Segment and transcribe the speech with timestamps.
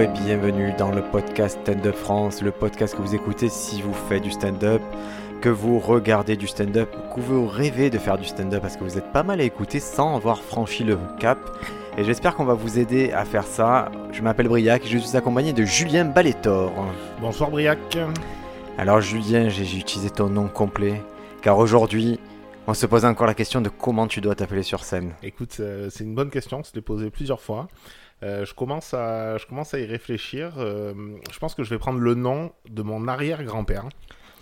[0.00, 3.92] et bienvenue dans le podcast Stand Up France, le podcast que vous écoutez si vous
[3.92, 4.80] faites du stand-up,
[5.42, 8.96] que vous regardez du stand-up, que vous rêvez de faire du stand-up parce que vous
[8.96, 11.38] êtes pas mal à écouter sans avoir franchi le cap.
[11.98, 13.92] Et j'espère qu'on va vous aider à faire ça.
[14.12, 16.72] Je m'appelle Briac et je suis accompagné de Julien Balétor.
[17.20, 17.98] Bonsoir Briac.
[18.78, 21.02] Alors Julien, j'ai utilisé ton nom complet
[21.42, 22.18] car aujourd'hui,
[22.66, 25.12] on se pose encore la question de comment tu dois t'appeler sur scène.
[25.22, 27.68] Écoute, euh, c'est une bonne question, je l'ai posée plusieurs fois.
[28.22, 30.54] Euh, je, commence à, je commence à y réfléchir.
[30.58, 30.92] Euh,
[31.32, 33.88] je pense que je vais prendre le nom de mon arrière-grand-père.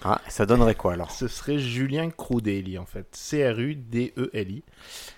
[0.05, 1.11] Ah, ça donnerait quoi alors?
[1.11, 3.07] Ce serait Julien Crudeli en fait.
[3.13, 4.63] C-R-U-D-E-L-I.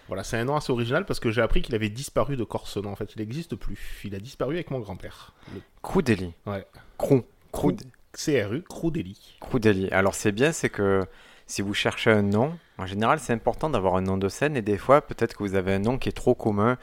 [0.09, 2.79] Voilà, c'est un nom assez original parce que j'ai appris qu'il avait disparu de Corse.
[2.79, 3.13] en fait.
[3.15, 4.01] Il n'existe plus.
[4.05, 5.35] Il a disparu avec mon grand-père.
[5.55, 5.61] Le...
[5.83, 6.67] Crudeli Ouais.
[6.97, 7.23] Crou.
[8.15, 9.37] C-R-U, Crudeli.
[9.41, 9.89] Crudeli.
[9.91, 11.05] Alors c'est bien, c'est que
[11.47, 14.63] si vous cherchez un nom, en général c'est important d'avoir un nom de scène et
[14.63, 16.79] des fois peut-être que vous avez un nom qui est trop commun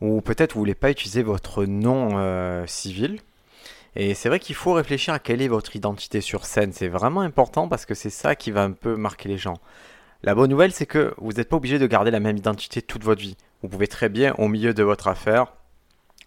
[0.00, 3.20] ou peut-être vous voulez pas utiliser votre nom euh, civil.
[3.96, 6.72] Et c'est vrai qu'il faut réfléchir à quelle est votre identité sur scène.
[6.72, 9.58] C'est vraiment important parce que c'est ça qui va un peu marquer les gens.
[10.24, 13.04] La bonne nouvelle, c'est que vous n'êtes pas obligé de garder la même identité toute
[13.04, 13.36] votre vie.
[13.62, 15.52] Vous pouvez très bien, au milieu de votre affaire,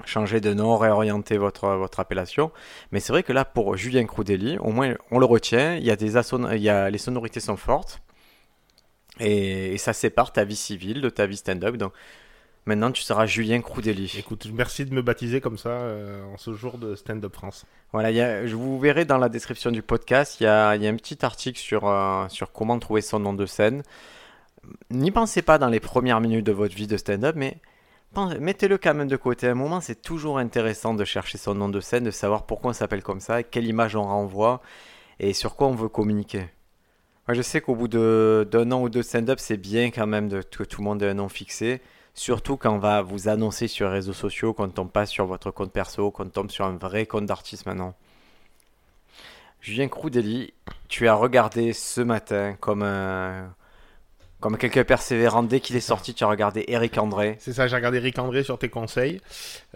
[0.05, 2.51] changer de nom, réorienter votre, votre appellation.
[2.91, 5.75] Mais c'est vrai que là, pour Julien Crudeli, au moins, on le retient.
[5.75, 8.01] Il y a des il y a, les sonorités sont fortes.
[9.19, 11.75] Et, et ça sépare ta vie civile de ta vie stand-up.
[11.75, 11.91] Donc,
[12.67, 14.13] Maintenant, tu seras Julien Crudeli.
[14.19, 17.65] Écoute, merci de me baptiser comme ça euh, en ce jour de Stand Up France.
[17.93, 20.85] Voilà, y a, je vous verrai dans la description du podcast, il y a, y
[20.85, 23.83] a, un petit article sur, euh, sur comment trouver son nom de scène.
[24.91, 27.61] N'y pensez pas dans les premières minutes de votre vie de stand-up, mais
[28.37, 29.47] mettez-le quand même de côté.
[29.47, 32.71] À un moment, c'est toujours intéressant de chercher son nom de scène, de savoir pourquoi
[32.71, 34.61] on s'appelle comme ça, quelle image on renvoie
[35.21, 36.49] et sur quoi on veut communiquer.
[37.29, 40.41] Moi, je sais qu'au bout d'un an ou deux stand-up, c'est bien quand même de,
[40.41, 41.81] que tout le monde ait un nom fixé.
[42.17, 45.27] Surtout quand on va vous annoncer sur les réseaux sociaux, qu'on ne tombe pas sur
[45.27, 47.93] votre compte perso, qu'on tombe sur un vrai compte d'artiste maintenant.
[49.61, 50.51] Julien Crudeli,
[50.87, 53.53] tu as regardé ce matin comme un,
[54.39, 57.35] comme quelqu'un persévérant, dès qu'il est sorti, tu as regardé Eric André.
[57.37, 59.21] C'est ça, j'ai regardé Eric André sur tes conseils.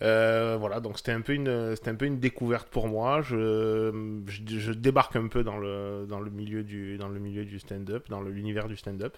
[0.01, 3.21] Euh, voilà, donc c'était un peu une, un peu une découverte pour moi.
[3.21, 7.45] Je, je, je, débarque un peu dans le, dans le milieu du, dans le milieu
[7.45, 9.15] du stand-up, dans l'univers du stand-up,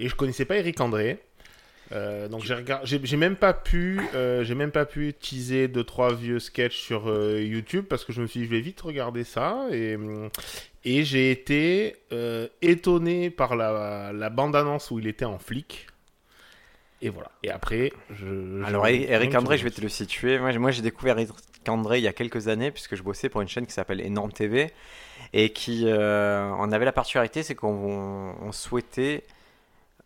[0.00, 1.20] et je connaissais pas Eric André.
[1.92, 6.40] Euh, donc j'ai même pas pu, euh, j'ai même pas pu utiliser deux trois vieux
[6.40, 9.66] sketchs sur euh, YouTube parce que je me suis dit je vais vite regarder ça
[9.70, 9.96] et
[10.84, 11.96] et j'ai été
[12.62, 15.86] étonné par la, la bande annonce où il était en flic.
[17.02, 17.30] Et voilà.
[17.42, 18.64] Et après, je.
[18.64, 20.38] Alors, Eric André, je vais te le situer.
[20.38, 21.34] Moi, moi j'ai découvert Eric
[21.68, 24.32] André il y a quelques années, puisque je bossais pour une chaîne qui s'appelle Énorme
[24.32, 24.72] TV.
[25.32, 25.86] Et qui.
[25.88, 29.24] On avait la particularité, c'est qu'on on souhaitait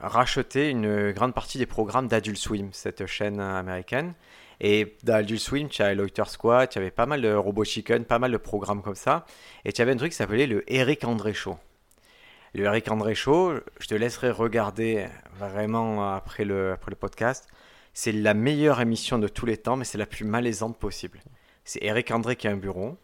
[0.01, 4.15] racheter une grande partie des programmes d'Adult Swim, cette chaîne américaine.
[4.61, 8.05] Et dans Adult Swim, tu as Loiter Squad, tu avais pas mal de Robot Chicken,
[8.05, 9.25] pas mal de programmes comme ça.
[9.65, 11.59] Et tu avais un truc qui s'appelait le Eric André Show.
[12.53, 15.07] Le Eric André Show, je te laisserai regarder
[15.39, 17.49] vraiment après le, podcast.
[17.95, 21.21] C'est la meilleure émission de tous les temps, mais c'est la plus malaisante possible.
[21.65, 22.99] C'est Eric André qui a un bureau.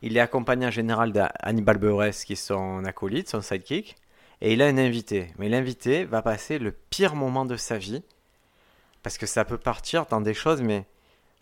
[0.00, 3.96] Il est accompagné en général d'Hannibal Buress, qui est son acolyte, son sidekick
[4.42, 5.28] et il a un invité.
[5.38, 8.02] Mais l'invité va passer le pire moment de sa vie
[9.02, 10.84] parce que ça peut partir dans des choses, mais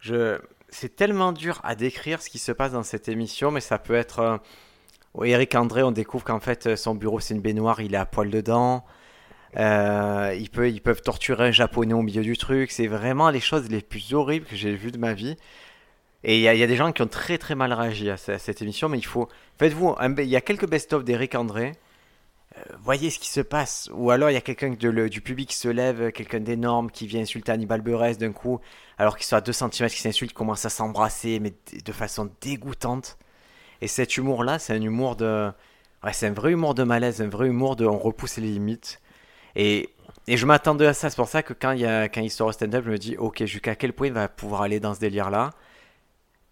[0.01, 0.39] je
[0.69, 3.95] c'est tellement dur à décrire ce qui se passe dans cette émission, mais ça peut
[3.95, 4.37] être euh...
[5.25, 8.31] Eric André, on découvre qu'en fait son bureau c'est une baignoire, il est à poil
[8.31, 8.85] dedans.
[9.57, 12.71] Euh, ils, peuvent, torturer un japonais au milieu du truc.
[12.71, 15.37] C'est vraiment les choses les plus horribles que j'ai vues de ma vie.
[16.23, 18.63] Et il y, y, a des gens qui ont très très mal réagi à, cette
[18.63, 19.29] émission, mais il faut.
[19.59, 19.97] Faites-vous.
[20.19, 21.73] Il y a quelques best-of d'Eric André.
[22.57, 23.89] Euh, voyez ce qui se passe.
[23.93, 27.21] Ou alors il y a quelqu'un du public qui se lève, quelqu'un d'énorme qui vient
[27.21, 28.61] insulter Hannibal Buress d'un coup,
[28.99, 31.53] alors qu'ils sont à 2 cm, qui s'insulte, commence à s'embrasser, mais
[31.85, 33.19] de façon dégoûtante.
[33.81, 35.51] Et cet humour-là, c'est un humour de.
[36.05, 39.01] Ouais, c'est un vrai humour de malaise, un vrai humour de on repousse les limites.
[39.57, 39.91] Et,
[40.27, 41.11] et je m'attendais à ça.
[41.11, 42.99] C'est pour ça que quand il, y a, quand il sort au stand-up, je me
[42.99, 45.51] dis, ok, jusqu'à quel point il va pouvoir aller dans ce délire-là?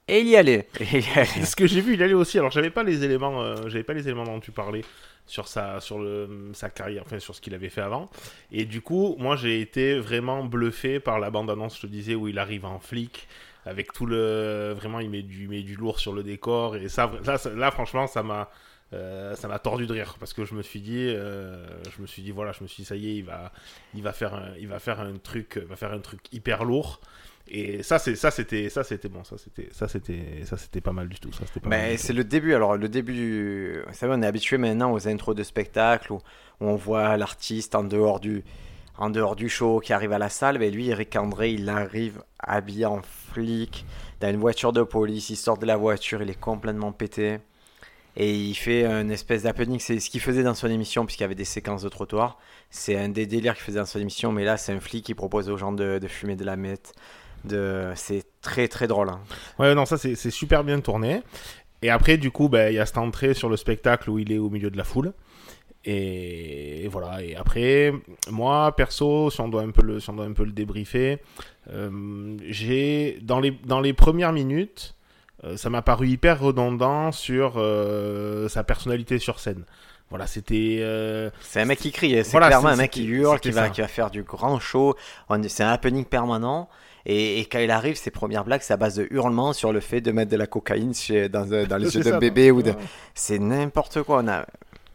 [0.07, 0.69] Et il y allait.
[0.81, 2.39] ce que j'ai vu, il allait aussi.
[2.39, 4.83] Alors, j'avais pas les éléments, euh, j'avais pas les éléments dont tu parlais
[5.29, 8.11] sur sa, sur le, sa carrière, enfin sur ce qu'il avait fait avant.
[8.51, 12.27] Et du coup, moi j'ai été vraiment bluffé par la bande-annonce, je te disais, où
[12.27, 13.29] il arrive en flic,
[13.67, 14.73] avec tout le.
[14.77, 16.77] Vraiment, il met du, met du lourd sur le décor.
[16.77, 18.51] Et ça, là, là franchement, ça m'a.
[18.95, 22.07] Euh, ça m'a tordu de rire parce que je me suis dit, euh, je me
[22.07, 23.53] suis dit voilà, je me suis dit ça y est, il va,
[23.93, 26.99] il va faire, un, il va faire un truc, va faire un truc hyper lourd.
[27.51, 30.93] Et ça, c'est ça, c'était ça, c'était bon, ça, c'était ça, c'était ça, c'était pas
[30.93, 31.33] mal du tout.
[31.33, 32.55] Ça, c'était pas Mais c'est le début.
[32.55, 36.21] Alors le début, vous savez, on est habitué maintenant aux intros de spectacles où,
[36.61, 38.45] on voit l'artiste en dehors du
[38.99, 42.21] en dehors du show, qui arrive à la salle, mais lui, Eric André, il arrive
[42.41, 43.01] habillé en
[43.33, 43.87] flic,
[44.21, 47.39] dans une voiture de police, il sort de la voiture, il est complètement pété.
[48.17, 51.25] Et il fait une espèce d'happening, c'est ce qu'il faisait dans son émission, puisqu'il y
[51.25, 52.39] avait des séquences de trottoir.
[52.71, 55.15] C'est un des délires qu'il faisait dans son émission, mais là, c'est un flic qui
[55.15, 56.93] propose aux gens de, de fumer de la meth.
[57.45, 57.91] De...
[57.95, 59.09] C'est très très drôle.
[59.09, 59.21] hein.
[59.59, 61.23] Ouais, non, ça c'est super bien tourné.
[61.83, 64.33] Et après, du coup, ben, il y a cette entrée sur le spectacle où il
[64.33, 65.13] est au milieu de la foule.
[65.85, 67.23] Et, et voilà.
[67.23, 67.93] Et après,
[68.31, 71.19] moi, perso, si on doit un peu le, si on doit un peu le débriefer,
[71.73, 74.97] euh, j'ai dans les dans les premières minutes,
[75.45, 79.65] euh, ça m'a paru hyper redondant sur euh, sa personnalité sur scène.
[80.11, 80.79] Voilà, c'était.
[80.81, 83.69] euh, C'est un mec qui crie, c'est Voilà, clairement un mec qui hurle, qui va,
[83.69, 84.97] qui va faire du grand show.
[85.49, 86.69] C'est un happening permanent.
[87.09, 89.81] Et, et quand il arrive, ses premières blagues, c'est à base de hurlements sur le
[89.81, 92.51] fait de mettre de la cocaïne chez, dans, dans les yeux d'un bébé.
[92.51, 92.75] ou de...
[93.15, 94.21] C'est n'importe quoi.
[94.23, 94.45] On a...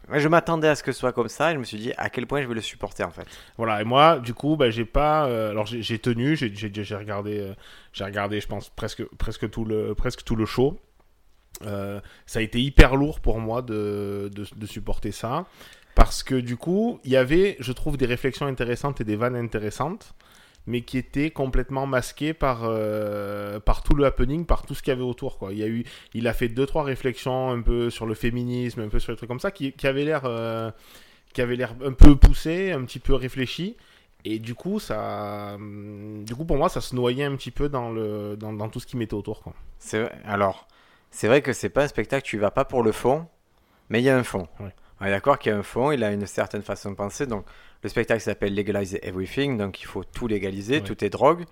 [0.08, 1.50] Moi, je m'attendais à ce que ce soit comme ça.
[1.50, 3.26] Et je me suis dit à quel point je vais le supporter en fait.
[3.56, 5.26] Voilà, et moi, du coup, bah, j'ai pas.
[5.26, 7.54] euh, alors, j'ai tenu, j'ai regardé, euh,
[7.92, 10.78] j'ai regardé, je pense, presque, presque, tout, le, presque tout le show.
[11.66, 15.46] Euh, ça a été hyper lourd pour moi de, de, de supporter ça.
[15.94, 19.36] Parce que, du coup, il y avait, je trouve, des réflexions intéressantes et des vannes
[19.36, 20.14] intéressantes,
[20.66, 24.90] mais qui étaient complètement masquées par, euh, par tout le happening, par tout ce qu'il
[24.92, 25.38] y avait autour.
[25.38, 25.52] Quoi.
[25.52, 25.84] Il, y a eu,
[26.14, 29.16] il a fait deux, trois réflexions un peu sur le féminisme, un peu sur des
[29.16, 30.22] trucs comme ça, qui, qui avaient l'air.
[30.24, 30.70] euh,
[31.32, 33.76] qui avait l'air un peu poussé, un petit peu réfléchi.
[34.24, 37.68] Et du coup, ça, hum, du coup, pour moi, ça se noyait un petit peu
[37.68, 39.42] dans le, dans, dans tout ce qui mettait autour.
[39.80, 40.68] C'est vrai- Alors,
[41.10, 43.26] c'est vrai que c'est pas un spectacle, tu y vas pas pour le fond,
[43.90, 44.46] mais il y a un fond.
[44.60, 44.72] Ouais.
[45.00, 47.26] On est d'accord qu'il y a un fond, il a une certaine façon de penser.
[47.26, 47.44] Donc,
[47.84, 50.80] le spectacle s'appelle Legalize Everything, donc il faut tout légaliser, Ouais.
[50.80, 51.44] tout est drogue.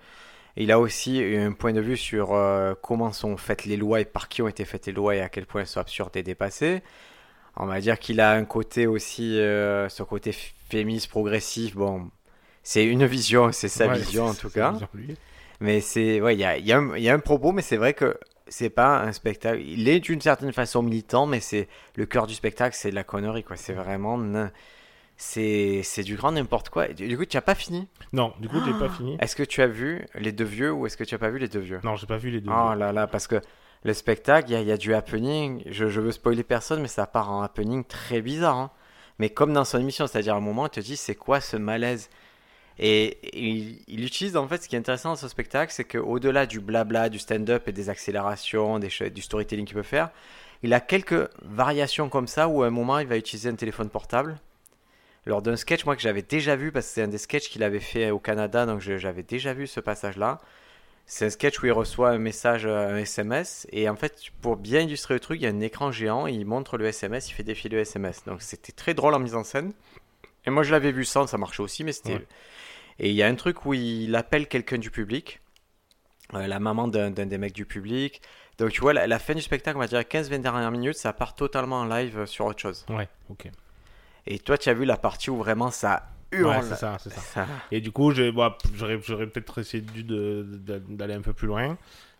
[0.57, 4.05] Il a aussi un point de vue sur euh, comment sont faites les lois et
[4.05, 6.23] par qui ont été faites les lois et à quel point elles sont absurdes et
[6.23, 6.83] dépassées.
[7.55, 10.31] On va dire qu'il a un côté aussi, euh, ce côté
[10.69, 11.75] féministe progressif.
[11.75, 12.09] Bon,
[12.63, 14.73] c'est une vision, c'est sa Ouais, vision en tout cas.
[15.59, 17.51] Mais c'est, ouais, il y a, il y, a un- il y a un propos,
[17.51, 19.61] mais c'est vrai que c'est pas un spectacle.
[19.61, 23.03] Il est d'une certaine façon militant, mais c'est le cœur du spectacle, c'est de la
[23.03, 23.55] connerie, quoi.
[23.55, 24.17] C'est vraiment,
[25.17, 26.89] c'est, c'est du grand n'importe quoi.
[26.89, 27.87] Et Du du coup, tu as pas fini?
[28.11, 28.95] Non, du coup, j'ai pas Ah.
[28.97, 29.17] fini.
[29.19, 31.39] Est-ce que tu as vu les deux vieux ou est-ce que tu as pas vu
[31.39, 31.79] les deux vieux?
[31.83, 32.51] Non, j'ai pas vu les deux.
[32.51, 33.39] Oh là là, parce que
[33.83, 35.63] le spectacle, il y, a- il y a du happening.
[35.67, 38.57] Je, je veux spoiler personne, mais ça part en happening très bizarre.
[38.57, 38.71] hein.
[39.19, 41.55] Mais comme dans son émission, c'est-à-dire à un moment, il te dit c'est quoi ce
[41.57, 42.09] malaise?
[42.79, 46.47] Et il, il utilise en fait ce qui est intéressant dans ce spectacle, c'est qu'au-delà
[46.47, 50.09] du blabla, du stand-up et des accélérations, des, du storytelling qu'il peut faire,
[50.63, 53.89] il a quelques variations comme ça où à un moment il va utiliser un téléphone
[53.89, 54.39] portable.
[55.25, 57.63] Lors d'un sketch, moi que j'avais déjà vu, parce que c'est un des sketchs qu'il
[57.63, 60.39] avait fait au Canada, donc j'avais déjà vu ce passage-là.
[61.05, 64.55] C'est un sketch où il reçoit un message, euh, un SMS, et en fait, pour
[64.55, 67.29] bien illustrer le truc, il y a un écran géant, et il montre le SMS,
[67.29, 68.23] il fait défiler le SMS.
[68.25, 69.73] Donc c'était très drôle en mise en scène.
[70.45, 72.15] Et moi je l'avais vu sans, ça marchait aussi, mais c'était.
[72.15, 72.27] Ouais.
[72.99, 75.41] Et il y a un truc où il appelle quelqu'un du public,
[76.33, 78.21] euh, la maman d'un d'un des mecs du public.
[78.57, 81.11] Donc tu vois, la, la fin du spectacle, on va dire 15-20 dernières minutes, ça
[81.11, 82.85] part totalement en live euh, sur autre chose.
[82.89, 83.49] Ouais, ok.
[84.27, 86.49] Et toi, tu as vu la partie où vraiment ça hurle.
[86.49, 87.21] Ouais, c'est ça, c'est ça.
[87.21, 88.97] Ça- Et du coup, bon, j'aurais
[89.27, 91.77] peut-être essayé d'aller un peu plus loin.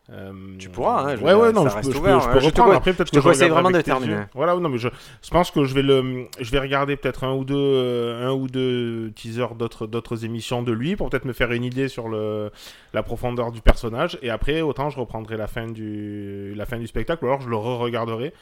[0.10, 2.34] Euh, Tu pourras, hein, je ouais, ouais, non, je peux, je peux- ouvert, je hein.
[2.34, 2.74] peux Je te reprendre.
[2.76, 4.14] Après, peut-être que je conseille vraiment de terminer.
[4.14, 4.26] yeux.
[4.34, 4.90] Voilà, non, mais je,
[5.22, 8.34] je pense que je vais le, je vais regarder peut-être un ou deux, euh, un
[8.34, 12.10] ou deux teasers d'autres, d'autres émissions de lui pour peut-être me faire une idée sur
[12.10, 12.52] le,
[12.94, 14.20] la profondeur du personnage.
[14.22, 17.50] Et après, autant je reprendrai la fin du, la fin du spectacle, ou alors je
[17.50, 18.34] le re-regarderai.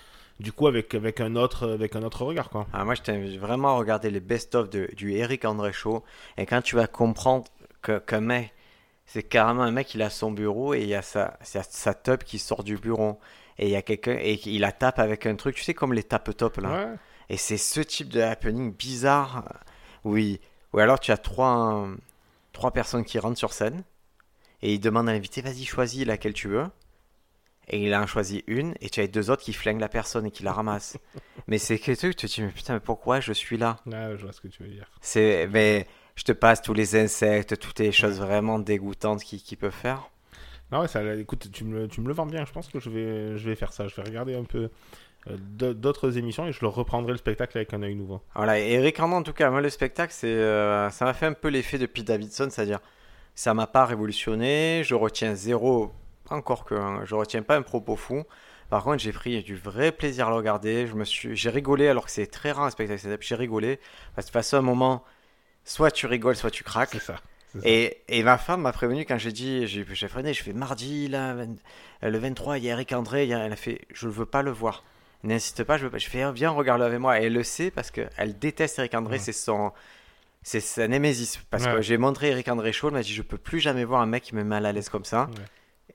[0.41, 2.65] Du coup, avec, avec un autre, avec un autre regard, quoi.
[2.73, 6.03] Ah, moi, je t'invite vraiment à regarder les best-of du Eric André Show.
[6.35, 7.45] Et quand tu vas comprendre
[7.83, 8.51] que, qu'un mec,
[9.05, 11.93] c'est carrément un mec, il a son bureau et il y a sa, sa, sa
[11.93, 13.19] top qui sort du bureau.
[13.59, 15.93] Et il y a quelqu'un, et il la tape avec un truc, tu sais, comme
[15.93, 16.69] les tape-top là.
[16.71, 16.95] Ouais.
[17.29, 19.43] Et c'est ce type de happening bizarre.
[20.03, 20.39] Oui.
[20.73, 21.87] Ou alors tu as trois,
[22.51, 23.83] trois personnes qui rentrent sur scène.
[24.63, 26.65] Et ils demandent à l'invité, vas-y, choisis laquelle tu veux.
[27.71, 28.75] Et il en choisit une.
[28.81, 30.97] Et tu as les deux autres qui flinguent la personne et qui la ramassent.
[31.47, 33.77] mais c'est que tu te dis, mais putain, mais pourquoi je suis là?
[33.85, 34.85] Ouais, je vois ce que tu veux dire.
[35.01, 39.71] C'est, mais je te passe tous les insectes, toutes les choses vraiment dégoûtantes qu'ils peuvent
[39.71, 40.09] faire.
[40.71, 42.45] Non, ouais, ça, écoute, tu me, le- tu me le vends bien.
[42.45, 43.87] Je pense que je vais, je vais faire ça.
[43.87, 44.69] Je vais regarder un peu
[45.29, 48.21] euh, d'autres émissions et je le reprendrai le spectacle avec un œil nouveau.
[48.35, 51.33] Voilà, et Eric en tout cas, moi, le spectacle, c'est, euh, ça m'a fait un
[51.33, 52.79] peu l'effet de Pete Davidson, c'est-à-dire,
[53.35, 55.91] ça m'a pas révolutionné, je retiens zéro,
[56.31, 58.23] encore que, hein, je retiens pas un propos fou.
[58.69, 61.87] Par contre, j'ai pris du vrai plaisir à le regarder, je me suis, j'ai rigolé,
[61.89, 63.79] alors que c'est très rare un spectacle stand-up, j'ai rigolé,
[64.15, 65.03] parce que façon, à un moment,
[65.65, 66.89] soit tu rigoles, soit tu craques.
[66.93, 67.15] C'est ça.
[67.65, 71.09] Et, et ma femme m'a prévenu quand j'ai dit, j'ai j'ai freiné, je fais mardi,
[71.09, 71.35] là,
[72.01, 74.11] le 23, il y a Eric André, il y a- elle a fait, je ne
[74.13, 74.85] veux pas le voir.
[75.23, 75.97] N'insiste pas, je veux pas.
[75.97, 77.19] Je fais, viens, regarde-le avec moi.
[77.19, 79.19] Et elle le sait parce qu'elle déteste Eric André, Ouais.
[79.19, 79.71] c'est son.
[80.43, 81.39] c'est sa némésis.
[81.51, 84.01] Parce que j'ai montré Eric André Chaud, il m'a dit je peux plus jamais voir
[84.01, 85.25] un mec qui me met mal à l'aise comme ça.
[85.25, 85.43] Ouais.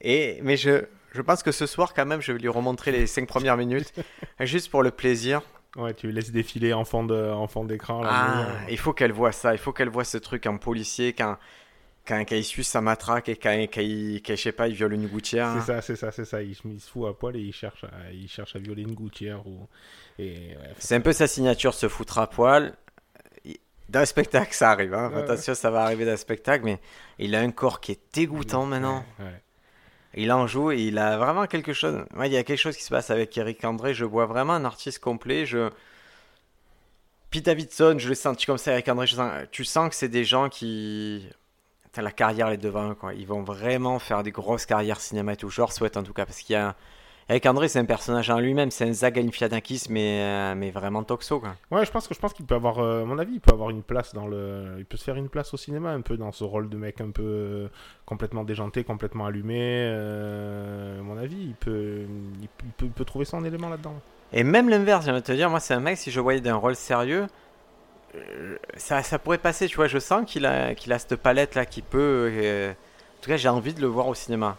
[0.01, 3.07] Et, mais je, je pense que ce soir, quand même, je vais lui remontrer les
[3.07, 3.93] 5 premières minutes,
[4.41, 5.43] juste pour le plaisir.
[5.77, 8.01] Ouais, tu laisses défiler en fond de- en fond d'écran.
[8.05, 11.13] Ah, euh, il faut qu'elle voit ça, il faut qu'elle voit ce truc en policier
[11.13, 11.37] quand,
[12.09, 14.75] quand, quand il suit sa matraque et quand, quand il, quand, je sais pas, il
[14.75, 15.53] viole une gouttière.
[15.61, 16.43] C'est ça, c'est ça, c'est ça.
[16.43, 18.83] Il, se- il se fout à poil et il cherche à, il cherche à violer
[18.83, 19.47] une gouttière.
[19.47, 19.69] Ou...
[20.19, 22.73] Ouais, C'est un peu sa signature, se foutre à poil.
[23.93, 24.95] Le spectacle, ça arrive.
[24.95, 25.11] Hein.
[25.13, 26.81] Ouais, Attention, ça va arriver dans le spectacle, mais
[27.19, 29.05] il a un corps qui est dégoûtant maintenant.
[29.19, 29.43] Ouais.
[30.17, 32.05] Il en joue il a vraiment quelque chose.
[32.17, 33.93] Ouais, il y a quelque chose qui se passe avec Eric André.
[33.95, 35.45] Je vois vraiment un artiste complet.
[35.45, 35.71] Je...
[37.31, 38.73] Pete Davidson, je l'ai senti comme ça.
[38.73, 39.07] Eric André,
[39.51, 41.29] tu sens que c'est des gens qui.
[41.97, 43.15] La carrière les devant quoi.
[43.15, 45.49] Ils vont vraiment faire des grosses carrières cinéma et tout.
[45.49, 46.77] Je leur souhaite en tout cas parce qu'il y a.
[47.29, 48.71] Eric André, c'est un personnage en lui-même.
[48.71, 51.57] C'est un Zach Galifianakis, mais, euh, mais vraiment toxo, quoi.
[51.73, 53.53] Ouais, je pense que je pense qu'il peut avoir, euh, à mon avis, il peut
[53.53, 56.17] avoir une place dans le, il peut se faire une place au cinéma un peu
[56.17, 57.69] dans ce rôle de mec un peu euh,
[58.05, 59.59] complètement déjanté, complètement allumé.
[59.61, 62.03] euh, à mon avis, il peut,
[62.41, 63.95] il peut, il peut- il peut trouver son élément là-dedans.
[64.33, 66.41] Et même l'inverse, j'ai envie de te dire, moi c'est un mec, si je voyais
[66.41, 67.27] d'un rôle sérieux,
[68.77, 71.67] ça, ça pourrait passer, tu vois, je sens qu'il a, qu'il a cette palette là
[71.67, 72.73] qui peut...
[72.73, 74.57] en tout cas, j'ai envie de le voir au cinéma.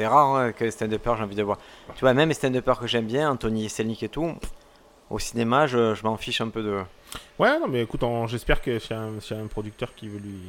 [0.00, 1.58] C'est rare hein, que les stand-uppers, j'ai envie de voir.
[1.94, 4.32] Tu vois, même les stand-uppers que j'aime bien, Anthony Selnik et tout,
[5.10, 6.80] au cinéma, je, je m'en fiche un peu de...
[7.38, 10.40] Ouais, non, mais écoute, j'espère que s'il y, a un- un producteur qui veut lui,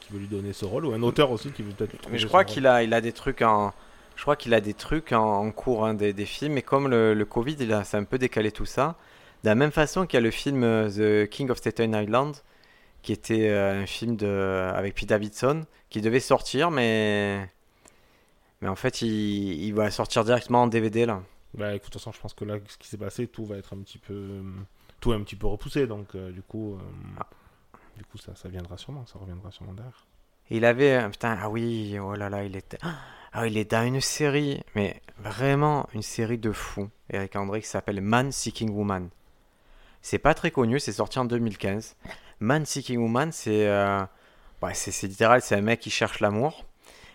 [0.00, 1.92] qui veut lui donner ce rôle ou un auteur aussi qui veut peut-être.
[1.92, 3.72] lui Mais je crois qu'il a, il a des trucs en...
[4.16, 6.88] Je crois qu'il a des trucs en, en cours, hein, des, des films, et comme
[6.88, 8.96] le, le Covid, il a, ça a un peu décalé tout ça.
[9.44, 12.34] De la même façon qu'il y a le film euh, The King of Staten Island,
[13.00, 17.48] qui était euh, un film de, avec Pete Davidson, qui devait sortir, mais,
[18.60, 19.08] mais en fait, il,
[19.64, 21.22] il va sortir directement en DVD là.
[21.54, 23.56] Bah écoute, de toute façon, je pense que là, ce qui s'est passé, tout va
[23.56, 24.42] être un petit peu,
[25.00, 26.78] tout est un petit peu repoussé, donc euh, du coup, euh,
[27.20, 27.26] Ah.
[27.96, 30.06] du coup, ça, ça viendra sûrement, ça reviendra sûrement derrière.
[30.50, 32.78] Il avait, euh, putain, ah oui, oh là là, il était,
[33.32, 37.68] ah, il est dans une série, mais vraiment une série de fous, Eric André, qui
[37.68, 39.08] s'appelle Man Seeking Woman.
[40.02, 41.96] C'est pas très connu, c'est sorti en 2015.
[42.40, 44.00] Man Seeking Woman, c'est, euh,
[44.74, 46.64] c'est, c'est littéral, c'est un mec qui cherche l'amour,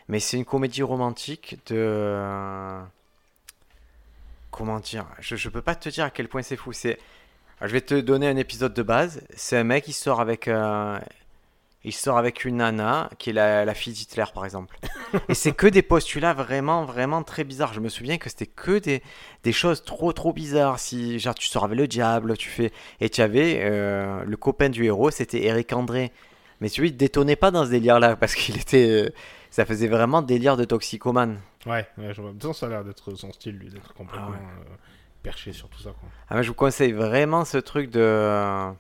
[0.10, 2.82] mais c'est une comédie romantique de, euh,
[4.52, 6.74] comment dire, je, je peux pas te dire à quel point c'est fou.
[6.74, 7.00] C'est,
[7.62, 9.22] je vais te donner un épisode de base.
[9.36, 11.00] C'est un mec qui sort avec, euh,
[11.84, 14.78] il sort avec une nana qui est la, la fille d'Hitler par exemple.
[15.30, 17.74] Et c'est que des postulats vraiment, vraiment très bizarres.
[17.74, 19.02] Je me souviens que c'était que des,
[19.44, 20.80] des choses trop, trop bizarres.
[20.80, 24.70] Si genre tu sors avec le diable, tu fais et tu avais euh, le copain
[24.70, 26.12] du héros, c'était Eric André.
[26.62, 29.10] Mais celui il détonnait pas dans ce délire-là parce qu'il était, euh,
[29.54, 31.40] ça faisait vraiment délire de toxicomane.
[31.68, 32.32] Ouais, ouais, je vois.
[32.34, 34.38] Façon, ça a l'air d'être son style, lui, d'être complètement Ah ouais.
[34.72, 34.76] euh,
[35.22, 36.10] perché sur tout ça, quoi.
[36.28, 38.72] Ah, mais je vous conseille vraiment ce truc de euh,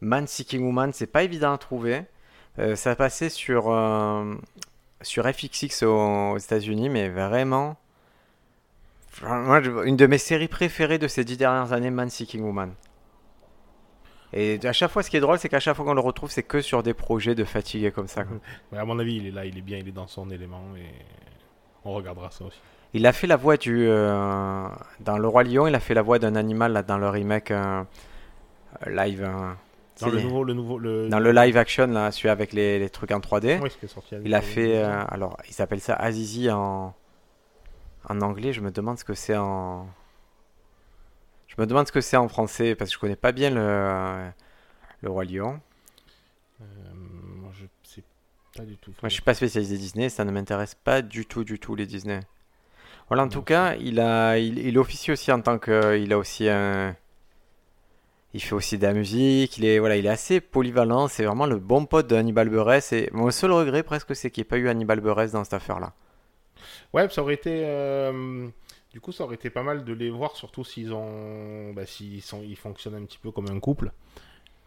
[0.00, 0.92] Man Seeking Woman.
[0.92, 2.04] C'est pas évident à trouver.
[2.60, 4.36] Euh, ça passait sur, euh,
[5.02, 7.76] sur FXX aux, aux États-Unis, mais vraiment.
[9.22, 12.72] Moi, une de mes séries préférées de ces dix dernières années, Man Seeking Woman.
[14.32, 16.30] Et à chaque fois, ce qui est drôle, c'est qu'à chaque fois qu'on le retrouve,
[16.30, 18.24] c'est que sur des projets de fatigués comme ça.
[18.24, 18.78] quoi.
[18.78, 20.84] À mon avis, il est là, il est bien, il est dans son élément et
[21.84, 22.58] on regardera ça aussi.
[22.94, 23.86] Il a fait la voix du.
[23.88, 24.66] euh,
[25.00, 27.50] dans Le Roi Lion, il a fait la voix d'un animal là, dans le remake
[27.50, 27.82] euh,
[28.86, 29.22] live.
[29.22, 29.52] euh,
[30.00, 31.08] Dans le nouveau, le nouveau, le.
[31.08, 33.84] Dans le live action, là, celui avec les, les trucs en 3D, Oui, ce qui
[33.86, 34.14] est sorti.
[34.24, 34.76] il a fait.
[34.82, 36.94] euh, alors, il s'appelle ça Azizi en,
[38.08, 38.52] en anglais.
[38.52, 39.86] Je me demande ce que c'est en.
[41.58, 44.30] Je me demande ce que c'est en français parce que je connais pas bien le,
[45.02, 45.60] le Roi Lion.
[46.60, 48.04] Euh, moi, je sais
[48.56, 48.92] pas du tout.
[49.02, 51.86] Moi, je suis pas spécialisé Disney, ça ne m'intéresse pas du tout, du tout les
[51.86, 52.20] Disney.
[53.08, 56.12] Voilà, en Non, tout cas, il a, il, il officie aussi en tant que, il
[56.12, 56.96] a aussi un,
[58.34, 59.58] il fait aussi de la musique.
[59.58, 61.08] Il est, voilà, il est assez polyvalent.
[61.08, 62.92] C'est vraiment le bon pote de Hannibal Buress.
[62.92, 65.54] Et mon seul regret presque, c'est qu'il n'y ait pas eu Hannibal Buress dans cette
[65.54, 65.92] affaire-là.
[66.92, 67.62] Ouais, ça aurait été.
[67.64, 68.48] euh,
[68.92, 72.22] Du coup, ça aurait été pas mal de les voir, surtout s'ils ont, bah, s'ils
[72.22, 73.92] sont, ils fonctionnent un petit peu comme un couple.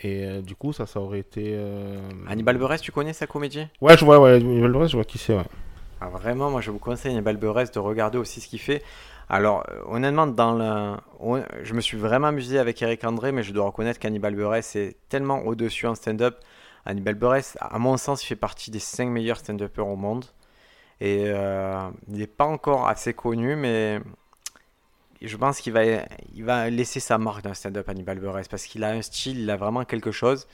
[0.01, 1.53] Et euh, du coup, ça, ça aurait été.
[1.55, 3.67] euh, Hannibal Buress, tu connais sa comédie?
[3.81, 5.43] Ouais, je vois, ouais, Hannibal Buress, je vois qui c'est, ouais.
[5.99, 8.83] Ah, Vraiment, moi je vous conseille Hannibal Buress de regarder aussi ce qu'il fait.
[9.29, 10.97] Alors, euh, honnêtement, dans le...
[11.19, 14.75] hon- je me suis vraiment amusé avec Eric André, mais je dois reconnaître qu'Hannibal Buress
[14.75, 16.37] est tellement au-dessus en stand-up.
[16.85, 20.25] Hannibal Buress, à mon sens, il fait partie des 5 meilleurs stand-uppers au monde.
[21.01, 23.99] Et euh, il n'est pas encore assez connu, mais
[25.19, 28.65] je pense qu'il va, il va laisser sa marque dans le stand-up Hannibal Buress parce
[28.65, 30.47] qu'il a un style, il a vraiment quelque chose.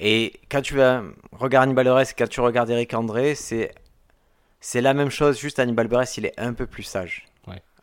[0.00, 5.10] Et quand tu vas regarder Hannibal Buress, quand tu regardes Eric André, c'est la même
[5.10, 7.26] chose, juste Hannibal Buress, il est un peu plus sage.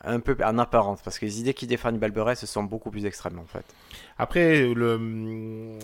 [0.02, 3.06] Un peu en apparence, parce que les idées qui défendent Hannibal Buress sont beaucoup plus
[3.06, 3.66] extrêmes en fait.
[4.18, 5.80] Après, le hum,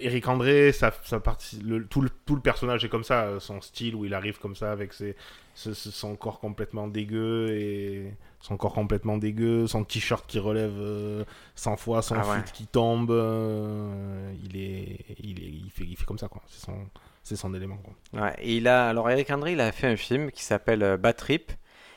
[0.00, 3.60] Eric André, ça, ça partie, le, tout, le, tout le personnage est comme ça, son
[3.60, 5.14] style où il arrive comme ça avec ses,
[5.54, 12.02] son corps complètement dégueu et son corps complètement dégueu, son t-shirt qui relève 100 fois,
[12.02, 16.28] son ah qui tombe, euh, il est, il est, il fait, il fait comme ça
[16.28, 16.42] quoi.
[16.48, 16.74] C'est son,
[17.22, 17.78] c'est son élément.
[17.78, 18.22] Quoi.
[18.22, 20.96] Ouais, et il a, alors Eric André, il a fait un film qui s'appelle euh,
[20.96, 21.52] Bad Trip.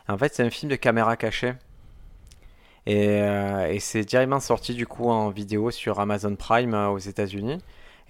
[0.07, 1.53] En fait, c'est un film de caméra cachée.
[2.85, 7.59] Et, euh, et c'est directement sorti du coup en vidéo sur Amazon Prime aux États-Unis.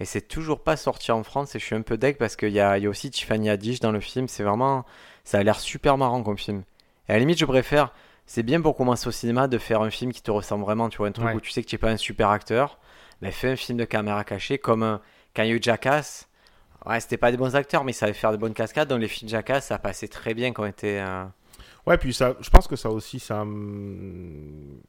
[0.00, 1.54] Et c'est toujours pas sorti en France.
[1.54, 3.80] Et je suis un peu deck parce qu'il y a, y a aussi Tiffany Haddish
[3.80, 4.26] dans le film.
[4.26, 4.84] C'est vraiment,
[5.22, 6.64] ça a l'air super marrant comme film.
[7.08, 7.92] Et à la limite, je préfère.
[8.26, 10.88] C'est bien pour commencer au cinéma de faire un film qui te ressemble vraiment.
[10.88, 12.78] Tu vois, un truc où tu sais que tu n'es pas un super acteur.
[13.20, 14.96] Mais fais un film de caméra cachée comme euh,
[15.36, 16.28] quand il y a eu Jackass.
[16.86, 18.88] Ouais, c'était pas des bons acteurs, mais ça savait faire de bonnes cascades.
[18.88, 20.98] Dans les films Jackass, ça passait très bien quand on était.
[21.00, 21.24] Euh,
[21.86, 23.42] ouais, puis ça, je pense que ça aussi, ça.
[23.42, 24.80] Hum,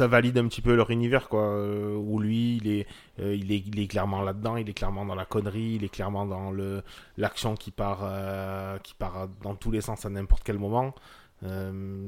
[0.00, 2.86] valide un petit peu leur univers quoi euh, où lui il est,
[3.20, 6.26] euh, il est clairement là dedans il est clairement dans la connerie il est clairement
[6.26, 6.82] dans le
[7.16, 10.94] l'action qui part euh, qui part dans tous les sens à n'importe quel moment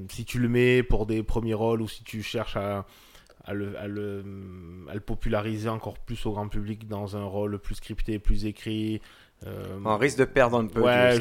[0.08, 2.56] si tu le mets pour des premiers rôles ou si tu cherches
[3.52, 8.46] le, à le populariser encore plus au grand public dans un rôle plus scripté plus
[8.46, 9.02] écrit
[9.44, 10.80] on risque de perdre un peu.
[10.80, 11.18] Ouais,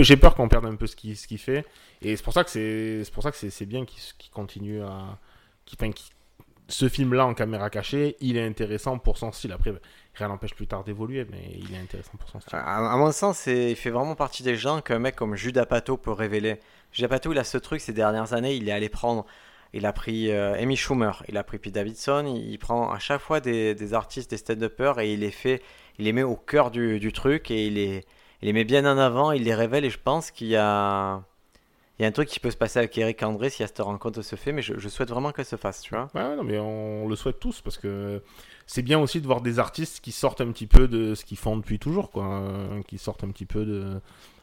[0.00, 1.64] j'ai peur qu'on perde un peu ce qu'il ce qui fait.
[2.02, 5.18] Et c'est pour ça que c'est pour ça que c'est bien qu'il continue à,
[6.68, 9.52] ce film-là en caméra cachée, il est intéressant pour son style.
[9.52, 9.72] Après,
[10.14, 12.58] rien n'empêche plus tard d'évoluer, mais il est intéressant pour son style.
[12.58, 16.12] À, mon sens, il fait vraiment partie des gens qu'un mec comme Judas Pato peut
[16.12, 16.58] révéler.
[16.92, 19.26] Judas Pato, il a ce truc ces dernières années, il est allé prendre.
[19.72, 23.20] Il a pris euh, Amy Schumer, il a pris Pete Davidson, il, prend à chaque
[23.20, 25.60] fois des, artistes, des stand-uppers et il les fait,
[25.98, 27.74] il les met au cœur du, truc et il
[28.42, 31.22] les, met bien en avant, il les révèle et je pense qu'il y a
[32.00, 34.62] un truc qui peut se passer avec Eric André si cette rencontre se fait, mais
[34.62, 36.08] je, souhaite vraiment qu'elle se fasse, tu vois.
[36.14, 38.22] Ouais, non, mais on le souhaite tous parce que
[38.66, 41.38] c'est bien aussi de voir des artistes qui sortent un petit peu de ce qu'ils
[41.38, 42.26] font depuis toujours, quoi.
[42.26, 43.64] Euh, qui sortent un petit peu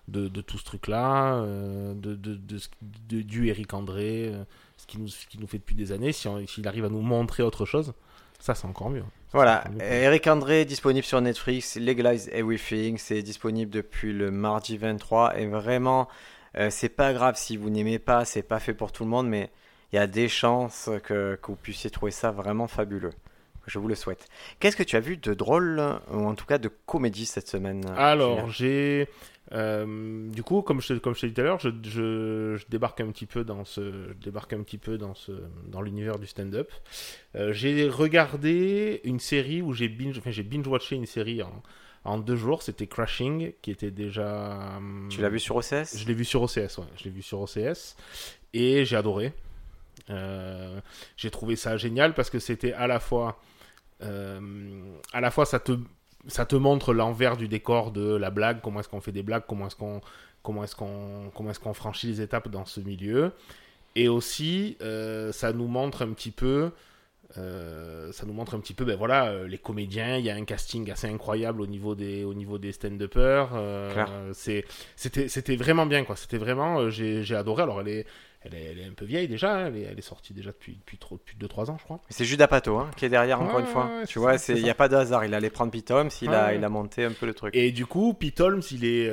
[0.07, 4.43] de, tout ce truc-là, euh, de, du Eric André, euh,
[4.77, 6.13] ce qu'il nous, qui nous fait depuis des années.
[6.13, 7.93] S'il si arrive à nous montrer autre chose,
[8.39, 9.03] ça c'est encore mieux.
[9.33, 15.47] Voilà, Eric André disponible sur Netflix, Legalize Everything, c'est disponible depuis le mardi 23 et
[15.47, 16.07] vraiment
[16.55, 19.27] euh, c'est pas grave si vous n'aimez pas, c'est pas fait pour tout le monde,
[19.27, 19.49] mais
[19.91, 23.13] il y a des chances que, que, vous puissiez trouver ça vraiment fabuleux.
[23.65, 24.27] Je vous le souhaite.
[24.59, 27.85] Qu'est-ce que tu as vu de drôle, ou en tout cas de comédie cette semaine
[27.97, 29.07] Alors, j'ai.
[29.51, 33.01] Euh, du coup, comme je, comme je t'ai dit tout à l'heure, je, je, débarque
[33.01, 35.31] un petit peu dans ce, débarque un petit peu dans ce,
[35.67, 36.71] dans l'univers du stand-up.
[37.35, 41.61] Euh, j'ai regardé une série où j'ai binge, enfin j'ai binge watché une série en,
[42.05, 42.63] en deux jours.
[42.63, 44.77] C'était Crashing, qui était déjà.
[44.77, 46.85] Hum, tu l'as vu sur OCS Je l'ai vu sur OCS, ouais.
[46.97, 47.95] Je l'ai vu sur OCS.
[48.53, 49.33] Et j'ai adoré.
[50.09, 50.79] Euh,
[51.15, 53.39] j'ai trouvé ça génial parce que c'était à la fois.
[54.01, 54.39] Euh,
[55.13, 55.73] à la fois, ça te,
[56.27, 59.43] ça te montre l'envers du décor de la blague, comment est-ce qu'on fait des blagues,
[59.47, 60.01] comment est-ce qu'on
[60.41, 63.31] comment est-ce qu'on comment est-ce qu'on franchit les étapes dans ce milieu.
[63.95, 66.71] Et aussi, euh, ça nous montre un petit peu
[67.37, 70.17] euh, ça nous montre un petit peu, ben voilà, euh, les comédiens.
[70.17, 73.49] Il y a un casting assez incroyable au niveau des, au niveau des stand-uppers.
[73.53, 76.15] Euh, c'était, vraiment bien, quoi.
[76.15, 77.63] C'était vraiment, j'ai adoré.
[77.63, 78.05] Alors, elle est,
[78.43, 79.55] elle est, elle est, un peu vieille déjà.
[79.55, 79.67] Hein.
[79.67, 82.01] Elle est, elle est sortie déjà depuis, depuis, trop, depuis 2-3 ans, je crois.
[82.09, 83.89] C'est Judas Pato hein, qui est derrière, encore une fois.
[84.07, 85.25] tu vois, il n'y a pas de hasard.
[85.25, 87.55] Il allait prendre Pete Holmes, il, a, il a monté un peu le truc.
[87.55, 89.11] Et du coup, Pete Holmes, il est,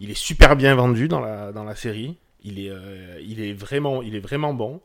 [0.00, 2.16] il est super bien vendu dans la, dans la série.
[2.42, 2.72] Il est,
[3.22, 4.80] il est vraiment, il est vraiment bon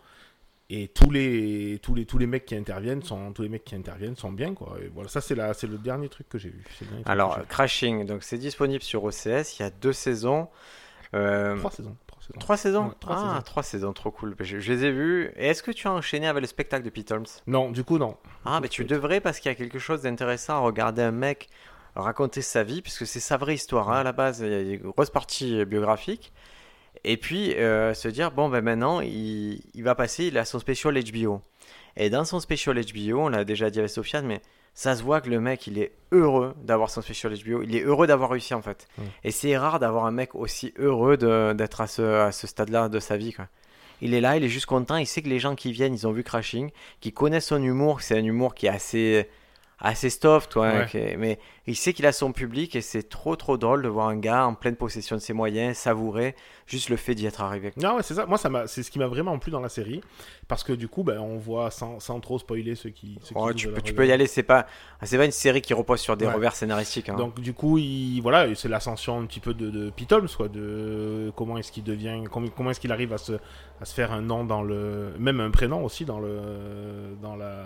[0.73, 3.75] et tous les tous les tous les mecs qui interviennent sont tous les mecs qui
[3.75, 4.77] interviennent sont bien quoi.
[4.81, 6.63] Et voilà ça c'est la c'est le dernier truc que j'ai vu.
[7.05, 10.47] Alors Crashing donc c'est disponible sur OCS il y a deux saisons.
[11.13, 11.57] Euh...
[11.57, 12.39] trois saisons trois saisons.
[12.39, 14.33] trois saisons ah trois saisons trop cool.
[14.39, 15.31] Je, les ai vus.
[15.35, 17.25] Et est-ce que tu as enchaîné avec le spectacle de Pete Holmes?
[17.47, 18.15] Non du coup non.
[18.45, 21.49] Ah mais tu devrais parce qu'il y a quelque chose d'intéressant à regarder un mec
[21.95, 24.39] raconter sa vie puisque c'est sa vraie histoire hein, à la base.
[24.39, 26.31] Il y a une grosse partie biographique
[27.03, 30.59] et puis euh, se dire, bon, ben maintenant, il, il, va passer, il a son
[30.59, 31.41] spécial HBO.
[31.97, 34.41] Et dans son spécial HBO, on l'a déjà dit avec Sofiane, mais
[34.73, 37.63] ça se voit que le mec, il est heureux d'avoir son spécial HBO.
[37.63, 38.87] Il est heureux d'avoir réussi, en fait.
[39.23, 42.99] Et c'est rare d'avoir un mec aussi heureux d'être à ce, à ce stade-là de
[42.99, 43.47] sa vie, quoi.
[44.03, 46.07] Il est là, il est juste content, il sait que les gens qui viennent, ils
[46.07, 49.29] ont vu Crashing, qui connaissent son humour, c'est un humour qui est assez
[49.81, 53.83] assez soft, toi, mais, il sait qu'il a son public et c'est trop trop drôle
[53.83, 57.25] de voir un gars en pleine possession de ses moyens, savourer juste le fait d'y
[57.27, 57.71] être arrivé.
[57.77, 58.25] Non, ouais, c'est ça.
[58.25, 60.01] Moi, ça m'a, c'est ce qui m'a vraiment plu dans la série,
[60.47, 63.19] parce que du coup, ben, on voit sans, sans trop spoiler ceux qui.
[63.21, 64.65] Ceux Oh, qui tu, peux, tu peux y aller, c'est pas,
[65.03, 66.33] c'est pas une série qui repose sur des Ouais.
[66.33, 67.09] revers scénaristiques.
[67.09, 67.15] hein.
[67.15, 70.29] Donc du coup, il, voilà, et c'est l'ascension un petit peu de, de Pete Holmes,
[70.35, 73.93] quoi, de comment est-ce qu'il devient, comment, comment est-ce qu'il arrive à se, à se
[73.93, 77.65] faire un nom dans le, même un prénom aussi dans le, dans la,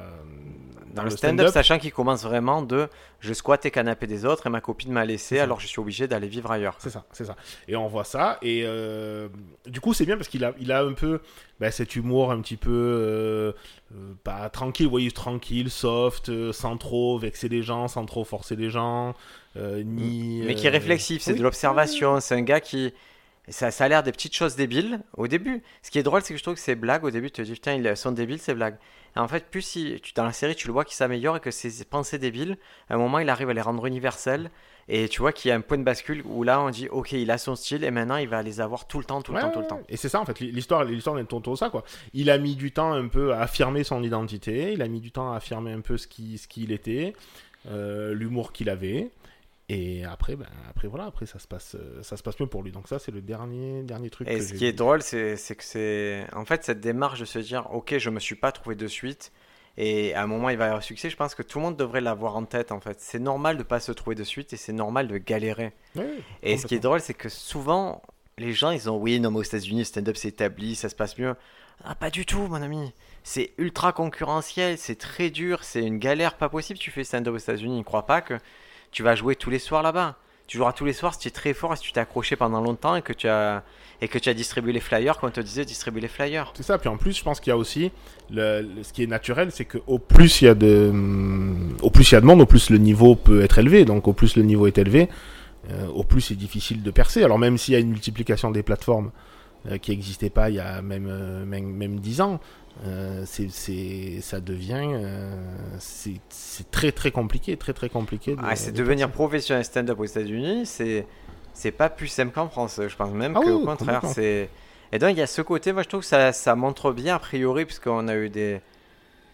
[0.94, 2.88] Dans le stand-up, sachant qu'il commence vraiment de
[3.20, 6.08] je squatte les canapés des autres et ma copine m'a laissé, alors je suis obligé
[6.08, 6.76] d'aller vivre ailleurs.
[6.80, 7.36] C'est ça, c'est ça.
[7.68, 9.28] Et on voit ça, et euh,
[9.68, 11.22] du coup, c'est bien parce qu'il a, il a un peu
[11.60, 13.52] ben, cet humour un petit peu euh,
[13.94, 18.24] euh, pas tranquille, vous voyez, tranquille, soft, euh, sans trop vexer les gens, sans trop
[18.24, 19.14] forcer les gens,
[19.56, 20.42] ni.
[20.46, 21.38] Mais qui est réfléchif, c'est oui.
[21.38, 22.94] de l'observation, c'est un gars qui.
[23.50, 25.62] Ça, ça a l'air des petites choses débiles au début.
[25.84, 27.48] Ce qui est drôle, c'est que je trouve que ces blagues, au début, tu te
[27.48, 28.78] dis, putain, ils sont débiles, ces blagues.
[29.16, 31.40] Et en fait, plus si, tu, dans la série, tu le vois qu'il s'améliore et
[31.40, 32.58] que ses pensées débiles,
[32.90, 34.50] à un moment, il arrive à les rendre universelles.
[34.88, 37.14] Et tu vois qu'il y a un point de bascule où là, on dit, ok,
[37.14, 39.38] il a son style et maintenant, il va les avoir tout le temps, tout le
[39.38, 39.82] Ouais, temps, tout le temps.
[39.90, 41.84] Et c'est ça en fait, l'histoire, l'histoire est autour de ça quoi.
[42.14, 45.12] Il a mis du temps un peu à affirmer son identité, il a mis du
[45.12, 47.16] temps à affirmer un peu ce qui, ce qu'il était,
[47.72, 49.10] euh, l'humour qu'il avait.
[49.68, 52.62] Et après, ben, après voilà, après ça se passe, euh, ça se passe mieux pour
[52.62, 52.72] lui.
[52.72, 54.28] Donc ça, c'est le dernier, dernier truc.
[54.28, 56.26] Et que ce qui est drôle, c'est que c'est.
[56.34, 59.32] En fait, cette démarche de se dire, ok, je me suis pas trouvé de suite.
[59.78, 61.10] Et à un moment, il va y avoir succès.
[61.10, 63.02] Je pense que tout le monde devrait l'avoir en tête, en fait.
[63.02, 65.74] C'est normal de pas se trouver de suite et c'est normal de galérer.
[66.44, 68.02] Et ce qui est drôle, c'est que souvent,
[68.38, 70.96] les gens, ils ont, oui, non, mais aux États-Unis, le stand-up c'est établi, ça se
[70.96, 71.36] passe mieux.
[71.84, 72.94] Ah, pas du tout, mon ami.
[73.24, 76.80] C'est ultra concurrentiel, c'est très dur, c'est une galère pas possible.
[76.80, 78.36] Tu fais stand-up aux États-Unis, ne crois pas que
[78.96, 80.16] tu vas jouer tous les soirs là-bas.
[80.48, 82.62] Tu joueras tous les soirs si tu es très fort si tu t'es accroché pendant
[82.62, 83.64] longtemps et que tu as
[84.02, 86.52] et que tu as distribué les flyers, quand on te disait distribuer les flyers.
[86.56, 86.78] C'est ça.
[86.78, 87.92] Puis en plus, je pense qu'il y a aussi
[88.32, 90.94] ce qui est naturel, c'est que au plus il y a de,
[91.82, 93.84] au plus il y a de monde, au plus le niveau peut être élevé.
[93.84, 95.10] Donc au plus le niveau est élevé,
[95.72, 97.22] euh, au plus c'est difficile de percer.
[97.24, 99.12] Alors même s'il y a une multiplication des plateformes
[99.70, 102.40] euh, qui n'existait pas il y a même euh, même même dix ans,
[102.86, 105.34] euh, c'est ça devient euh,
[105.80, 106.20] c'est
[106.72, 108.36] très très compliqué, très très compliqué.
[108.36, 111.08] de- Ah, c'est de devenir professionnel stand-up aux États-Unis, c'est
[111.54, 112.82] c'est pas plus simple qu'en France.
[112.86, 114.50] Je pense même Ah qu'au oui, contraire, c'est.
[114.92, 117.16] Et donc il y a ce côté, moi je trouve que ça, ça montre bien
[117.16, 118.60] a priori, puisqu'on a eu des.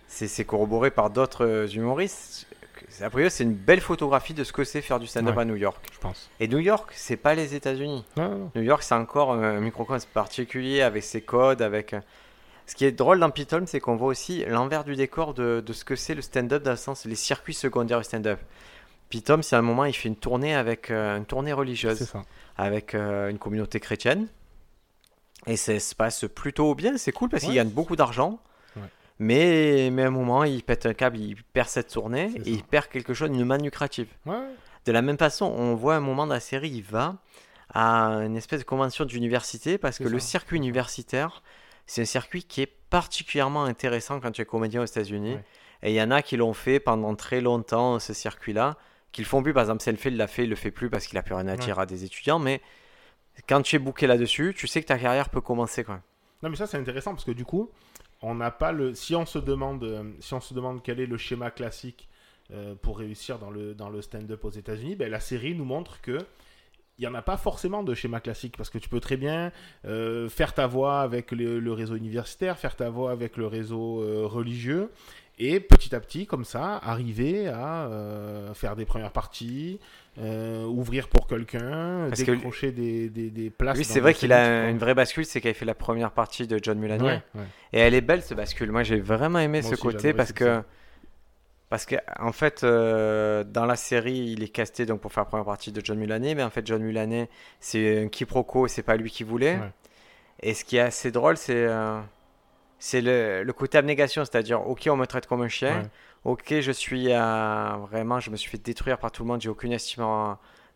[0.08, 2.46] C'est corroboré par d'autres euh, humoristes.
[3.02, 5.44] A priori, c'est une belle photographie de ce que c'est faire du stand-up Ouais.
[5.44, 5.78] à New York.
[5.94, 6.30] je pense.
[6.42, 8.04] Et New York, c'est pas les États-Unis.
[8.56, 11.96] New York, c'est encore un microcosme particulier avec ses codes, avec.
[12.72, 15.60] Ce qui est drôle dans Pete Holmes, c'est qu'on voit aussi l'envers du décor de,
[15.60, 18.40] de ce que c'est le stand-up dans le sens les circuits secondaires du stand-up.
[19.10, 22.22] Pete Holmes, c'est un moment, il fait une tournée avec euh, une tournée religieuse ça.
[22.56, 24.30] avec euh, une communauté chrétienne.
[25.48, 28.40] Et ça se passe plutôt bien, c'est cool parce qu'il gagne beaucoup d'argent.
[28.78, 28.84] Ouais.
[29.20, 32.44] Mais, mais à un moment, il pète un câble, il perd cette tournée et ça.
[32.46, 34.08] il perd quelque chose, une manne lucrative.
[34.26, 34.46] Ouais.
[34.86, 37.18] De la même façon, on voit un moment dans la série, il va
[37.74, 41.42] à une espèce de convention d'université parce que le circuit universitaire,
[41.86, 45.36] c'est un circuit qui est particulièrement intéressant quand tu es comédien aux États-Unis.
[45.36, 45.44] Ouais.
[45.84, 48.78] Et il y en a qui l'ont fait pendant très longtemps, ce circuit-là,
[49.12, 49.54] qui le font plus.
[49.54, 51.58] Par exemple, Seinfeld l'a fait, il le fait plus parce qu'il a plus rien à
[51.58, 52.40] dire à des étudiants.
[52.40, 52.62] Mais
[53.48, 56.02] quand tu es booké là-dessus, tu sais que ta carrière peut commencer quand même.
[56.44, 57.70] Non mais ça c'est intéressant parce que du coup,
[58.22, 58.94] on n'a pas le.
[58.94, 62.10] Si on se demande, euh, si on se demande quel est le schéma classique
[62.52, 66.02] euh, pour réussir dans le dans le stand-up aux États-Unis, ben, la série nous montre
[66.02, 66.18] que
[67.02, 69.52] il n'y en a pas forcément de schéma classique parce que tu peux très bien
[69.86, 74.04] euh, faire ta voix avec le, le réseau universitaire, faire ta voix avec le réseau
[74.04, 74.92] euh, religieux
[75.40, 79.80] et petit à petit comme ça arriver à euh, faire des premières parties,
[80.20, 83.80] euh, ouvrir pour quelqu'un, que décrocher des, des, des places.
[83.80, 86.46] Dans c'est vrai qu'il a une vraie bascule, c'est qu'il a fait la première partie
[86.46, 87.00] de John Mulaney.
[87.00, 87.10] vois.
[87.14, 87.46] Ouais, ouais.
[87.74, 88.72] Et elle est belle, ce bascule.
[88.72, 90.62] Moi, j'ai vraiment aimé Moi ce aussi, côté parce cette que.
[91.72, 95.30] Parce que, en fait, euh, dans la série, il est casté donc, pour faire la
[95.30, 97.30] première partie de John Mulaney, mais en fait, John Mulaney,
[97.62, 99.54] c'est un quiproquo, c'est pas lui qui voulait.
[99.56, 99.72] Ouais.
[100.42, 102.02] Et ce qui est assez drôle, c'est euh,
[102.78, 105.88] c'est le, le côté abnégation, c'est-à-dire, ok, on me traite comme un chien, Ouais.
[106.26, 109.48] ok, je suis euh, vraiment, je me suis fait détruire par tout le monde, j'ai
[109.48, 110.04] aucune estime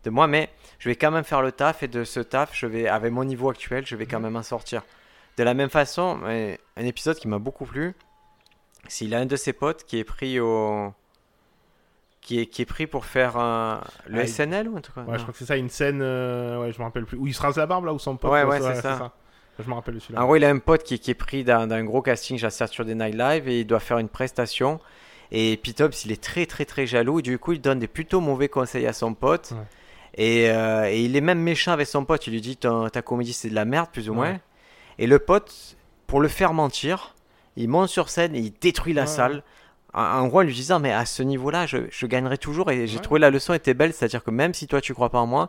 [0.02, 2.64] de moi, mais je vais quand même faire le taf, et de ce taf, je
[2.64, 4.82] vais, avec mon niveau actuel, je vais quand même en sortir.
[5.36, 7.94] De la même façon, un épisode qui m'a beaucoup plu,
[8.88, 10.92] c'est il a un de ses potes qui est pris au.
[12.20, 13.76] Qui est, qui est pris pour faire euh,
[14.08, 16.00] le Ah, il- SNL ou un truc Ouais, je crois que c'est ça, une scène,
[16.02, 17.16] euh, ouais, je me rappelle plus.
[17.16, 18.32] Où il se rase la barbe là, où son pote.
[18.32, 19.12] Ouais, ouais, c'est ça.
[19.58, 20.20] Je me rappelle celui-là.
[20.22, 22.36] En gros, il a un pote qui, qui est pris dans, dans un gros casting,
[22.36, 24.80] j'ai sur des Night Live, et il doit faire une prestation.
[25.32, 27.20] Et Holmes, il est très très très jaloux.
[27.20, 29.52] Et du coup, il donne des plutôt mauvais conseils à son pote.
[29.52, 29.58] Ouais.
[30.18, 32.26] Et, euh, et il est même méchant avec son pote.
[32.26, 34.38] Il lui dit ta, comédie c'est de la merde, plus ou moins.
[34.98, 37.14] Et le pote, pour le faire mentir,
[37.56, 39.42] il monte sur scène et il détruit la Ouais, salle
[39.94, 42.70] en, gros, en lui disant, mais à ce niveau-là, je, je gagnerai toujours.
[42.70, 43.02] Et j'ai Ouais.
[43.02, 45.48] trouvé la leçon était belle, c'est-à-dire que même si toi tu crois pas en moi,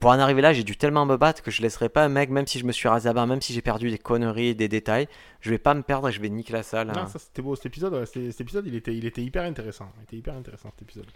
[0.00, 2.28] pour en arriver là, j'ai dû tellement me battre que je laisserai pas un mec,
[2.30, 4.66] même si je me suis rasé à barre, même si j'ai perdu des conneries, des
[4.68, 5.06] détails,
[5.40, 6.88] je vais pas me perdre et je vais niquer la salle.
[6.88, 7.06] Non, hein.
[7.06, 7.94] ça c'était beau cet épisode.
[7.94, 9.90] ouais, cet épisode, il était, il était hyper intéressant.
[9.98, 11.06] Il était hyper intéressant cet épisode.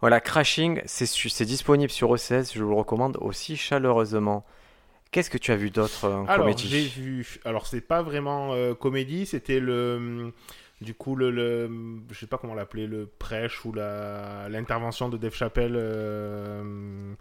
[0.00, 4.44] Voilà, Crashing, c'est disponible sur OCS, je vous le recommande aussi chaleureusement.
[5.10, 7.40] Qu'est-ce que tu as vu d'autre en Alors, comédie j'ai vu.
[7.44, 9.96] Alors, c'est pas vraiment euh, comédie, c'était le.
[9.96, 10.32] hum,
[10.80, 11.68] Du coup, le, le-
[12.10, 17.16] Je sais pas comment l'appeler, le prêche ou la l'intervention de Dave Chappelle euh, hum,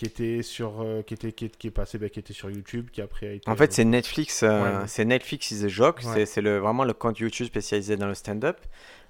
[0.00, 0.80] qui était sur.
[0.80, 3.28] euh, qui, était, qui, est, qui est passé, bah, qui était sur YouTube, qui après
[3.28, 3.50] a été.
[3.50, 4.86] En fait, c'est Netflix, euh, Ouais.
[4.86, 6.24] c'est Netflix is a joke, Ouais.
[6.24, 8.56] c'est- le, vraiment le compte YouTube spécialisé dans le stand-up.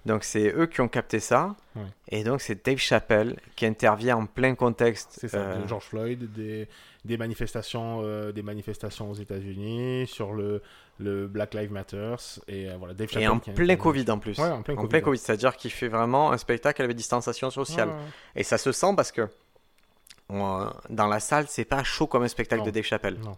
[0.05, 1.55] Donc c'est eux qui ont capté ça.
[1.77, 1.83] Ouais.
[2.09, 5.11] Et donc c'est Dave Chappelle qui intervient en plein contexte.
[5.21, 6.67] C'est ça, euh, de George Floyd, des,
[7.05, 10.61] des manifestations, euh, des manifestations aux États-Unis sur le,
[10.99, 12.15] le Black Lives Matter
[12.49, 13.77] et euh, voilà Dave et en plein.
[13.77, 14.41] Covid en plus.
[14.41, 15.19] En plein Covid.
[15.19, 17.91] c'est-à-dire qu'il fait vraiment un spectacle avec distanciation sociale.
[18.35, 19.29] Et ça se sent parce que
[20.31, 22.67] on- dans la salle, c'est pas chaud comme un spectacle Non.
[22.67, 23.19] de Dave Chappelle.
[23.23, 23.37] Non.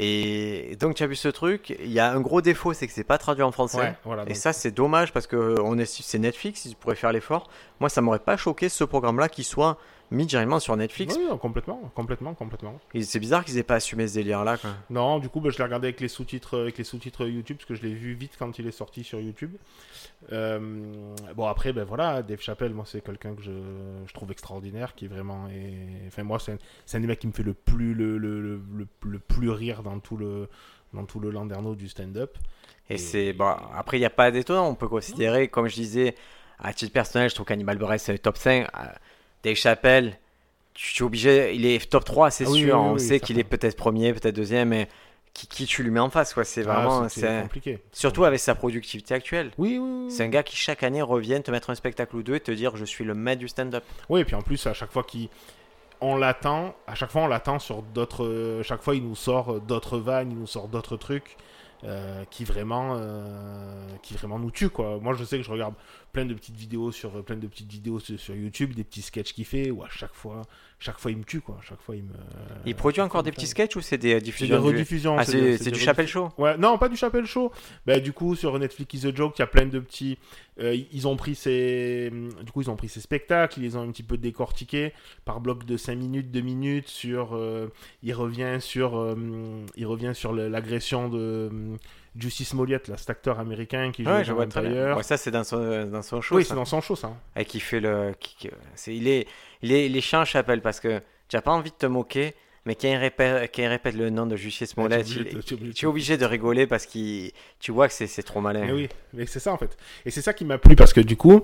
[0.00, 2.92] Et donc tu as vu ce truc, il y a un gros défaut, c'est que
[2.92, 3.78] c'est pas traduit en français.
[3.78, 7.10] Ouais, voilà, Et ça, c'est dommage parce que on est, c'est Netflix, ils pourraient faire
[7.10, 7.48] l'effort.
[7.80, 9.76] Moi, ça m'aurait pas choqué ce programme-là qui soit
[10.10, 11.16] mis directement sur Netflix.
[11.18, 12.78] Oui, complètement, complètement, complètement.
[12.94, 14.56] Et C'est bizarre qu'ils aient pas assumé ce délire-là.
[14.56, 14.70] quoi.
[14.90, 17.68] Non, du coup, bah, je l'ai regardé avec les sous-titres, avec les sous-titres YouTube parce
[17.68, 19.52] que je l'ai vu vite quand il est sorti sur YouTube.
[20.32, 20.58] Euh,
[21.36, 23.50] bon, après, ben voilà, Dave Chappelle, moi, c'est quelqu'un que je,
[24.06, 25.76] je trouve extraordinaire, qui est vraiment, et...
[26.06, 28.40] enfin, moi, c'est un, c'est un des mecs qui me fait le plus, le, le,
[28.40, 30.48] le, le- le plus rire dans tout le,
[30.92, 32.36] dans tout le Landerneau du stand-up.
[32.90, 33.54] Et, Et- c'est bon.
[33.74, 34.68] Après, il n'y a pas d'étonnant.
[34.68, 36.14] On peut considérer, comme je disais,
[36.58, 38.62] à titre personnel, je trouve qu'Animal Buress c'est le top 5.
[38.64, 38.86] Euh,
[39.42, 40.18] Dave Chappelle,
[40.74, 41.54] tu tu es obligé.
[41.54, 42.76] Il est top 3, c'est Ah oui, sûr.
[42.76, 44.88] oui, oui, On sait qu'il est peut-être premier, peut-être deuxième, mais
[45.34, 46.44] qui, qui tu lui mets en face quoi.
[46.44, 47.08] C'est Ah, vraiment.
[47.08, 47.78] c'est- compliqué.
[47.92, 49.50] Surtout avec sa productivité actuelle.
[49.58, 50.10] Oui, oui, oui.
[50.10, 52.50] C'est un gars qui chaque année revient te mettre un spectacle ou deux et te
[52.50, 53.84] dire je suis le maître du stand-up.
[54.08, 55.28] Oui, et puis en plus, à chaque fois qu'il.
[56.00, 58.24] On l'attend, à chaque fois on l'attend sur d'autres.
[58.24, 61.36] euh, chaque fois il nous sort euh, d'autres vannes, il nous sort d'autres trucs
[61.84, 62.94] euh, qui vraiment.
[62.96, 64.98] euh, qui vraiment nous tuent quoi.
[65.02, 65.74] Moi je sais que je regarde
[66.12, 69.32] plein de petites vidéos sur plein de petites vidéos sur, sur YouTube, des petits sketchs
[69.32, 70.42] qu'il fait, où à chaque fois,
[70.78, 71.58] chaque fois il me tue quoi.
[71.62, 72.12] Chaque fois il me.
[72.66, 75.16] Il produit encore des petits sketchs ou c'est des euh, C'est des diffusions du- rediffusions.
[75.18, 75.84] Ah, c'est des- c'est des du rediffusions.
[75.84, 77.52] Chappelle Show Ouais, non, pas du Chappelle Show.
[77.86, 80.18] Bah, du coup, sur Netflix is a Joke, il y a plein de petits.
[80.60, 82.10] euh, ils ont pris ces.
[82.44, 84.92] Du coup, ils ont pris ces spectacles, ils les ont un petit peu décortiqués
[85.24, 86.88] par bloc de 5 minutes, 2 minutes.
[86.88, 87.34] Sur.
[87.36, 87.68] euh,
[88.02, 88.96] il revient sur.
[88.98, 89.14] euh,
[89.76, 91.50] il revient sur l'agression de.
[92.18, 94.96] Justice Smollett, là, cet acteur américain qui joue Ouais, dans je vois.
[94.96, 96.36] Ouais, ça, c'est dans son, dans son show.
[96.36, 97.12] Oui, c'est dans son show, ça.
[97.36, 98.12] Et qui fait le.
[98.18, 99.26] qui- qui- c'est, il, est,
[99.62, 102.34] il, est, il est chiant, Chappelle, parce que tu n'as pas envie de te moquer,
[102.64, 105.30] mais quand il répète, quand il répète le nom de Justice Smollett, tu es obligé
[105.30, 107.28] il- de- tu es obligé de- tu es obligé de rigoler parce que
[107.60, 108.64] tu vois que c'est, c'est trop malin.
[108.66, 109.76] Mais oui, mais c'est ça en fait.
[110.04, 111.42] Et c'est ça qui m'a plu parce que du coup,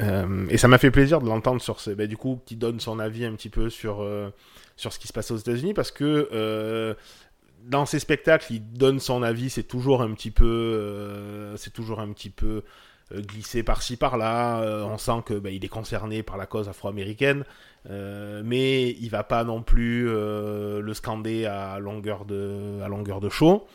[0.00, 2.80] euh, et ça m'a fait plaisir de l'entendre sur ce, bah, du coup, qui donne
[2.80, 4.30] son avis un petit peu sur euh,
[4.76, 6.94] sur ce qui se passe aux États-Unis parce que euh,
[7.66, 12.00] dans ces spectacles, il donne son avis, c'est toujours un petit peu, euh, c'est toujours
[12.00, 12.62] un petit peu
[13.12, 14.60] euh, glissé par-ci par-là.
[14.62, 17.44] Euh, on sent que bah, il est concerné par la cause afro-américaine,
[17.90, 23.28] euh, mais il va pas non plus le scander à longueur de à longueur de
[23.28, 23.66] show.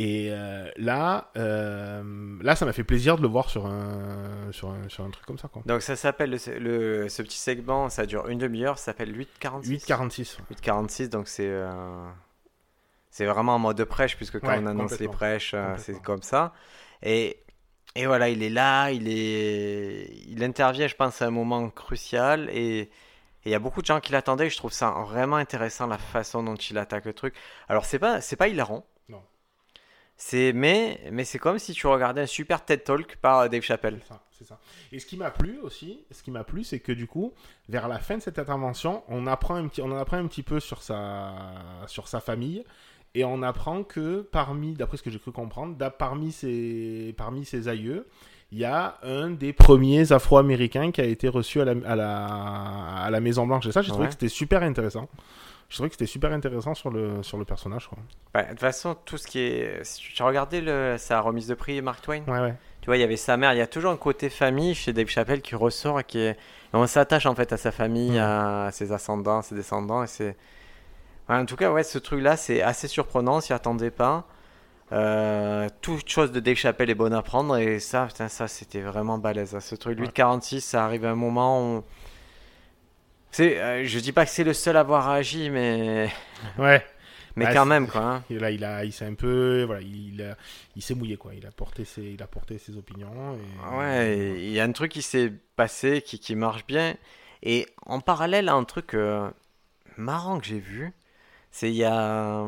[0.00, 0.30] Et
[0.76, 5.10] là, là, ça m'a fait plaisir de le voir sur un, sur un, sur un
[5.10, 5.48] truc comme ça.
[5.48, 5.62] Quoi.
[5.66, 6.58] Donc ça s'appelle, le,
[7.02, 9.86] le- ce petit segment, ça dure une demi-heure, ça s'appelle 8.46.
[9.88, 10.36] 8,46.
[10.62, 11.50] 8.46, donc c'est.
[13.24, 16.00] Euh, C'est vraiment en mode prêche, puisque quand Ouais, on annonce les prêches, euh, c'est
[16.02, 16.52] comme ça.
[17.02, 17.42] Et,
[17.94, 22.48] et voilà, il est là, il, est, il intervient, je pense, à un moment crucial.
[22.50, 22.90] Et
[23.44, 24.50] il y a beaucoup de gens qui l'attendaient.
[24.50, 27.34] Je trouve ça vraiment intéressant, la façon dont il attaque le truc.
[27.68, 28.86] Alors, c'est pas, pas hilarant.
[29.08, 29.22] Non.
[30.16, 34.00] C'est, mais, mais c'est comme si tu regardais un super TED Talk par Dave Chappelle.
[34.02, 34.60] C'est ça, ça.
[34.92, 37.32] Et ce qui m'a plu aussi, ce qui m'a plu, c'est que du coup,
[37.68, 40.42] vers la fin de cette intervention, on apprend un petit, on en apprend un petit
[40.42, 41.32] peu sur sa,
[41.86, 42.64] sur sa famille,
[43.14, 47.68] et on apprend que parmi, d'après ce que j'ai cru comprendre, parmi ses, parmi ses
[47.68, 48.06] aïeux,
[48.50, 52.26] il y a un des premiers Afro-Américains qui a été reçu à la, à la,
[53.04, 53.66] à la Maison Blanche.
[53.66, 54.08] Et ça, j'ai trouvé Ouais.
[54.08, 55.08] que c'était super intéressant.
[55.68, 57.88] Je trouvais que c'était super intéressant sur le, sur le personnage.
[57.88, 57.98] Quoi.
[58.34, 59.84] Ouais, de toute façon, tout ce qui est.
[59.84, 62.54] si Tu as regardé le, sa remise de prix, Mark Twain Ouais, ouais.
[62.80, 63.52] Tu vois, il y avait sa mère.
[63.52, 66.30] Il y a toujours un côté famille chez Dave Chappelle qui ressort et qui est.
[66.30, 66.36] et
[66.72, 70.04] on s'attache en fait à sa famille, à ses ascendants, ses descendants.
[70.04, 70.36] Et c'est.
[71.28, 73.40] En tout cas, ouais, ce truc-là, c'est assez surprenant.
[73.40, 74.26] S'y attendait pas.
[74.92, 77.56] Euh, toute chose de Dave Chappelle est bonne à prendre.
[77.58, 79.54] Et ça, putain, ça, c'était vraiment balèze.
[79.54, 79.60] hein.
[79.60, 80.08] Ce truc, lui, Ouais.
[80.08, 81.84] de 46, ça arrive à un moment où.
[83.30, 86.08] C'est, euh, je dis pas que c'est le seul à avoir agi, mais
[86.58, 86.84] Ouais.
[87.36, 88.00] Mais Bah, quand même, quoi.
[88.02, 88.24] hein.
[88.30, 90.36] Et là, il a, il s'est un peu, voilà, il, a-
[90.76, 91.34] il s'est mouillé quoi.
[91.34, 93.36] Il a porté ses, il a porté ses opinions.
[93.36, 93.76] Et...
[93.76, 96.94] Ouais, il y a un truc qui s'est passé qui, qui marche bien.
[97.42, 99.28] Et en parallèle, un truc euh,
[99.98, 100.92] marrant que j'ai vu,
[101.50, 102.46] c'est il y a,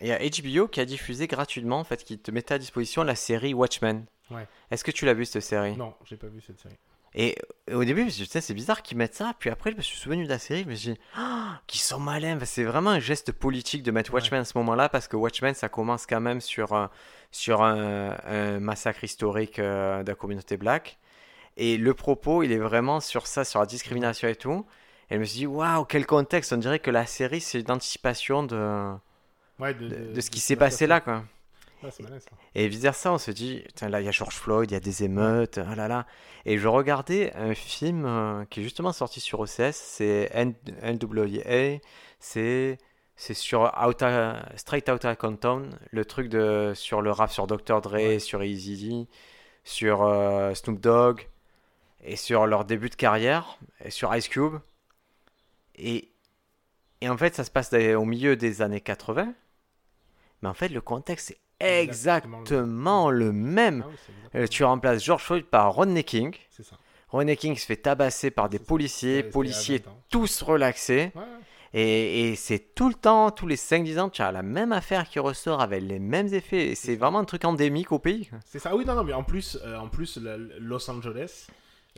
[0.00, 3.14] y a HBO qui a diffusé gratuitement, en fait, qui te mettait à disposition la
[3.14, 4.04] série Watchmen.
[4.30, 4.46] Ouais.
[4.70, 5.76] Est-ce que tu l'as vu cette série?
[5.76, 6.74] Non, j'ai pas vu cette série.
[7.14, 7.34] Et
[7.72, 9.32] au début, je me suis dit, c'est bizarre qu'ils mettent ça.
[9.38, 10.64] Puis après, je me suis souvenu de la série.
[10.64, 12.38] Je me suis dit, Ah, qu'ils sont malins.
[12.44, 14.20] C'est vraiment un geste politique de mettre Ouais.
[14.20, 14.90] Watchmen à ce moment-là.
[14.90, 16.88] Parce que Watchmen, ça commence quand même sur, euh,
[17.30, 20.98] sur un, un massacre historique euh, de la communauté black.
[21.56, 24.66] Et le propos, il est vraiment sur ça, sur la discrimination et tout.
[25.10, 26.52] Et je me suis dit, waouh, quel contexte.
[26.52, 28.92] On dirait que la série, c'est une anticipation de,
[29.58, 31.22] Ouais, de, de, de- de ce qui s'est passé là, quoi.
[31.82, 32.30] Ouais, c'est malin ça.
[32.54, 34.76] Et vice versa, on se dit, Tiens, là, il y a George Floyd, il y
[34.76, 36.06] a des émeutes, ah là là.
[36.46, 41.78] Et je regardais un film euh, qui est justement sorti sur OCS, c'est NWA,
[42.18, 42.78] c'est
[43.18, 47.80] c'est sur Outta- Straight Outta Compton, le truc de sur le rap sur Dr.
[47.80, 48.18] Dre, Ouais.
[48.18, 49.08] sur Eazy,
[49.64, 51.26] sur euh, Snoop Dogg,
[52.04, 54.56] et sur leur début de carrière, et sur Ice Cube.
[55.76, 56.10] Et,
[57.00, 59.32] et en fait, ça se passe au milieu des années 80.
[60.42, 63.82] Mais en fait, le contexte est Exactement exactement le même.
[63.84, 66.34] Ah oui, c'est exactement- Euh, tu remplaces George Floyd par Rodney King.
[66.50, 66.76] C'est ça.
[67.08, 68.64] Rodney King se fait tabasser par des ça.
[68.64, 70.02] policiers, policiers c'était à 20 ans.
[70.10, 71.12] tous relaxés.
[71.14, 71.22] Ouais.
[71.72, 75.08] Et, et c'est tout le temps, tous les 5-10 ans, tu as la même affaire
[75.08, 76.68] qui ressort avec les mêmes effets.
[76.68, 78.28] Et c'est vraiment un truc endémique au pays.
[78.44, 80.18] C'est ça, oui, non, non, mais en plus, euh, en plus
[80.60, 81.46] Los Angeles,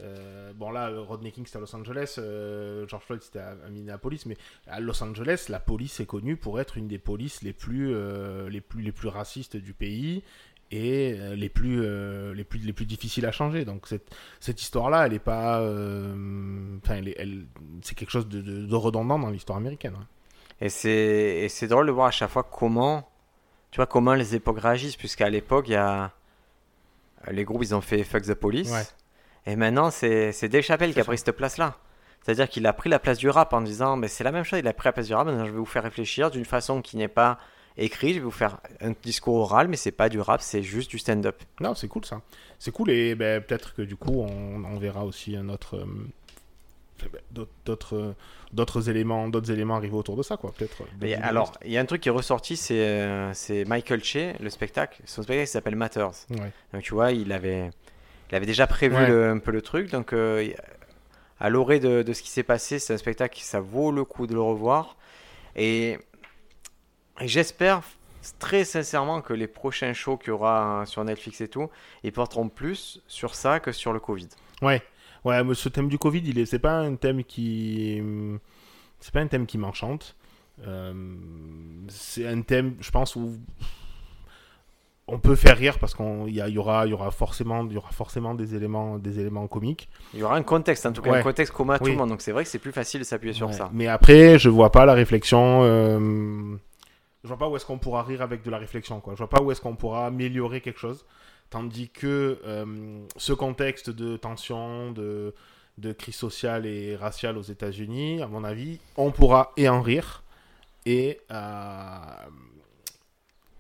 [0.01, 3.69] euh, bon là, Rodney King c'était à Los Angeles, euh, George Floyd c'était à, à
[3.71, 7.53] Minneapolis, mais à Los Angeles, la police est connue pour être une des polices les
[7.53, 10.23] plus, euh, les plus, les plus racistes du pays
[10.71, 11.81] et les plus,
[12.35, 13.65] les plus, les plus difficiles à changer.
[13.65, 17.47] Donc cette, cette histoire-là, elle est pas, enfin, elle, est- elle-
[17.81, 19.95] c'est quelque chose de, de- de redondant dans l'histoire américaine.
[19.99, 20.07] hein.
[20.61, 23.09] Et c'est et c'est drôle de voir à chaque fois comment,
[23.71, 24.97] tu vois, comment les époques réagissent.
[24.97, 26.13] Puisqu'à l'époque, il y a.
[27.31, 28.71] Les groupes, ils ont fait Fuck the Police.
[28.71, 28.83] Ouais.
[29.49, 31.77] Et maintenant, c'est Dave Chappelle qui a pris cette place-là.
[32.23, 34.59] C'est-à-dire qu'il a pris la place du rap en disant, mais c'est la même chose,
[34.59, 36.83] il a pris la place du rap, maintenant je vais vous faire réfléchir d'une façon
[36.83, 37.39] qui n'est pas
[37.79, 40.91] écrite, je vais vous faire un discours oral, mais c'est pas du rap, c'est juste
[40.91, 41.37] du stand-up.
[41.61, 42.21] Non, c'est cool ça.
[42.59, 47.07] C'est cool et ben, peut-être que du coup on, on verra aussi un autre, euh,
[47.35, 47.47] ben,
[48.53, 50.53] d'autres- éléments, d'autres éléments arriver autour de ça quoi.
[50.59, 50.83] Peut-être.
[50.99, 53.33] d'autres alors, il y a un truc qui est ressorti, c'est euh,
[53.67, 55.01] Michael Che, le spectacle.
[55.07, 56.11] Son spectacle s'appelle Matters.
[56.31, 56.53] Ouais.
[56.75, 57.71] Donc tu vois, il avait,
[58.31, 59.09] il avait déjà prévu Ouais.
[59.09, 59.91] le- un peu le truc.
[59.91, 60.49] Donc euh,
[61.41, 64.05] à l'orée de, de ce qui s'est passé, c'est un spectacle qui ça vaut le
[64.05, 64.97] coup de le revoir.
[65.57, 65.99] Et,
[67.21, 67.83] et j'espère
[68.39, 71.71] très sincèrement que les prochains shows qu'il y aura sur Netflix et tout,
[72.03, 74.29] ils porteront plus sur ça que sur le Covid.
[74.61, 74.83] Ouais,
[75.25, 78.03] ouais, mais ce thème du Covid, il est, c'est pas un thème qui,
[79.01, 80.17] c'est pas un thème qui m'enchante.
[80.67, 80.93] Euh,
[81.89, 83.37] c'est un thème, je pense, où
[85.09, 87.91] on peut faire rire parce qu'on, il y, aura, y aura forcément, il y aura
[87.91, 89.89] forcément des éléments, des éléments comiques.
[90.15, 91.19] Il y aura un contexte, en tout cas Ouais.
[91.19, 91.93] un contexte commun à tout Oui.
[91.93, 92.11] le monde.
[92.11, 93.53] Donc c'est vrai que c'est plus facile de s'appuyer sur Ouais.
[93.55, 93.71] ça.
[93.73, 95.61] Mais après, je vois pas la réflexion.
[95.63, 96.57] euh,
[97.25, 99.01] Je vois pas où est-ce qu'on pourra rire avec de la réflexion.
[99.01, 99.15] Quoi.
[99.15, 101.05] Je vois pas où est-ce qu'on pourra améliorer quelque chose.
[101.51, 105.35] Tandis que euh, ce contexte de tension, de,
[105.79, 110.23] de crise sociale et raciale aux États-Unis, à mon avis, on pourra et en rire
[110.87, 111.91] et, euh,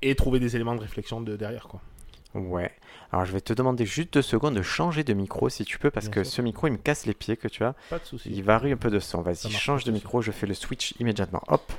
[0.02, 1.68] et trouver des éléments de réflexion de derrière.
[1.68, 1.80] Quoi.
[2.34, 2.70] Ouais.
[3.10, 5.90] Alors je vais te demander juste deux secondes de changer de micro si tu peux,
[5.90, 6.34] parce Bien que sûr.
[6.34, 7.74] ce micro il me casse les pieds que tu as.
[7.90, 8.30] Pas de souci.
[8.30, 9.22] Il varie un peu de son.
[9.22, 11.42] Vas-y, change de micro, je fais le switch immédiatement.
[11.48, 11.72] Hop.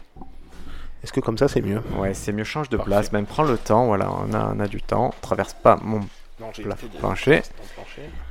[1.04, 1.82] Est-ce que comme ça c'est mieux?
[1.98, 2.90] Ouais, c'est mieux, change de Parfait.
[2.90, 5.14] place, même prends le temps, voilà, on a, on a du temps.
[5.22, 6.64] Traverse pas mon Non, plancher.
[7.00, 7.42] plancher.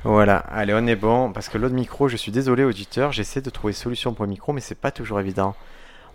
[0.03, 1.31] Voilà, allez, on est bon.
[1.31, 4.51] Parce que l'autre micro, je suis désolé, auditeur, j'essaie de trouver solution pour le micro,
[4.53, 5.55] mais c'est pas toujours évident.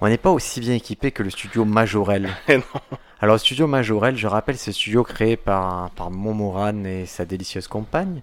[0.01, 2.29] On n'est pas aussi bien équipé que le studio Majorel.
[3.25, 8.21] Alors, studio Majorel, je rappelle, c'est studio créé par, par Momoran et sa délicieuse compagne.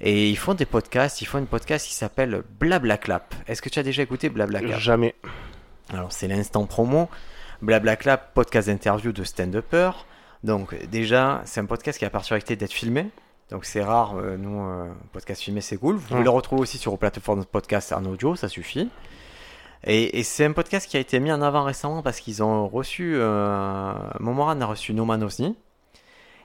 [0.00, 1.20] Et ils font des podcasts.
[1.20, 3.34] Ils font un podcast qui s'appelle Blablaclap.
[3.46, 4.80] Est-ce que tu as déjà écouté Blablaclap?
[4.80, 5.14] Jamais.
[5.92, 7.10] Alors, c'est l'instant promo.
[7.60, 9.90] Blablaclap, podcast d'interview de stand-upper.
[10.44, 13.10] Donc, déjà, c'est un podcast qui a la particularité d'être filmé.
[13.50, 14.16] Donc, c'est rare.
[14.16, 15.96] euh, nous, euh, podcast filmé, c'est cool.
[15.96, 18.88] Vous pouvez le retrouver aussi sur vos plateformes de podcast en audio, ça suffit.
[19.84, 22.68] Et, et c'est un podcast qui a été mis en avant récemment parce qu'ils ont
[22.68, 23.14] reçu.
[23.16, 25.56] Euh, Momoran a reçu Noman Osni.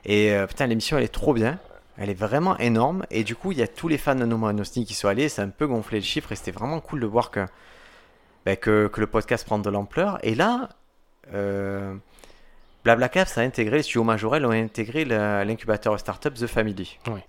[0.04, 1.58] Et euh, putain, l'émission, elle est trop bien.
[1.96, 3.04] Elle est vraiment énorme.
[3.10, 5.28] Et du coup, il y a tous les fans de Noman Osni qui sont allés.
[5.28, 6.32] C'est un peu gonflé le chiffre.
[6.32, 7.46] Et c'était vraiment cool de voir que,
[8.44, 10.18] ben, que, que le podcast prend de l'ampleur.
[10.22, 10.70] Et là,
[11.34, 11.94] euh,
[12.84, 16.98] Blablacar, ça a intégré, le studio Majorel ont intégré l'incubateur startup The Family.
[17.08, 17.20] Oui.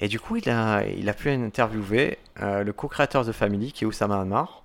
[0.00, 3.72] Et du coup, il a, il a pu interviewer euh, le co-créateur de The Family,
[3.72, 4.63] qui est Oussama Ammar.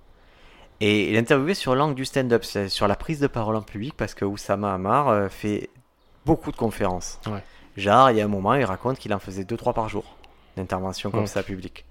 [0.80, 3.94] Et il est interviewé sur l'angle du stand-up, sur la prise de parole en public,
[3.96, 5.68] parce que Oussama Hamar euh, fait
[6.24, 7.20] beaucoup de conférences.
[7.26, 7.42] Ouais.
[7.76, 10.16] Genre, il y a un moment, il raconte qu'il en faisait 2-3 par jour,
[10.56, 11.26] d'intervention comme Ouais.
[11.26, 11.84] ça publique.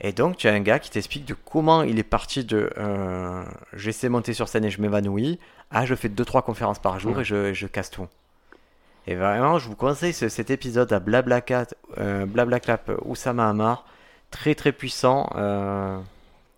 [0.00, 3.44] Et donc, tu as un gars qui t'explique de comment il est parti de euh,
[3.72, 5.38] j'essaie de monter sur scène et je m'évanouis
[5.70, 7.20] à je fais 2-3 conférences par jour Ouais.
[7.22, 8.08] et je, je casse tout.
[9.06, 11.66] Et vraiment, je vous conseille ce- cet épisode à Blablacat,
[11.98, 13.84] euh, Blablaclap Oussama Hamar.
[14.32, 15.30] Très très puissant.
[15.36, 15.98] Euh...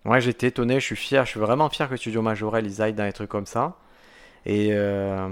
[0.05, 2.93] Ouais, j'étais étonné, je suis fier, je suis vraiment fier que Studio Majorel ils aillent
[2.93, 3.75] dans des trucs comme ça.
[4.45, 5.29] Et, euh,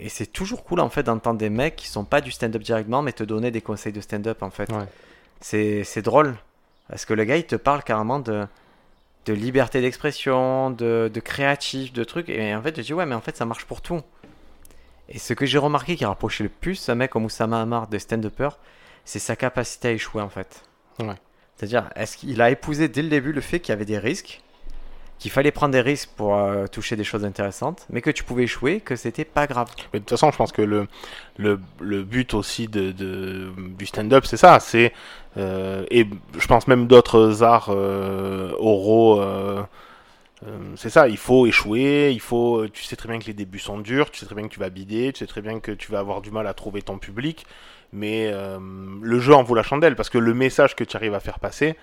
[0.00, 3.02] et c'est toujours cool en fait d'entendre des mecs qui sont pas du stand-up directement,
[3.02, 4.70] mais te donner des conseils de stand-up en fait.
[4.72, 4.86] Ouais.
[5.40, 6.34] C'est, drôle.
[6.88, 8.44] Parce que le gars il te parle carrément de,
[9.26, 12.28] de liberté d'expression, de, de créatif, de trucs.
[12.28, 14.00] Et en fait, te dis ouais, mais en fait ça marche pour tout.
[15.08, 17.98] Et ce que j'ai remarqué qui rapprochait le plus un mec comme Oussama Hamar de
[17.98, 18.50] stand-upper,
[19.04, 20.62] c'est sa capacité à échouer en fait.
[20.98, 21.14] Ouais.
[21.60, 24.40] C'est-à-dire, est-ce qu'il a épousé dès le début le fait qu'il y avait des risques,
[25.18, 28.44] qu'il fallait prendre des risques pour euh, toucher des choses intéressantes, mais que tu pouvais
[28.44, 29.68] échouer, que c'était pas grave?
[29.92, 30.88] Mais de toute façon, je pense que le,
[31.36, 34.58] le, le but aussi de, du stand-up, c'est ça.
[34.58, 34.94] C'est
[35.36, 36.06] euh, et
[36.38, 39.20] je pense même d'autres arts euh, oraux.
[39.20, 39.62] euh,
[40.76, 42.66] c'est ça, il faut échouer, il faut.
[42.68, 44.60] Tu sais très bien que les débuts sont durs, tu sais très bien que tu
[44.60, 46.96] vas bider, tu sais très bien que tu vas avoir du mal à trouver ton
[46.98, 47.44] public,
[47.92, 48.58] mais euh,
[49.02, 51.38] le jeu en vaut la chandelle parce que le message que tu arrives à faire
[51.40, 51.76] passer,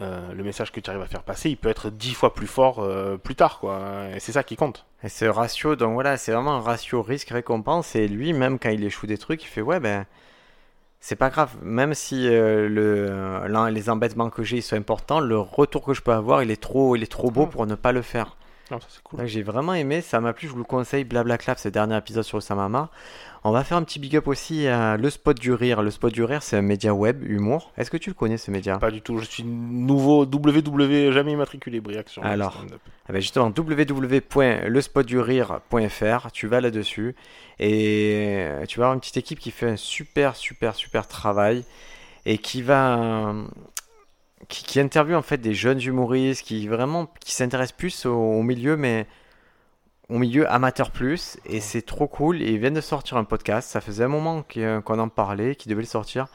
[0.00, 2.48] euh, le message que tu arrives à faire passer, il peut être dix fois plus
[2.48, 3.80] fort euh, plus tard, quoi.
[4.14, 4.84] Et c'est ça qui compte.
[5.04, 8.82] Et ce ratio, donc voilà, c'est vraiment un ratio risque-récompense, et lui, même quand il
[8.84, 10.04] échoue des trucs, il fait ouais, ben.
[10.98, 15.84] C'est pas grave, même si euh, le, les embêtements que j'ai sont importants, le retour
[15.84, 17.46] que je peux avoir il est trop, il est trop beau Ouais.
[17.48, 18.36] pour ne pas le faire.
[18.72, 19.24] Non, ça c'est cool.
[19.26, 22.38] J'ai vraiment aimé, ça m'a plu, je vous le conseille, Blablaclap, ce dernier épisode sur
[22.38, 22.88] Oussama Hamar.
[23.48, 25.80] On va faire un petit big up aussi à Le Spot du Rire.
[25.80, 27.70] Le Spot du Rire, c'est un média web, humour.
[27.78, 28.76] Est-ce que tu le connais ce média?
[28.78, 29.18] Pas du tout.
[29.18, 32.64] Je suis nouveau WW, jamais immatriculé Briac sur Alors.
[33.08, 37.14] Eh ben justement, www.lespotdurire.fr, tu vas là-dessus
[37.60, 41.64] et tu vas avoir une petite équipe qui fait un super, super, super travail
[42.24, 43.32] et qui va.
[44.48, 48.42] qui, qui interviewe en fait des jeunes humoristes qui vraiment qui s'intéressent plus au, au
[48.42, 49.06] milieu, mais
[50.08, 52.42] au milieu amateur plus et c'est trop cool.
[52.42, 55.54] Et ils viennent de sortir un podcast, ça faisait un moment que- qu'on en parlait,
[55.56, 56.26] qui devait le sortir.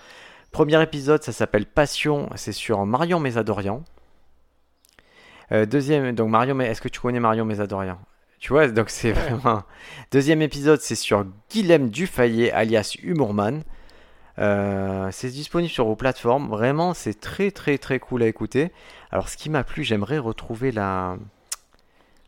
[0.51, 3.84] Premier épisode, ça s'appelle Passion, c'est sur Marion Mésadorian.
[5.51, 7.97] Euh, deuxième, donc Marion, Mé- est-ce que tu connais Marion Mésadorian?
[8.39, 9.63] Tu vois, donc c'est vraiment.
[10.11, 13.63] Deuxième épisode, c'est sur Guilhem Dufayet, alias Humorman.
[14.39, 16.49] Euh, c'est disponible sur vos plateformes.
[16.49, 18.72] Vraiment, c'est très très très cool à écouter.
[19.11, 21.17] Alors, ce qui m'a plu, j'aimerais retrouver la.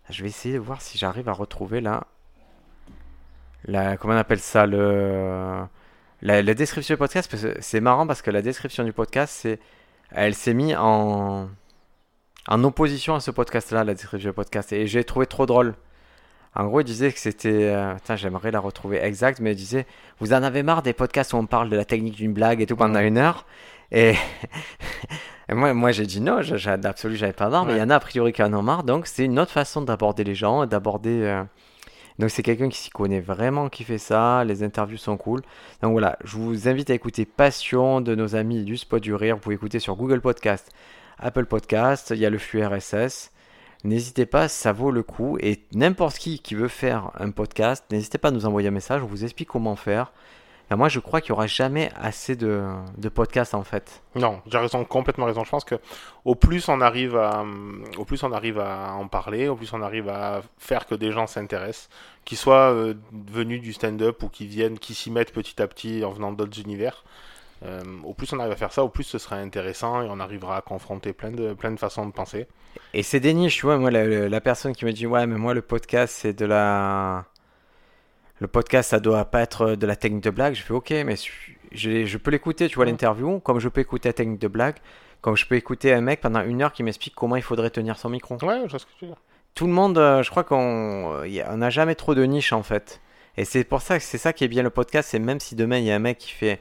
[0.09, 2.05] Je vais essayer de voir si j'arrive à retrouver la.
[3.65, 3.97] La.
[3.97, 5.65] Comment on appelle ça Le.
[6.21, 9.59] La, la description du podcast, c'est marrant parce que la description du podcast, c'est.
[10.11, 11.49] Elle s'est mise en
[12.47, 14.73] en opposition à ce podcast-là, la description du podcast.
[14.73, 15.75] Et j'ai trouvé trop drôle.
[16.55, 17.73] En gros, il disait que c'était.
[17.73, 19.87] euh, j'aimerais la retrouver exacte, mais il disait
[20.19, 22.65] Vous en avez marre des podcasts où on parle de la technique d'une blague et
[22.65, 23.45] tout pendant une heure?
[23.93, 24.15] Et,
[25.49, 26.39] et moi, moi j'ai dit non,
[26.83, 28.83] absolument, j'avais pas marre, mais il y en a a priori qui en ont marre.
[28.83, 31.21] Donc, c'est une autre façon d'aborder les gens, d'aborder.
[31.21, 31.43] euh,
[32.19, 34.43] Donc, c'est quelqu'un qui s'y connaît vraiment, qui fait ça.
[34.43, 35.41] Les interviews sont cool.
[35.81, 39.35] Donc, voilà, je vous invite à écouter Passion de nos amis du Spot du Rire.
[39.35, 40.71] Vous pouvez écouter sur Google Podcast.
[41.19, 43.31] Apple Podcast, il y a le flux RSS.
[43.83, 45.37] N'hésitez pas, ça vaut le coup.
[45.41, 49.03] Et n'importe qui qui veut faire un podcast, n'hésitez pas à nous envoyer un message,
[49.03, 50.11] on vous explique comment faire.
[50.73, 52.63] Et moi, je crois qu'il n'y aura jamais assez de,
[52.97, 54.01] de podcasts en fait.
[54.15, 55.43] Non, j'ai raison, complètement raison.
[55.43, 55.75] Je pense que
[56.25, 57.45] au plus on arrive à,
[57.97, 61.11] au plus on arrive à en parler, au plus on arrive à faire que des
[61.11, 61.89] gens s'intéressent,
[62.25, 66.03] qu'ils soient euh, venus du stand-up ou qui viennent, qui s'y mettent petit à petit
[66.03, 67.03] en venant d'autres univers.
[67.65, 70.19] euh, au plus on arrive à faire ça, au plus ce sera intéressant et on
[70.19, 72.47] arrivera à confronter plein de, plein de façons de penser.
[72.93, 73.77] Et c'est des niches, tu vois.
[73.77, 77.25] Moi, la personne qui me dit Ouais, mais moi, le podcast, c'est de la.
[78.43, 80.53] Le podcast, ça doit pas être de la technique de blague.
[80.53, 81.15] Je fais Ok, mais
[81.71, 84.75] je, je peux l'écouter, tu vois, l'interview, comme je peux écouter la technique de blague,
[85.21, 87.97] comme je peux écouter un mec pendant une heure qui m'explique comment il faudrait tenir
[87.97, 88.35] son micro.
[88.43, 89.21] Ouais, je vois ce que tu veux dire.
[89.55, 92.99] tout le monde, euh, je crois qu'on euh, n'a jamais trop de niche en fait.
[93.37, 95.55] Et c'est pour ça que c'est ça qui est bien le podcast, c'est même si
[95.55, 96.59] demain il y a un mec qui fait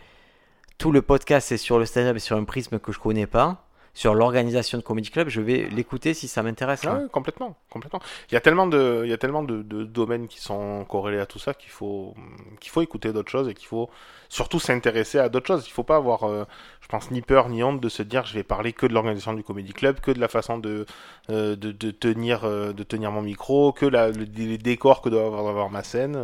[0.78, 3.66] tout le podcast c'est sur le stand-up et sur un prisme que je connais pas,
[3.95, 6.80] sur l'organisation de Comedy Club, je vais l'écouter si ça m'intéresse.
[6.84, 6.99] Ah quoi.
[6.99, 8.01] ouais, complètement, complètement.
[8.30, 11.18] Il y a tellement de, il y a tellement de, de domaines qui sont corrélés
[11.20, 12.14] à tout ça qu'il faut,
[12.61, 13.90] qu'il faut écouter d'autres choses et qu'il faut
[14.30, 15.66] surtout s'intéresser à d'autres choses.
[15.66, 16.45] Il faut pas avoir, euh,
[16.80, 19.34] je pense, ni peur ni honte de se dire je vais parler que de l'organisation
[19.34, 20.86] du Comedy Club, que de la façon de,
[21.28, 25.11] euh, de, de tenir, euh, de tenir mon micro, que la, le- les décors que
[25.11, 26.16] doit avoir, avoir ma scène.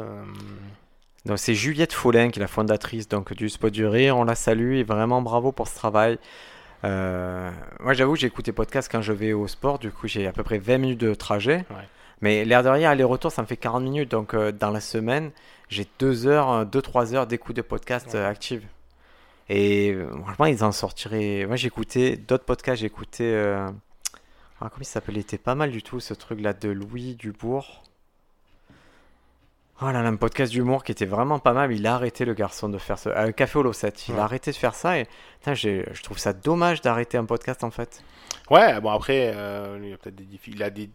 [1.27, 4.35] Donc c'est Juliette Follin qui est la fondatrice donc du Spot du Rire, on la
[4.35, 6.19] salue et vraiment bravo pour ce travail.
[6.85, 7.51] Euh,
[7.81, 9.79] moi, j'avoue, j'écoute les podcasts quand je vais au sport.
[9.79, 11.65] Du coup, j'ai à peu près 20 minutes de trajet.
[11.71, 11.89] Ouais.
[12.21, 14.11] Mais l'air de rien, aller-retour, ça me fait 40 minutes.
[14.11, 15.31] Donc, euh, dans la semaine,
[15.69, 18.21] j'ai 2 heures, 2-3 heures d'écoute de podcasts Ouais.
[18.21, 18.65] euh, actives.
[19.49, 21.47] Et euh, franchement, ils en sortiraient.
[21.47, 22.81] Moi, j'écoutais d'autres podcasts.
[22.81, 23.25] J'écoutais.
[23.25, 23.67] euh,
[24.61, 25.15] ah, comment il s'appelait?
[25.15, 27.83] Il était pas mal du tout, ce truc-là de Louis Dubourg.
[29.81, 31.73] Oh là là, un podcast d'humour qui était vraiment pas mal.
[31.73, 33.11] Il a arrêté, le garçon, de faire ce.
[33.11, 33.93] Un café au Losset.
[34.09, 34.21] Il Ouais.
[34.21, 34.99] a arrêté de faire ça.
[34.99, 35.07] Et
[35.39, 38.03] putain, je trouve ça dommage d'arrêter un podcast, en fait.
[38.51, 40.91] Ouais, bon après, euh, il y a peut-être des il a des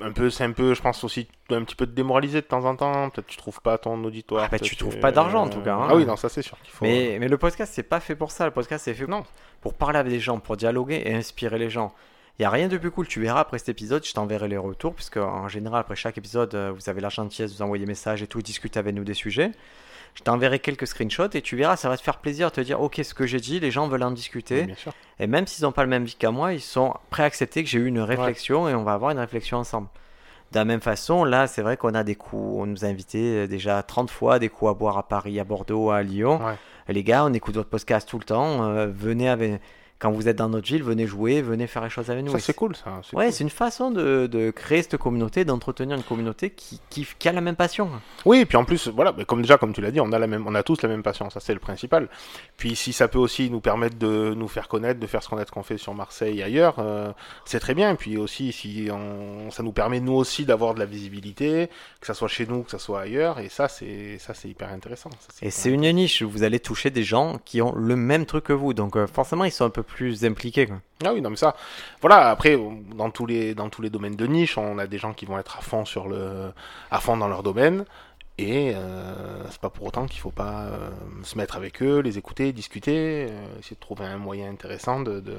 [0.00, 2.64] un peu, c'est un peu, je pense aussi un petit peu de démoralisé de temps
[2.64, 3.10] en temps.
[3.10, 4.44] Peut-être tu trouves pas ton auditoire.
[4.44, 5.88] Ah bah, tu trouves pas d'argent, en tout cas, hein.
[5.90, 6.84] Ah oui, non, ça c'est sûr qu'il faut.
[6.84, 8.44] Mais, mais le podcast, c'est pas fait pour ça.
[8.44, 9.24] Le podcast, c'est fait Non.
[9.60, 11.92] pour parler avec des gens, pour dialoguer et inspirer les gens.
[12.38, 13.08] Il n'y a rien de plus cool.
[13.08, 16.54] Tu verras après cet épisode, je t'enverrai les retours, puisque en général, après chaque épisode,
[16.54, 19.14] euh, vous avez la gentillesse de vous envoyer message et tout, discuter avec nous des
[19.14, 19.50] sujets.
[20.14, 22.80] Je t'enverrai quelques screenshots et tu verras, ça va te faire plaisir de te dire,
[22.80, 24.64] ok, ce que j'ai dit, les gens veulent en discuter.
[24.64, 24.92] Bien sûr.
[25.18, 27.62] Et même s'ils n'ont pas le même vie qu'à moi, ils sont prêts à accepter
[27.64, 29.88] que j'ai eu une réflexion et on va avoir une réflexion ensemble.
[30.52, 33.42] De la même façon, là, c'est vrai qu'on a des coups, on nous a invités
[33.42, 36.40] euh, déjà 30 fois, des coups à boire à Paris, à Bordeaux, à Lyon.
[36.42, 36.54] Ouais.
[36.94, 38.64] Les gars, on écoute votre podcast tout le temps.
[38.64, 39.60] euh, venez avec,
[39.98, 42.32] quand vous êtes dans notre ville, venez jouer, venez faire les choses avec nous.
[42.32, 43.00] Ça c'est cool, ça.
[43.02, 43.32] c'est Ouais, cool.
[43.32, 47.32] c'est une façon de, de créer cette communauté, d'entretenir une communauté qui, qui, qui a
[47.32, 47.90] la même passion.
[48.24, 50.18] Oui, et puis en plus, voilà, bah, comme déjà, comme tu l'as dit, on a
[50.18, 52.08] la même, on a tous la même passion, ça c'est le principal.
[52.56, 55.62] Puis si ça peut aussi nous permettre de nous faire connaître, de faire ce qu'on
[55.62, 57.10] fait sur Marseille et ailleurs, euh,
[57.44, 57.90] c'est très bien.
[57.92, 61.70] Et puis aussi, si on, ça nous permet nous aussi d'avoir de la visibilité,
[62.00, 64.70] que ça soit chez nous, que ça soit ailleurs, et ça c'est, ça c'est hyper
[64.70, 65.10] intéressant.
[65.18, 68.44] Ça, Et c'est une niche, vous allez toucher des gens qui ont le même truc
[68.44, 68.74] que vous.
[68.74, 70.66] Donc euh, forcément, ils sont un peu plus impliqués.
[70.66, 70.80] quoi.
[71.04, 71.56] Ah oui, non mais ça,
[72.00, 72.30] voilà.
[72.30, 72.56] Après,
[72.94, 75.38] dans tous les dans tous les domaines de niche, on a des gens qui vont
[75.38, 76.52] être à fond sur le,
[76.90, 77.84] à fond dans leur domaine.
[78.40, 80.90] Et euh, c'est pas pour autant qu'il faut pas euh,
[81.24, 85.18] se mettre avec eux, les écouter, discuter, euh, essayer de trouver un moyen intéressant de,
[85.18, 85.38] de,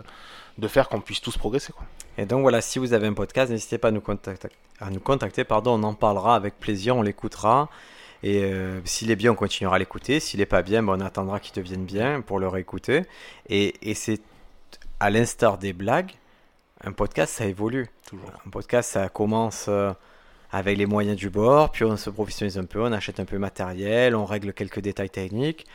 [0.57, 1.71] de faire qu'on puisse tous progresser.
[1.71, 1.85] Quoi.
[2.17, 4.49] Et donc voilà, si vous avez un podcast, n'hésitez pas à nous contacter.
[4.81, 7.69] À nous contacter pardon, on en parlera avec plaisir, on l'écoutera.
[8.21, 10.19] Et euh, s'il est bien, on continuera à l'écouter.
[10.19, 13.03] S'il est pas bien, ben, on attendra qu'il devienne bien pour le réécouter.
[13.47, 14.19] Et, et c'est
[14.99, 16.11] à l'instar des blagues,
[16.83, 17.87] un podcast, ça évolue.
[18.07, 18.31] Toujours.
[18.45, 19.91] Un podcast, ça commence euh,
[20.51, 23.35] avec les moyens du bord, puis on se professionnalise un peu, on achète un peu
[23.35, 25.65] de matériel, on règle quelques détails techniques.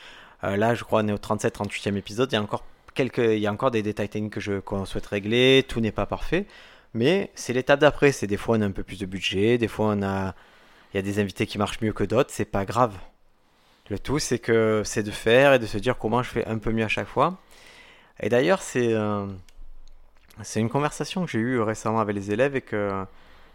[0.43, 2.65] Euh, là, je crois, on est au 37-38e épisode, il y a encore,
[2.95, 5.93] quelques, il y a encore des détails techniques que je, qu'on souhaite régler, tout n'est
[5.93, 6.47] pas parfait,
[6.93, 8.13] mais c'est l'étape d'après.
[8.13, 10.35] C'est des fois on a un peu plus de budget, des fois on a,
[10.93, 12.95] il y a des invités qui marchent mieux que d'autres, c'est pas grave.
[13.91, 16.57] Le tout, c'est que c'est de faire et de se dire comment je fais un
[16.57, 17.39] peu mieux à chaque fois.
[18.21, 19.27] Et d'ailleurs, c'est euh,
[20.43, 23.05] c'est une conversation que j'ai eue récemment avec les élèves et que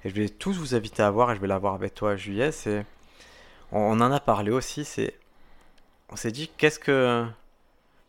[0.05, 2.15] et je vais tous vous inviter à voir et je vais la voir avec toi,
[2.15, 2.51] Juliet.
[2.51, 2.85] C'est
[3.71, 4.85] on, on en a parlé aussi.
[4.85, 5.13] C'est
[6.09, 7.25] on s'est dit qu'est-ce que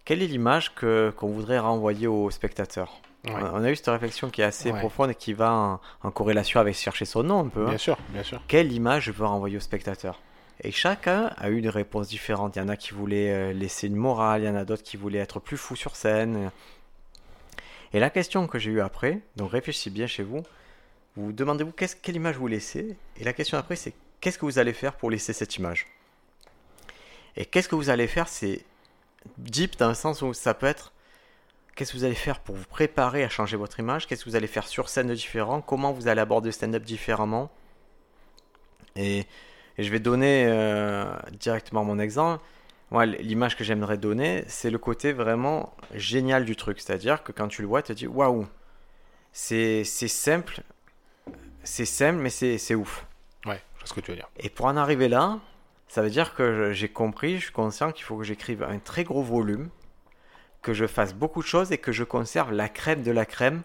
[0.05, 2.93] quelle est l'image que qu'on voudrait renvoyer aux spectateurs?
[3.25, 3.35] Ouais.
[3.53, 4.79] On a eu cette réflexion qui est assez Ouais.
[4.79, 7.65] profonde et qui va en, en corrélation avec chercher son nom un peu.
[7.67, 8.41] hein Bien sûr, bien sûr.
[8.49, 10.19] quelle image je veux renvoyer au spectateur
[10.63, 12.57] Et chacun a eu une réponse différente.
[12.57, 14.83] Il y en a qui voulaient euh, laisser une morale, il y en a d'autres
[14.83, 16.51] qui voulaient être plus fous sur scène.
[17.93, 20.43] Et la question que j'ai eue après, donc réfléchissez bien chez vous,
[21.17, 22.97] vous vous demandez-vous quelle image vous laissez?
[23.17, 25.87] Et la question après, c'est qu'est-ce que vous allez faire pour laisser cette image?
[27.37, 28.29] Et qu'est-ce que vous allez faire?
[28.29, 28.65] C'est
[29.39, 30.93] deep dans le sens où ça peut être
[31.75, 34.07] qu'est-ce que vous allez faire pour vous préparer à changer votre image?
[34.07, 35.63] Qu'est-ce que vous allez faire sur scène de différent?
[35.63, 37.51] Comment vous allez aborder le stand-up différemment?
[38.97, 39.27] Et,
[39.81, 41.07] et je vais donner euh,
[41.41, 42.45] directement mon exemple.
[42.91, 46.81] Moi, l'image que j'aimerais donner, c'est le côté vraiment génial du truc.
[46.81, 48.47] C'est-à-dire que quand tu le vois, tu te dis waouh,
[49.33, 50.61] c'est simple,
[51.65, 53.07] c'est simple, mais c'est ouf.
[53.47, 54.29] Ouais, je vois ce que tu veux dire.
[54.37, 55.39] Et pour en arriver là,
[55.89, 59.05] ça veut dire que j'ai compris, je suis conscient qu'il faut que j'écrive un très
[59.05, 59.71] gros volume,
[60.61, 63.63] que je fasse beaucoup de choses et que je conserve la crème de la crème,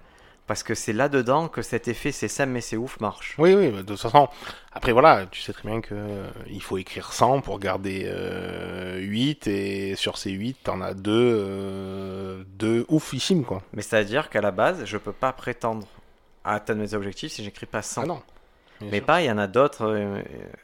[0.47, 3.35] parce que c'est là-dedans que cet effet c'est simple mais c'est ouf marche.
[3.37, 4.27] Oui, oui, bah, de toute façon,
[4.71, 8.97] après voilà, tu sais très bien que euh, il faut écrire 100 pour garder euh,
[8.99, 13.61] 8, et sur ces 8, t'en as deux, euh, deux oufissimes, quoi.
[13.73, 15.87] Mais c'est-à-dire qu'à la base, je peux pas prétendre
[16.43, 18.03] à atteindre mes objectifs si j'écris pas 100.
[18.03, 18.21] Ah non.
[18.79, 19.05] bien Mais sûr.
[19.05, 19.85] pas, il y en a d'autres.
[19.85, 20.21] euh,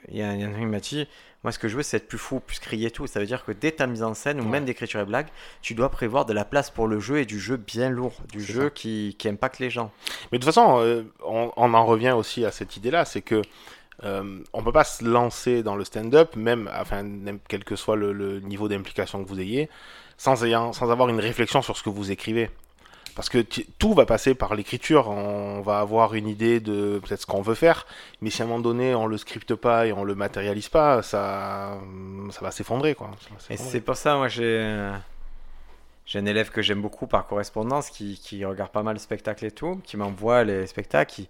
[0.10, 1.08] Il y, a- il y en a un qui m'a dit
[1.44, 3.08] Moi, ce que je veux, c'est être plus fou, plus crier tout.
[3.08, 4.50] Ça veut dire que dès ta mise en scène ou Ouais.
[4.50, 5.28] même d'écriture et blague,
[5.64, 8.42] tu dois prévoir de la place pour le jeu et du jeu bien lourd, du
[8.44, 8.70] jeu ça.
[8.70, 9.92] qui, qui impacte les gens.
[10.32, 13.42] Mais de toute façon, euh, on, on en revient aussi à cette idée-là, c'est que
[14.04, 17.96] euh, on peut pas se lancer dans le stand-up, même, enfin, même quel que soit
[17.96, 19.68] le, le niveau d'implication que vous ayez,
[20.18, 22.50] sans, ayant, sans avoir une réflexion sur ce que vous écrivez.
[23.16, 23.40] Parce que
[23.78, 25.10] tout va passer par l'écriture.
[25.10, 27.86] On va avoir une idée de peut-être ce qu'on veut faire,
[28.22, 31.02] mais si à un moment donné on le scripte pas et on le matérialise pas,
[31.02, 31.78] ça,
[32.32, 33.12] ça va s'effondrer, quoi.
[33.22, 34.92] Ça va Et c'est pour ça, moi, j'ai.
[36.06, 39.46] j'ai un élève que j'aime beaucoup par correspondance qui, qui, regarde pas mal le spectacle
[39.46, 41.30] et tout, qui m'envoie les spectacles, qui,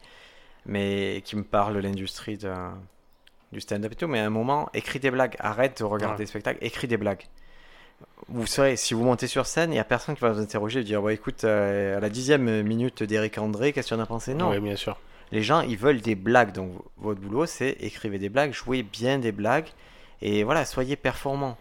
[0.66, 2.54] mais qui me parle de l'industrie de,
[3.52, 4.08] du stand-up et tout.
[4.08, 5.36] Mais à un moment, écris des blagues.
[5.40, 7.26] Arrête de regarder des spectacles, écris des blagues.
[8.30, 10.80] Vous savez, si vous montez sur scène, il n'y a personne qui va vous interroger
[10.80, 14.06] et dire écoute, euh, à la dixième minute d'Eric André, qu'est-ce que tu en as
[14.06, 14.34] pensé?
[14.34, 14.52] Non.
[14.52, 14.97] Oui, bien sûr.
[15.32, 16.54] Les gens, ils veulent des blagues.
[16.54, 19.68] Donc, votre boulot, c'est écrivez des blagues, jouez bien des blagues.
[20.22, 21.58] Et voilà, soyez performants.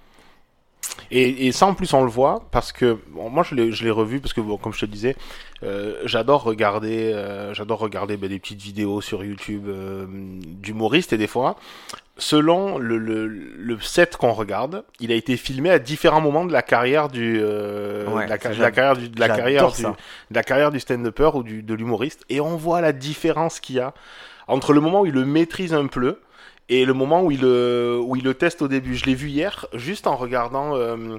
[1.12, 4.40] Et, ça, en plus, on le voit parce que moi, je l'ai revu parce que,
[4.40, 5.16] comme je te disais,
[5.62, 11.18] euh, j'adore regarder, euh, j'adore regarder ben, des petites vidéos sur YouTube euh, d'humoristes et
[11.18, 11.56] des fois,
[12.16, 16.52] selon le, le, le set qu'on regarde, il a été filmé à différents moments de
[16.52, 19.94] la carrière du, de la, carrière du, de la carrière du, de
[20.30, 23.80] la carrière du stand-upper ou du, de l'humoriste, et on voit la différence qu'il y
[23.80, 23.94] a
[24.46, 26.18] entre le moment où il le maîtrise un peu
[26.70, 29.28] et le moment où il, le, où il le teste au début, je l'ai vu
[29.28, 31.18] hier, juste en regardant euh,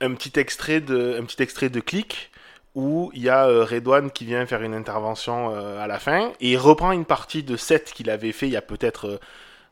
[0.00, 2.30] un, petit extrait de, un petit extrait de Click,
[2.76, 6.30] où il y a euh, Redouane qui vient faire une intervention euh, à la fin,
[6.40, 9.18] et il reprend une partie de set qu'il avait fait il y a peut-être,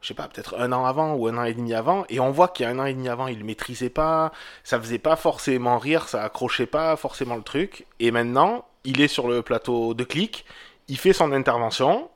[0.00, 2.32] je sais pas, peut-être un an avant ou un an et demi avant, et on
[2.32, 4.32] voit qu'il y a un an et demi avant, il le maîtrisait pas,
[4.64, 9.06] ça faisait pas forcément rire, ça accrochait pas forcément le truc, et maintenant, il est
[9.08, 10.44] sur le plateau de Click,
[10.88, 12.10] il fait son intervention,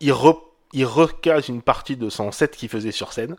[0.00, 3.36] il reprend il recase une partie de son set qu'il faisait sur scène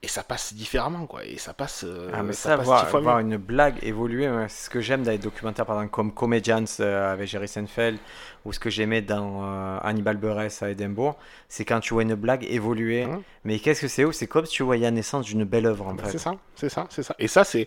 [0.00, 3.78] et ça passe différemment quoi et ça passe euh, ah, mais ça, voir, une blague
[3.82, 7.48] évoluer c'est ce que j'aime dans les documentaires par exemple comme Comedians euh, avec Jerry
[7.48, 7.98] Seinfeld
[8.44, 11.16] ou ce que j'aimais dans euh, Hannibal Buress à Edinburgh
[11.48, 13.06] c'est quand tu vois une blague évoluer.
[13.06, 13.22] Mmh.
[13.44, 15.88] mais qu'est-ce que c'est où c'est comme si tu voyais la naissance d'une belle œuvre
[15.88, 16.12] en fait.
[16.12, 17.16] C'est ça c'est ça c'est ça.
[17.18, 17.66] Et ça c'est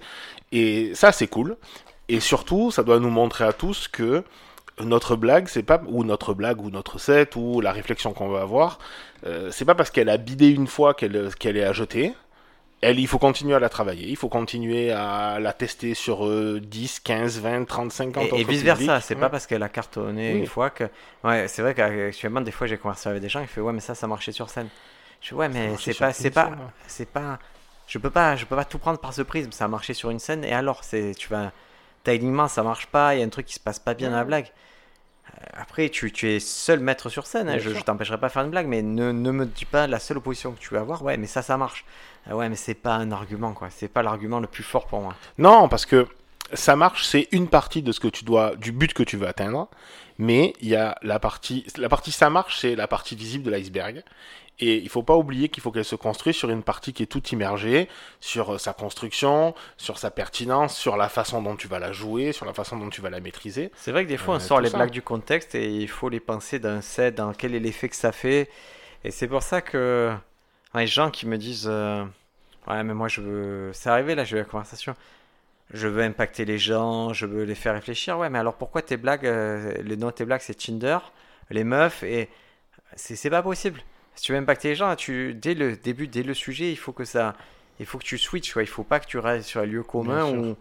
[0.54, 1.58] et ça c'est cool.
[2.08, 4.24] Et surtout ça doit nous montrer à tous que
[4.86, 8.42] notre blague, c'est pas ou notre blague ou notre set ou la réflexion qu'on va
[8.42, 8.80] avoir,
[9.26, 12.14] euh, c'est pas parce qu'elle a bidé une fois qu'elle qu'elle est à jeter.
[12.82, 16.28] Elle, il faut continuer à la travailler, il faut continuer à la tester sur
[16.60, 20.32] 10, 15, 20, 30, 50 Et, et vice versa, c'est pas parce qu'elle a cartonné
[20.32, 20.86] une fois que.
[21.24, 23.82] Ouais, c'est vrai qu'actuellement, des fois, j'ai conversé avec des gens qui font Ouais, mais
[23.82, 24.70] ça, ça marchait sur scène.
[25.22, 26.12] Je fais Ouais, mais c'est pas.
[26.12, 26.52] C'est pas.
[26.88, 27.38] C'est pas.
[27.92, 29.52] Je peux pas, je peux pas tout prendre par ce prisme.
[29.52, 31.52] Ça a marché sur une scène et alors, c'est, tu vas,
[32.06, 33.16] timingement, ça marche pas.
[33.16, 34.48] Il y a un truc qui se passe pas bien dans la blague.
[35.54, 38.44] Après, tu, tu, es seul maître sur scène, hein, je, je t'empêcherai pas de faire
[38.44, 41.04] une blague, mais ne, ne, me dis pas la seule opposition que tu vas avoir,
[41.04, 41.86] ouais, mais ça, ça marche.
[42.30, 43.70] Euh, ouais, mais c'est pas un argument, quoi.
[43.70, 45.16] C'est pas l'argument le plus fort pour moi.
[45.38, 46.08] Non, parce que
[46.54, 49.28] ça marche, c'est une partie de ce que tu dois, du but que tu veux
[49.28, 49.70] atteindre,
[50.18, 53.52] mais il y a la partie, la partie ça marche, c'est la partie visible de
[53.52, 54.04] l'iceberg.
[54.62, 57.08] Et il faut pas oublier qu'il faut qu'elle se construise sur une partie qui est
[57.08, 57.90] toute immergée,
[58.20, 62.32] sur euh, sa construction, sur sa pertinence, sur la façon dont tu vas la jouer,
[62.32, 63.72] sur la façon dont tu vas la maîtriser.
[63.76, 66.10] C'est vrai que des fois, on euh, sort les blagues du contexte et il faut
[66.10, 68.50] les penser d'un set, dans quel est l'effet que ça fait.
[69.04, 70.14] Et c'est pour ça que
[70.76, 72.06] les gens qui me disent euh,
[72.68, 73.72] Ouais, mais moi, je veux.
[73.74, 74.94] C'est arrivé là, j'ai eu la conversation.
[75.74, 78.20] Je veux impacter les gens, je veux les faire réfléchir.
[78.20, 81.00] Ouais, mais alors pourquoi tes blagues, le nom de tes blagues, c'est Tinder,
[81.50, 82.30] les meufs, et
[82.96, 83.91] c'est pas possible si
[84.24, 87.06] tu veux impacter les gens, tu, dès le début, dès le sujet, il faut que
[87.06, 87.36] ça,
[87.80, 88.54] il faut que tu switches.
[88.54, 88.64] Quoi.
[88.64, 90.56] Il faut pas que tu restes sur un lieu commun où,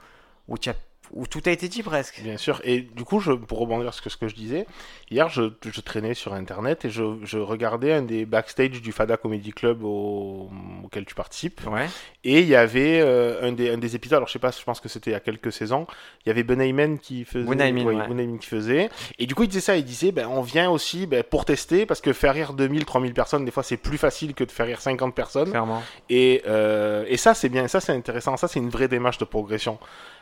[0.48, 0.76] où tu as
[1.12, 2.20] où tout a été dit presque.
[2.22, 2.60] Bien sûr.
[2.64, 4.66] Et du coup, je, pour rebondir sur ce que je disais,
[5.10, 9.16] hier, je, je traînais sur Internet et je, je, regardais un des backstage du Fada
[9.16, 11.60] Comedy Club auquel tu participes.
[11.66, 11.86] Ouais.
[12.24, 14.62] Et il y avait euh, un, des, un des épisodes, alors je sais pas, je
[14.62, 15.86] pense que c'était il y a quelques saisons,
[16.24, 17.46] il y avait Ben Ayman qui faisait.
[17.54, 18.90] Ben qui faisait.
[19.18, 21.86] Et du coup, il disait ça, il disait, ben, on vient aussi ben, pour tester,
[21.86, 24.66] parce que faire rire 2000, 3000 personnes, des fois, c'est plus facile que de faire
[24.66, 25.50] rire 50 personnes.
[25.50, 25.82] Clairement.
[26.08, 29.24] Et, euh, et ça, c'est bien, ça, c'est intéressant, ça, c'est une vraie démarche de
[29.24, 29.78] progression.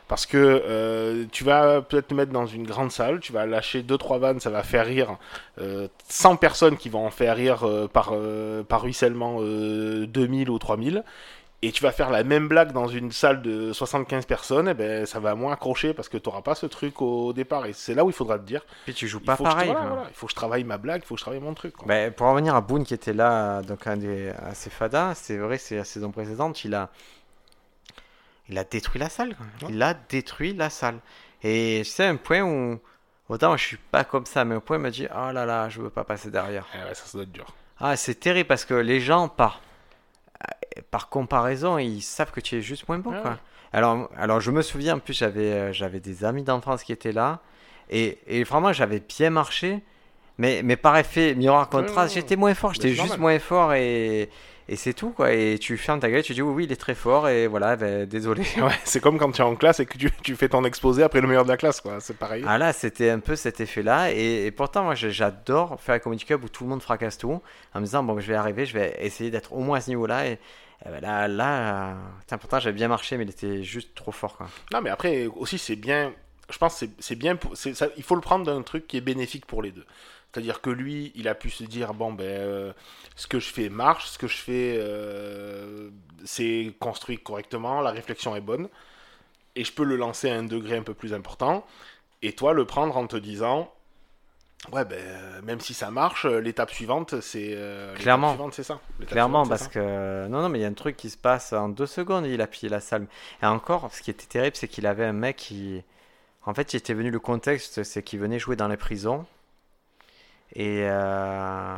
[0.07, 0.78] Parce que euh,
[1.31, 4.49] tu vas peut-être te mettre dans une grande salle, tu vas lâcher 2-3 vannes, ça
[4.49, 5.17] va faire rire
[5.59, 10.59] euh, 100 personnes qui vont en faire rire euh, par, euh, par ruissellement 2000 ou
[10.59, 11.03] 3000.
[11.61, 15.05] Et tu vas faire la même blague dans une salle de 75 personnes, et ben
[15.05, 17.65] ça va moins accrocher parce que tu n'auras pas ce truc au départ.
[17.65, 18.61] Et c'est là où il faudra te dire.
[18.85, 19.69] Puis tu joues pas pareil.
[20.07, 21.73] il faut que je travaille ma blague, il faut que je travaille mon truc.
[21.85, 25.57] Ben, pour revenir à Boone qui était là, donc un des, à Fada, c'est vrai,
[25.57, 26.89] c'est la saison précédente, il a
[28.49, 29.35] il a détruit la salle.
[29.69, 30.99] Il a détruit la salle.
[31.43, 32.79] Et c'est un point où,
[33.29, 35.69] autant je suis pas comme ça, mais un point il me dit, oh là là,
[35.69, 36.65] je veux pas passer derrière.
[36.73, 37.53] Eh ça, doit être dur.
[37.79, 39.61] Ah, c'est terrible parce que les gens, par,
[40.91, 43.13] par comparaison, ils savent que tu es juste moins bon.
[43.21, 43.39] quoi.
[43.71, 47.11] Alors, alors, je me souviens, en plus, j'avais, euh, j'avais des amis d'enfance qui étaient
[47.11, 47.39] là.
[47.91, 49.83] Et, et vraiment, j'avais bien marché.
[50.39, 52.73] Mais, mais par effet miroir contraste, j'étais moins fort.
[52.73, 54.29] J'étais juste moins fort et,
[54.69, 56.77] et c'est tout quoi et tu fermes ta gueule tu dis oui, oui il est
[56.77, 59.85] très fort et voilà ben, désolé ouais, c'est comme quand tu es en classe et
[59.85, 62.43] que tu, tu, fais ton exposé après le meilleur de la classe quoi c'est pareil
[62.47, 66.23] ah là c'était un peu cet effet là et, pourtant moi j'adore faire un comedy
[66.23, 67.41] club où tout le monde fracasse tout
[67.73, 69.89] en me disant bon je vais arriver je vais essayer d'être au moins à ce
[69.89, 70.39] niveau là et,
[70.85, 71.95] ben là là
[72.29, 75.57] pourtant j'avais bien marché mais il était juste trop fort quoi non mais après aussi
[75.57, 76.13] c'est bien
[76.51, 77.35] je pense que c'est bien.
[77.35, 79.85] Pour, ça, il faut le prendre d'un truc qui est bénéfique pour les deux.
[80.31, 82.73] C'est-à-dire que lui, il a pu se dire bon ben, euh,
[83.15, 85.89] ce que je fais marche, ce que je fais, euh,
[86.23, 88.69] c'est construit correctement, la réflexion est bonne,
[89.55, 91.65] et je peux le lancer à un degré un peu plus important.
[92.21, 93.73] Et toi, le prendre en te disant
[94.73, 97.57] Ouais, ben, même si ça marche, l'étape suivante, c'est.
[97.95, 98.37] Clairement.
[98.51, 98.79] c'est ça.
[99.07, 100.27] Clairement, parce que.
[100.27, 102.41] Non, non, mais il y a un truc qui se passe en deux secondes, il
[102.41, 103.07] a pillé la salle.
[103.41, 105.81] Et encore, ce qui était terrible, c'est qu'il avait un mec qui.
[106.45, 109.25] En fait, il était venu le contexte, c'est qu'il venait jouer dans les prisons.
[110.55, 110.81] Et.
[110.83, 111.77] Euh...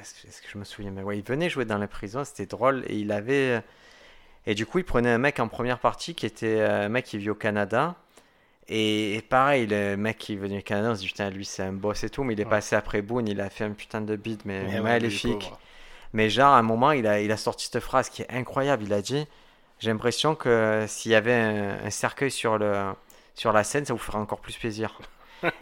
[0.00, 2.84] Est-ce que je me souviens Mais ouais, il venait jouer dans les prisons, c'était drôle.
[2.88, 3.62] Et il avait.
[4.46, 7.18] Et du coup, il prenait un mec en première partie qui était un mec qui
[7.18, 7.96] vit au Canada.
[8.68, 11.62] Et, pareil, le mec qui est venu au Canada, on se dit putain, lui c'est
[11.62, 14.00] un boss et tout, mais il est passé après Boone, il a fait un putain
[14.00, 15.52] de beat, mais, maléfique.
[16.12, 18.84] mais genre, à un moment, il a, il a sorti cette phrase qui est incroyable.
[18.84, 19.26] Il a dit
[19.80, 22.92] J'ai l'impression que s'il y avait un, cercueil sur, le,
[23.34, 24.98] sur la scène, ça vous ferait encore plus plaisir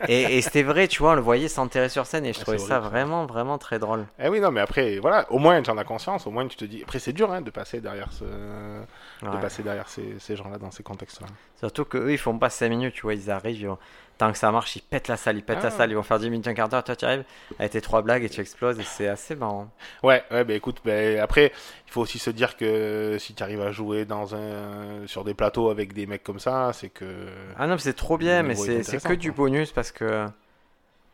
[0.08, 2.80] et, c'était vrai, tu vois, on le voyait s'enterrer sur scène et je trouvais ça
[2.80, 4.06] vraiment, vraiment très drôle.
[4.18, 6.56] Eh oui, non, mais après, voilà, au moins tu en as conscience, au moins tu
[6.56, 6.82] te dis.
[6.82, 8.24] Après, c'est dur hein, de passer derrière, ce...
[8.24, 11.26] de passer derrière ces, ces gens-là dans ces contextes-là.
[11.58, 13.76] Surtout qu'eux, ils font pas 5 minutes, tu vois, ils arrivent,
[14.20, 15.70] tant que ça marche, ils pètent la salle, ils pètent la ah.
[15.70, 17.24] salle, ils vont faire 10 minutes, un quart d'heure, toi tu arrives
[17.58, 19.70] avec tes trois blagues et tu exploses et c'est assez marrant.
[20.02, 20.92] Ouais, ouais, bah écoute, bah,
[21.22, 21.52] après,
[21.86, 25.32] il faut aussi se dire que si tu arrives à jouer dans un, sur des
[25.32, 27.28] plateaux avec des mecs comme ça, c'est que.
[27.58, 30.26] Ah non, c'est trop bien, mais c'est que du bonus parce que.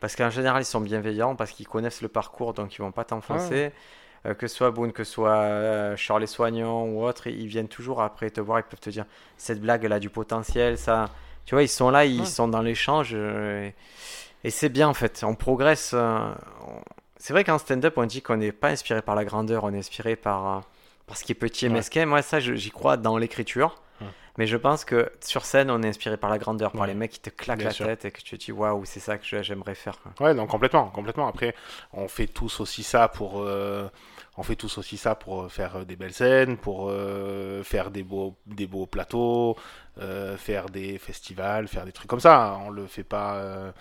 [0.01, 3.05] Parce qu'en général, ils sont bienveillants, parce qu'ils connaissent le parcours, donc ils vont pas
[3.05, 3.71] t'enfoncer.
[4.25, 7.67] Euh, que ce soit Boone, que ce soit euh, Charles Soignant ou autre, ils viennent
[7.67, 9.05] toujours après te voir, ils peuvent te dire
[9.37, 11.09] cette blague elle a du potentiel, ça,
[11.47, 13.11] tu vois, ils sont là, ils sont dans l'échange.
[13.13, 13.71] Euh,
[14.43, 15.23] et, c'est bien en fait.
[15.25, 15.91] On progresse.
[15.93, 16.29] Euh,
[17.15, 19.77] c'est vrai qu'en stand-up, on dit qu'on n'est pas inspiré par la grandeur, on est
[19.77, 20.59] inspiré par, euh,
[21.07, 22.05] par ce qui est petit et mesquin.
[22.05, 23.81] Moi, ça, j'y crois dans l'écriture.
[24.37, 27.09] Mais je pense que sur scène, on est inspiré par la grandeur, par les mecs
[27.09, 29.73] qui te claquent la tête et que tu te dis waouh, c'est ça que j'aimerais
[29.73, 29.97] faire.
[30.19, 31.27] Ouais, donc complètement, complètement.
[31.27, 31.55] Après,
[31.91, 33.47] on fait tous aussi ça pour
[34.37, 38.35] on fait tous aussi ça pour faire des belles scènes, pour euh, faire des beaux,
[38.45, 39.57] des beaux plateaux,
[40.37, 42.59] faire des festivals, faire des trucs comme ça.
[42.65, 43.73] On le fait pas.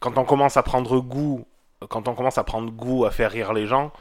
[0.00, 1.46] Quand on commence à prendre goût,
[1.88, 3.92] quand on commence à prendre goût à faire rire les gens,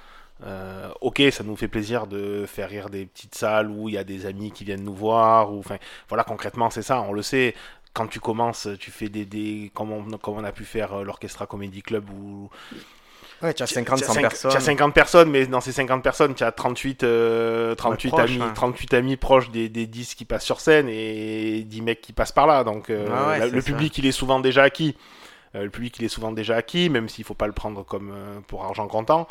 [1.02, 4.04] ok, ça nous fait plaisir de faire rire des petites salles où il y a
[4.04, 5.54] des amis qui viennent nous voir.
[5.54, 5.78] Ou, enfin,
[6.10, 7.02] voilà, concrètement, c'est ça.
[7.02, 7.56] On le sait.
[7.94, 11.82] Quand tu commences, tu fais des, des comme, on, on a pu faire l'Orchestra Comedy
[11.82, 12.50] Club ou
[13.42, 14.52] Ouais, tu as 50, 100 personnes.
[14.52, 17.06] Tu as 50 personnes, mais dans ces 50 personnes, tu as 38,
[17.78, 22.02] 38, amis, 38 amis proches des, des 10 qui passent sur scène et 10 mecs
[22.02, 22.64] qui passent par là.
[22.64, 24.96] Donc euh, le public, il est souvent déjà acquis.
[25.56, 28.12] Euh, le public, il est souvent déjà acquis, même s'il faut pas le prendre comme
[28.14, 29.28] euh, pour argent comptant.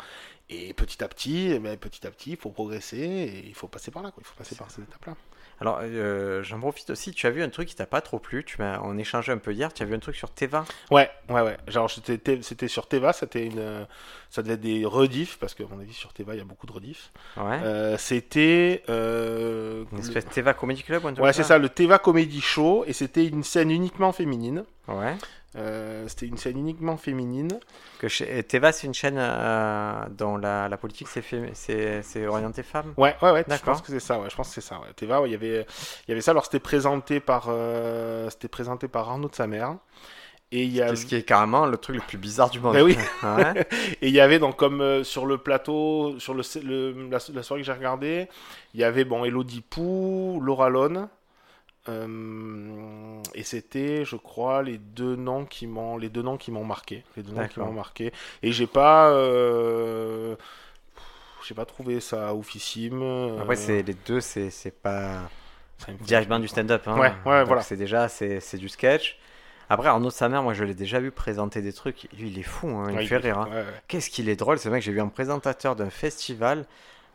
[0.49, 3.67] Et petit à petit, eh ben, petit à petit, il faut progresser et il faut
[3.67, 4.11] passer par là.
[4.11, 4.21] Quoi.
[4.23, 5.15] Il faut passer par ces étapes-là.
[5.61, 7.11] Alors, euh, j'en profite aussi.
[7.11, 8.43] Tu as vu un truc qui t'a pas trop plu.
[8.43, 9.73] Tu m'as, on échangeait un peu hier.
[9.73, 10.65] Tu as vu un truc sur Teva?
[10.91, 11.57] Ouais, ouais, ouais.
[11.67, 13.13] Genre, c'était, c'était sur Teva.
[13.13, 13.87] C'était une,
[14.29, 16.67] ça devait être des rediffs parce qu'à mon avis, sur Teva, il y a beaucoup
[16.67, 17.11] de rediffs.
[17.37, 17.59] Ouais.
[17.63, 18.83] Euh, c'était.
[18.89, 22.83] Euh, une espèce de Teva Comedy Club Ouais, c'est ça, le Teva Comedy Show.
[22.87, 24.65] Et c'était une scène uniquement féminine.
[24.87, 25.15] Ouais.
[25.57, 27.59] Euh, c'était une scène uniquement féminine.
[27.99, 32.93] Que Teva, c'est une chaîne euh, dont la, la politique c'est orienté femme?
[32.97, 33.45] Ouais, ouais, ouais.
[33.47, 34.19] Je pense que c'est ça.
[34.19, 34.79] Ouais, je pense que c'est ça.
[34.79, 34.87] Ouais.
[34.95, 35.65] Teva, il y avait,
[36.07, 36.31] il y avait ça.
[36.31, 39.77] Alors c'était présenté par, euh, c'était présenté par Arnaud de sa mère.
[40.51, 40.95] Et il y a...
[40.95, 42.73] Ce qui est carrément le truc le plus bizarre du monde.
[42.73, 42.97] Ben oui.
[44.01, 47.73] et il y avait donc comme sur le plateau, sur le, la, soirée que j'ai
[47.73, 48.27] regardé,
[48.73, 51.07] il y avait bon Elodie Pou, Laura Lone.
[51.87, 56.63] Euh, et c'était, je crois, les deux noms qui m'ont, les deux noms qui m'ont
[56.63, 58.11] marqué, les deux noms qui m'ont marqué.
[58.41, 60.35] Et j'ai pas, euh,
[61.47, 63.03] j'ai pas trouvé ça oufissime.
[63.39, 65.29] Après, c'est les deux, c'est, c'est pas
[66.01, 66.87] directement du stand-up.
[66.87, 66.97] Hein.
[66.97, 67.61] Ouais, ouais, voilà.
[67.61, 69.19] C'est déjà, c'est, c'est du sketch.
[69.69, 72.07] Après, Arnaud de sa mère, moi je l'ai déjà vu présenter des trucs.
[72.17, 73.39] Lui, il est fou, hein, il fait rire.
[73.39, 73.65] Hein.
[73.87, 74.83] Qu'est-ce qu'il est drôle, ce mec.
[74.83, 76.65] J'ai vu un présentateur d'un festival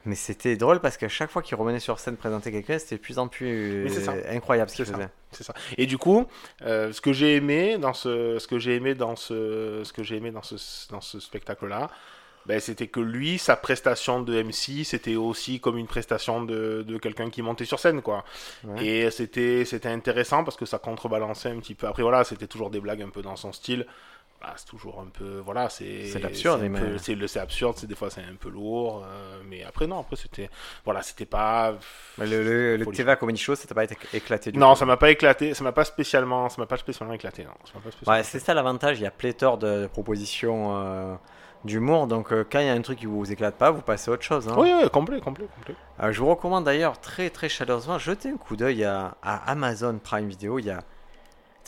[0.05, 3.01] mais c'était drôle parce qu'à chaque fois qu'il revenait sur scène présenter quelqu'un, c'était de
[3.01, 3.87] plus en plus
[4.29, 5.09] incroyable ce qu'il faisait.
[5.33, 5.55] C'est ça.
[5.77, 6.27] Et du coup,
[6.63, 10.03] euh, ce que j'ai aimé dans ce, ce que j'ai aimé dans ce, ce que
[10.03, 10.57] j'ai aimé dans ce,
[10.91, 11.91] dans ce spectacle-là,
[12.47, 16.99] ben, c'était que lui, sa prestation de MC, c'était aussi comme une prestation de, de
[16.99, 18.25] quelqu'un qui montait sur scène, quoi.
[18.81, 21.87] Et c'était, c'était intéressant parce que ça contrebalançait un petit peu.
[21.87, 23.87] Après, voilà, c'était toujours des blagues un peu dans son style.
[24.41, 26.61] Bah, c'est toujours un peu voilà c'est c'est absurde
[26.99, 30.01] c'est le c'est absurde c'est des fois c'est un peu lourd euh, mais après non
[30.01, 30.49] après c'était
[30.83, 31.75] voilà c'était pas
[32.17, 35.11] le, le, Teva Comedy Show ça t'a pas été éclaté du non ça m'a pas
[35.11, 37.51] éclaté ça m'a pas spécialement ça m'a pas spécialement éclaté non
[38.11, 41.15] ouais, c'est ça l'avantage il y a pléthore de propositions euh,
[41.67, 44.11] d'humour donc euh, quand il y a un truc qui vous éclate pas vous passez
[44.11, 44.55] à autre chose hein.
[44.57, 45.75] oui, oui complet complet complet
[46.13, 50.29] je vous recommande d'ailleurs très très chaleureusement jeter un coup d'œil à, à Amazon Prime
[50.29, 51.60] Video il y a putain, y a- y a-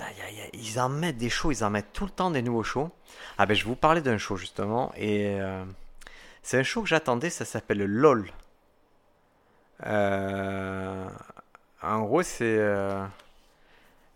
[0.53, 2.91] ils en mettent des shows, ils en mettent tout le temps des nouveaux shows.
[3.39, 5.65] Ah ben je vous parler d'un show justement, et euh,
[6.43, 8.31] c'est un show que j'attendais, ça s'appelle LOL.
[9.87, 11.09] Euh,
[11.83, 13.05] en gros, c'est euh,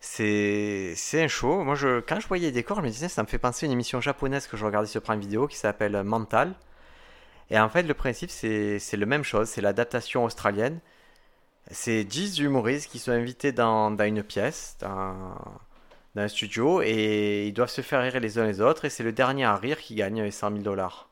[0.01, 1.65] c'est un show.
[1.65, 1.77] Moi,
[2.07, 4.01] quand je voyais les décors, je me disais, ça me fait penser à une émission
[4.01, 6.55] japonaise que je regardais sur Prime Video qui s'appelle Mental.
[7.51, 10.81] Et en fait, le principe, c'est le même chose, c'est l'adaptation australienne.
[11.71, 14.77] C'est 10 humoristes qui sont invités dans, dans une pièce,
[16.17, 19.05] dans un studio, et ils doivent se faire rire les uns les autres, et c'est
[19.05, 21.09] le dernier à rire qui gagne les 100 000 dollars.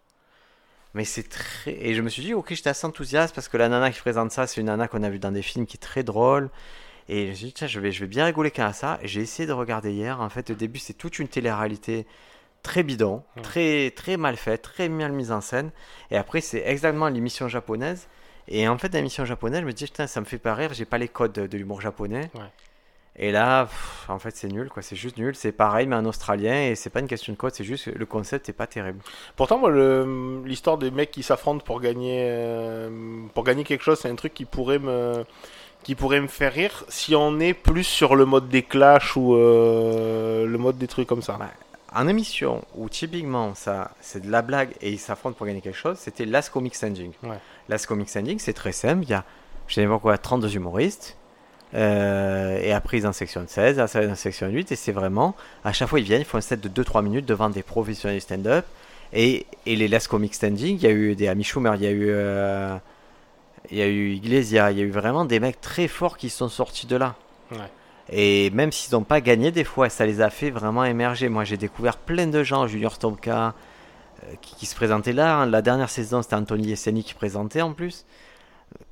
[0.94, 1.72] Mais c'est très.
[1.72, 4.30] Et je me suis dit, ok, j'étais assez enthousiaste parce que la nana qui présente
[4.30, 6.50] ça, c'est une nana qu'on a vue dans des films qui est très drôle.
[7.08, 8.98] Et je me suis dit, tiens, je vais, je vais bien rigoler quand à ça.
[9.02, 10.20] Et j'ai essayé de regarder hier.
[10.20, 12.06] En fait, au début, c'est toute une télé-réalité
[12.62, 15.70] très bidon, très, très mal faite, très mal mise en scène.
[16.12, 18.06] Et après, c'est exactement l'émission japonaise.
[18.46, 20.72] Et en fait, dans l'émission japonaise, je me dis, putain, ça me fait pas rire,
[20.72, 22.30] j'ai pas les codes de, de l'humour japonais.
[22.34, 22.40] Ouais.
[23.16, 24.82] Et là, pff, en fait, c'est nul, quoi.
[24.82, 25.34] C'est juste nul.
[25.36, 26.70] C'est pareil, mais en australien.
[26.70, 28.98] Et c'est pas une question de code, c'est juste le concept est pas terrible.
[29.36, 29.70] Pourtant, moi,
[30.44, 32.90] l'histoire des mecs qui s'affrontent pour gagner, euh,
[33.32, 35.24] pour gagner quelque chose, c'est un truc qui pourrait me,
[35.84, 39.36] qui pourrait me faire rire si on est plus sur le mode des clashs ou
[39.36, 41.36] euh, le mode des trucs comme ça.
[41.36, 41.46] Ouais.
[41.94, 45.78] En émission où typiquement ça c'est de la blague et ils s'affrontent pour gagner quelque
[45.78, 47.12] chose, c'était Last Comic Standing.
[47.22, 47.38] Ouais.
[47.68, 49.04] Last Comic Standing, c'est très simple.
[49.04, 49.24] Il y a,
[49.68, 51.16] je sais pas quoi, 32 humoristes.
[51.74, 54.72] Euh, et après, ils en section 16, après, ils en section 8.
[54.72, 57.26] Et c'est vraiment, à chaque fois, ils viennent, ils font un set de 2-3 minutes
[57.26, 58.64] devant des professionnels du stand-up.
[59.12, 61.86] Et, et les Last Comic Standing, il y a eu des Amy Schumer, il y
[61.86, 62.76] a eu, euh,
[63.70, 66.30] il y a eu Iglesias, il y a eu vraiment des mecs très forts qui
[66.30, 67.14] sont sortis de là.
[67.52, 67.58] Ouais.
[68.10, 71.28] Et même s'ils n'ont pas gagné, des fois, ça les a fait vraiment émerger.
[71.28, 73.54] Moi, j'ai découvert plein de gens, Junior Tomka,
[74.24, 75.36] euh, qui, qui se présentaient là.
[75.38, 75.46] hein.
[75.46, 78.04] La dernière saison, c'était Anthony Yeseni qui présentait en plus.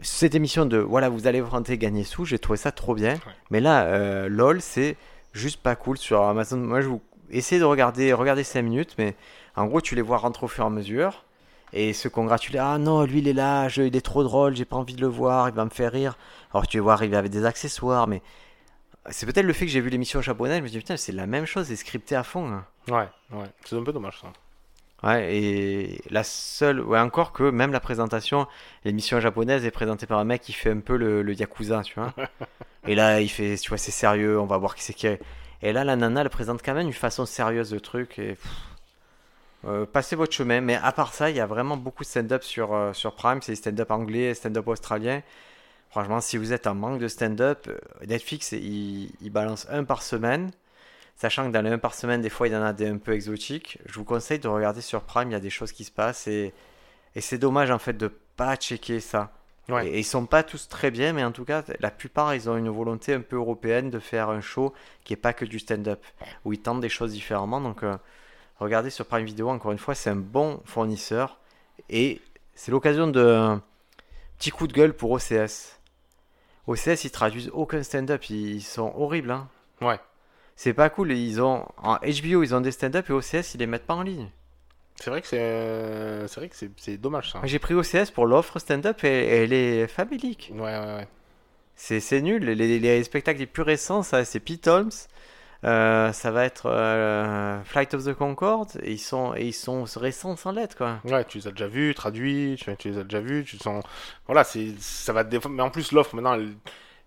[0.01, 3.15] Cette émission de voilà, vous allez vous rentrer gagner sous, j'ai trouvé ça trop bien.
[3.51, 4.97] Mais là, euh, LOL, c'est
[5.33, 6.57] juste pas cool sur Amazon.
[6.59, 9.15] Moi, je vous essayez de regarder, regarder 5 minutes, mais
[9.57, 11.25] en gros, tu les vois rentrer au fur et à mesure
[11.73, 12.59] et se congratuler.
[12.59, 15.01] Ah non, lui, il est là, je- il est trop drôle, j'ai pas envie de
[15.01, 16.17] le voir, il va me faire rire.
[16.53, 18.21] Alors, tu les vois arriver avec des accessoires, mais
[19.11, 21.27] c'est peut-être le fait que j'ai vu l'émission japonaise, je me dis putain, c'est la
[21.27, 22.47] même chose, c'est scripté à fond.
[22.47, 22.65] hein.
[22.89, 23.09] Ouais,
[23.39, 23.47] ouais.
[23.65, 24.29] C'est un peu dommage ça.
[25.03, 28.47] Ouais, et la seule, ouais, encore que même la présentation,
[28.85, 31.95] l'émission japonaise est présentée par un mec qui fait un peu le, le yakuza, tu
[31.99, 32.15] vois.
[32.87, 35.21] et là, il fait, tu vois, c'est sérieux, on va voir qui c'est qui est.
[35.63, 38.19] Et là, la nana, elle présente quand même une façon sérieuse le truc.
[38.19, 38.51] Et pff,
[39.65, 40.61] euh, passez votre chemin.
[40.61, 43.41] Mais à part ça, il y a vraiment beaucoup de stand-up sur, euh, sur Prime.
[43.43, 45.23] C'est stand-up anglais, stand-up australien.
[45.91, 50.03] Franchement, si vous êtes en manque de stand-up, euh, Netflix, il, il balance un par
[50.03, 50.51] semaine.
[51.17, 52.99] Sachant que dans les un par semaine, des fois, il y en a des un
[52.99, 53.79] peu exotiques.
[53.87, 56.27] Je vous conseille de regarder sur Prime, il y a des choses qui se passent.
[56.27, 56.53] Et,
[57.15, 59.33] et c'est dommage, en fait, de pas checker ça.
[59.69, 59.89] Ouais.
[59.89, 62.57] Et, ils sont pas tous très bien, mais en tout cas, la plupart, ils ont
[62.57, 64.73] une volonté un peu européenne de faire un show
[65.05, 66.05] qui est pas que du stand-up,
[66.45, 67.61] où ils tentent des choses différemment.
[67.61, 67.97] Donc, euh,
[68.59, 71.39] regardez sur Prime Video, encore une fois, c'est un bon fournisseur.
[71.89, 72.21] Et
[72.55, 73.63] c'est l'occasion de un
[74.39, 75.79] petit coup de gueule pour OCS.
[76.67, 79.31] OCS, ils traduisent aucun stand-up, ils sont horribles.
[79.31, 79.49] Hein.
[79.81, 79.99] Ouais.
[80.57, 81.13] C'est pas cool.
[81.13, 84.03] Ils ont en HBO, ils ont des stand-up et OCS, ils les mettent pas en
[84.03, 84.29] ligne.
[84.97, 87.41] C'est vrai que c'est, euh, c'est vrai que c'est, c'est dommage ça.
[87.45, 89.09] J'ai pris OCS pour l'offre stand-up et
[89.43, 90.51] elle est famélique.
[90.55, 91.09] Ouais, ouais, ouais.
[91.75, 92.45] C'est c'est nul.
[92.45, 94.91] Les, les- les spectacles les plus récents, ça c'est Pete Holmes.
[95.65, 98.71] Euh, ça va être euh, Flight of the Concorde.
[98.83, 100.99] Et ils sont, et ils sont récents sans lettres, quoi.
[101.05, 103.83] Ouais, tu les as déjà vus, traduits, tu, tu les as déjà vus, tu sens.
[104.27, 105.55] Voilà, c'est, ça va te défendre.
[105.55, 106.53] Mais en plus, l'offre maintenant, elle,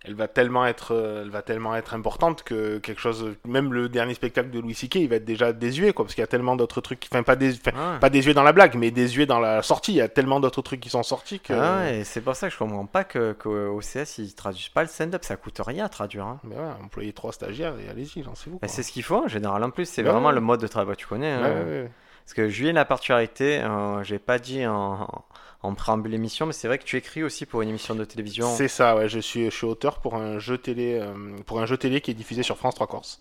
[0.07, 3.89] elle va tellement être, euh, elle va tellement être importante que quelque chose, même le
[3.89, 6.27] dernier spectacle de Louis C.K., il va être déjà désuet, quoi, parce qu'il y a
[6.27, 7.97] tellement d'autres trucs, qui- enfin pas des, Ah.
[7.99, 9.93] pas désuet dans la blague, mais désuet dans la sortie.
[9.93, 11.53] Il y a tellement d'autres trucs qui sont sortis que.
[11.53, 14.69] Ah ouais, et c'est pour ça que je comprends pas que, que OCS ils traduisent
[14.69, 15.23] pas le stand-up.
[15.23, 16.25] Ça coûte rien à traduire.
[16.25, 16.39] Hein.
[16.43, 18.59] Mais ouais, employer trois stagiaires et allez-y, lancez-vous.
[18.59, 18.67] Quoi.
[18.67, 19.63] c'est ce qu'il faut en général.
[19.63, 20.95] En plus, c'est Ouais, vraiment le mode de travail.
[20.95, 21.31] Tu connais.
[21.31, 21.87] Hein.
[22.25, 25.07] Parce que Julien, la particularité, euh, j'ai pas dit en,
[25.65, 28.55] en préambule l'émission, mais c'est vrai que tu écris aussi pour une émission de télévision.
[28.55, 29.09] C'est ça, ouais.
[29.09, 31.13] Je suis, auteur pour un jeu télé, euh,
[31.45, 33.17] pour un jeu télé qui est diffusé sur France 3 Corse,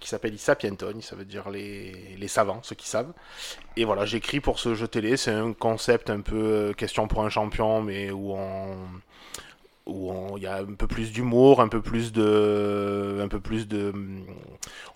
[0.00, 0.56] qui s'appelle I ça
[1.16, 3.12] veut dire les, les savants, ceux qui savent.
[3.76, 5.16] Et voilà, j'écris pour ce jeu télé.
[5.16, 8.76] C'est un concept un peu euh, question pour un champion, mais où on
[9.86, 13.68] où il y a un peu plus d'humour, un peu plus de, un peu plus
[13.68, 13.92] de,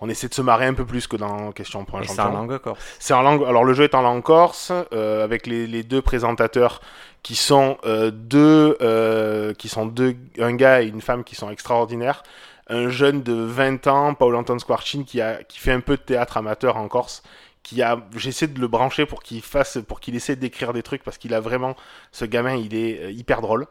[0.01, 2.15] on essaie de se marrer un peu plus que dans question pour un Et c'est
[2.15, 2.37] champion.
[2.37, 2.79] en langue corse.
[2.97, 3.43] C'est en langue.
[3.45, 6.81] Alors le jeu est en langue corse, euh, avec les, les deux présentateurs
[7.21, 11.51] qui sont euh, deux, euh, qui sont deux, un gars et une femme qui sont
[11.51, 12.23] extraordinaires.
[12.67, 16.01] Un jeune de 20 ans, Paul Anton Squarcin, qui a, qui fait un peu de
[16.01, 17.23] théâtre amateur en Corse,
[17.63, 21.03] qui a, j'essaie de le brancher pour qu'il fasse, pour qu'il essaie d'écrire des trucs
[21.03, 21.75] parce qu'il a vraiment,
[22.11, 23.67] ce gamin, il est euh, hyper drôle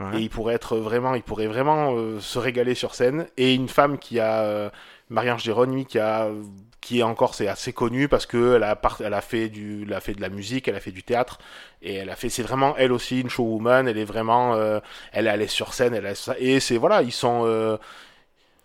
[0.00, 0.18] Ouais.
[0.18, 3.26] et il pourrait être vraiment, il pourrait vraiment euh, se régaler sur scène.
[3.36, 4.70] Et une femme qui a, euh,
[5.10, 6.30] Marie-Ange Géroni, qui a,
[6.80, 9.82] qui est encore, c'est assez connu parce que elle a, part- elle a fait du,
[9.86, 11.38] elle a fait de la musique, elle a fait du théâtre
[11.82, 13.86] et elle a fait, c'est vraiment elle aussi une showwoman.
[13.86, 14.80] Elle est vraiment, euh,
[15.12, 17.44] elle est allée sur scène, elle a et c'est voilà, ils sont.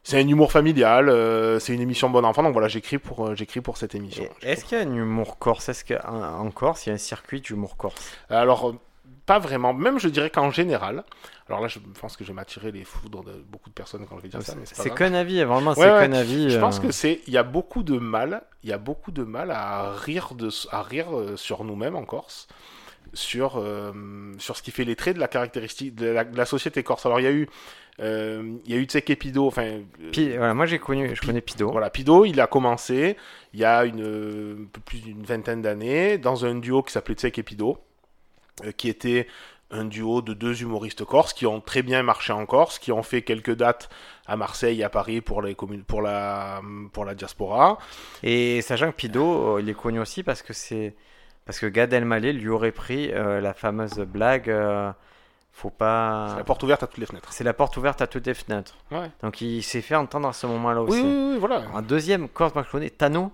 [0.07, 3.35] C'est un humour familial, euh, c'est une émission bon enfant, donc voilà, j'écris pour, euh,
[3.35, 4.23] j'écris pour cette émission.
[4.41, 5.67] Est-ce qu'il y a un humour corse?
[5.67, 8.13] Est-ce qu'en Corse, il y a un circuit d'humour corse?
[8.29, 8.79] Alors, euh,
[9.25, 9.73] pas vraiment.
[9.73, 11.03] Même, je dirais qu'en général.
[11.49, 14.15] Alors là, je pense que je vais m'attirer les foudres de beaucoup de personnes quand
[14.15, 16.51] je vais dire ça, c'est qu'un avis, vraiment, c'est Ouais, qu'un avis.
[16.51, 17.19] Je pense que c'est.
[17.27, 18.43] Il y a beaucoup de mal.
[18.63, 22.47] Il y a beaucoup de mal à rire, de, à rire sur nous-mêmes en Corse.
[23.13, 23.91] Sur, euh,
[24.37, 27.05] sur ce qui fait les traits de la caractéristique de la, de la société corse.
[27.05, 27.49] Alors, il y a eu.
[27.99, 31.41] Euh, il y a eu Tseke Pido, enfin, euh, voilà, moi j'ai connu, je connais
[31.41, 31.71] Pido.
[31.71, 33.17] voilà, Pido, il a commencé
[33.53, 36.93] il y a une, euh, un peu plus d'une vingtaine d'années dans un duo qui
[36.93, 37.79] s'appelait Tsek et Pido,
[38.65, 39.27] euh, qui était
[39.71, 43.01] un duo de deux humoristes corses qui ont très bien marché en Corse, qui ont
[43.01, 43.89] fait quelques dates
[44.27, 46.61] à Marseille et à Paris pour, les communes, pour, la,
[46.93, 47.79] pour la diaspora.
[48.21, 50.95] Et sachant que Pido, euh, il est connu aussi parce que c'est
[51.45, 54.53] parce que Gad Elmaleh lui aurait pris la fameuse blague.
[55.57, 56.35] Faut pas.
[56.37, 57.33] La porte ouverte à toutes les fenêtres.
[57.33, 58.75] C'est la porte ouverte à toutes les fenêtres.
[58.91, 59.09] Ouais.
[59.23, 61.01] Donc il s'est fait entendre à ce moment-là aussi.
[61.01, 61.63] Oui, oui, oui, voilà.
[61.73, 63.31] En deuxième, je connais Tano.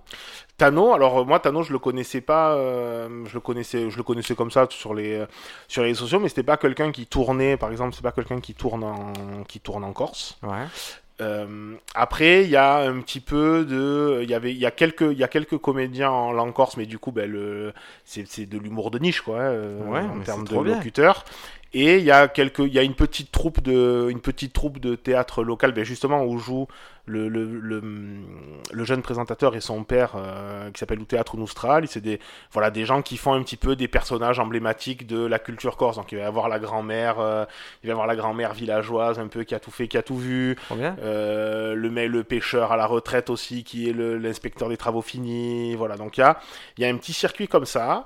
[0.58, 4.04] Tano, alors euh, moi Tano je le connaissais pas, euh, je le connaissais, je le
[4.04, 5.26] connaissais comme ça sur les euh,
[5.68, 8.40] sur les réseaux sociaux, mais c'était pas quelqu'un qui tournait, par exemple, c'est pas quelqu'un
[8.40, 9.12] qui tourne en
[9.46, 10.38] qui tourne en Corse.
[10.44, 10.66] Ouais.
[11.22, 14.72] Euh, après, il y a un petit peu de, il y avait, il y a
[14.72, 18.26] quelques, il y a quelques comédiens en langue corse, mais du coup, ben le, c'est,
[18.28, 21.24] c'est de l'humour de niche, quoi, euh, Ouais, en termes c'est de locuteurs.
[21.76, 24.80] Et il y a quelques, il y a une petite troupe de, une petite troupe
[24.80, 26.68] de théâtre local, ben justement où joue
[27.06, 27.82] le, le, le,
[28.72, 31.88] le jeune présentateur et son père, euh, qui s'appelle Ou Théâtre Noustral.
[31.88, 32.20] C'est des,
[32.52, 35.98] voilà, des gens qui font un petit peu des personnages emblématiques de la culture corse.
[35.98, 37.46] Donc il va y avoir la grand-mère, euh,
[37.84, 40.04] il va y avoir la grand-mère villageoise, un peu qui a tout fait, qui a
[40.04, 40.56] tout vu.
[41.02, 45.76] Euh, le, le pêcheur à la retraite aussi, qui est le- l'inspecteur des travaux finis.
[45.76, 46.40] Voilà, donc il y a,
[46.78, 48.06] il y a un petit circuit comme ça.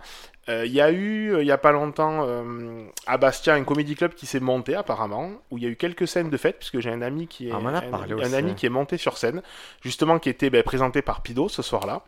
[0.49, 3.63] Euh, Il y a eu, euh, il y a pas longtemps, euh, à Bastia, un
[3.63, 6.57] comédie club qui s'est monté apparemment, où il y a eu quelques scènes de fête,
[6.57, 9.41] puisque j'ai un ami qui est, Ah, un, un ami qui est monté sur scène,
[9.81, 12.03] justement qui était ben, présenté par Pido ce soir-là.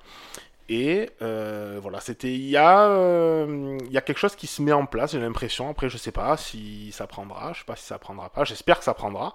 [0.72, 4.62] Et euh, voilà, c'était il y a euh, il y a quelque chose qui se
[4.62, 5.68] met en place, j'ai l'impression.
[5.70, 8.44] Après, je sais pas si ça prendra, je sais pas si ça prendra pas.
[8.44, 9.34] J'espère que ça prendra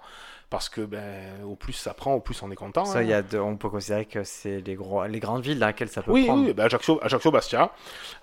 [0.49, 2.85] parce que ben au plus ça prend, au plus on est content.
[2.85, 3.01] Ça, hein.
[3.01, 5.67] il y a de- on peut considérer que c'est les, gros, les grandes villes dans
[5.67, 6.45] lesquelles ça peut Oui, prendre.
[6.45, 7.71] oui, ben Ajaccio, Ajaccio Bastia,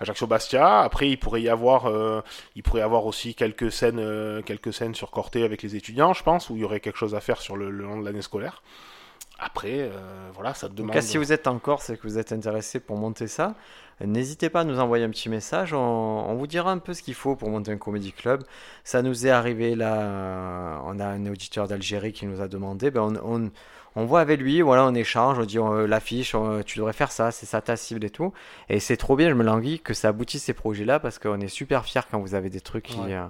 [0.00, 0.80] Ajaccio Bastia.
[0.80, 2.22] Après, il pourrait y avoir, euh,
[2.56, 6.22] il pourrait y avoir aussi quelques scènes, quelques scènes sur Corté avec les étudiants, je
[6.22, 8.22] pense, où il y aurait quelque chose à faire sur le, le long de l'année
[8.22, 8.62] scolaire.
[9.39, 9.91] Après, euh,
[10.35, 10.93] voilà, ça te En demande.
[10.93, 13.55] cas, si vous êtes en Corse et que vous êtes intéressé pour monter ça,
[14.01, 15.74] euh, n'hésitez pas à nous envoyer un petit message.
[15.74, 18.45] On, on vous dira un peu ce qu'il faut pour monter un comédie club.
[18.85, 19.95] Ça nous est arrivé là.
[20.01, 22.91] euh, On a un auditeur d'Algérie qui nous a demandé.
[22.93, 23.51] Ben on, on,
[23.97, 27.11] on voit avec lui, voilà, on échange, on dit on, l'affiche, on- tu devrais faire
[27.11, 28.33] ça, c'est ça ta cible et tout.
[28.68, 31.49] Et c'est trop bien, je me languis que ça aboutisse ces projets-là parce qu'on est
[31.49, 33.14] super fiers quand vous avez des trucs qui, Ouais.
[33.14, 33.26] euh,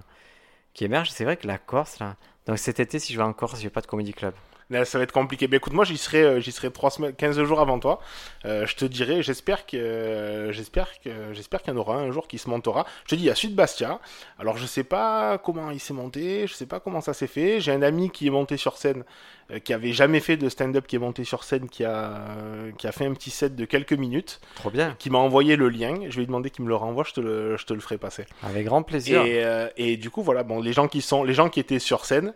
[0.74, 1.10] qui émergent.
[1.10, 2.16] C'est vrai que la Corse, là.
[2.46, 4.34] Donc cet été, si je vais en Corse, je vais pas de comédie club.
[4.72, 5.46] Là, ça va être compliqué.
[5.48, 8.00] Mais écoute, moi, j'y serai, euh, j'y serai trois semaines, 15 jours avant toi.
[8.44, 12.10] Euh, je te dirai, j'espère que, euh, j'espère que, j'espère qu'il y en aura un
[12.10, 12.86] jour qui se montera.
[13.04, 14.00] Je te dis, il y a Sud Bastia.
[14.38, 17.60] Alors, je sais pas comment il s'est monté, je sais pas comment ça s'est fait.
[17.60, 19.04] J'ai un ami qui est monté sur scène,
[19.50, 22.70] euh, qui avait jamais fait de stand-up, qui est monté sur scène, qui a, euh,
[22.78, 24.96] qui a fait un petit set de quelques minutes, Trop bien.
[24.98, 25.94] qui m'a envoyé le lien.
[26.08, 28.24] Je lui demander qu'il me le renvoie, je te le, je te le ferai passer.
[28.42, 29.22] Avec grand plaisir.
[29.22, 29.44] Et,
[29.76, 32.32] et du coup, voilà, bon, les gens qui sont, les gens qui étaient sur scène,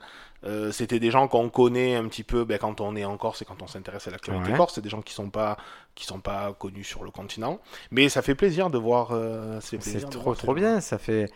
[0.47, 3.42] euh, c'était des gens qu'on connaît un petit peu ben, quand on est en Corse
[3.42, 4.57] et quand on s'intéresse à l'actualité Ouais.
[4.57, 4.74] corse.
[4.74, 5.57] C'est des gens qui sont pas,
[5.94, 7.61] qui sont pas connus sur le continent.
[7.90, 9.09] Mais ça fait plaisir de voir.
[9.12, 9.78] euh, C'est
[10.09, 11.30] trop voir trop bien, ça fait.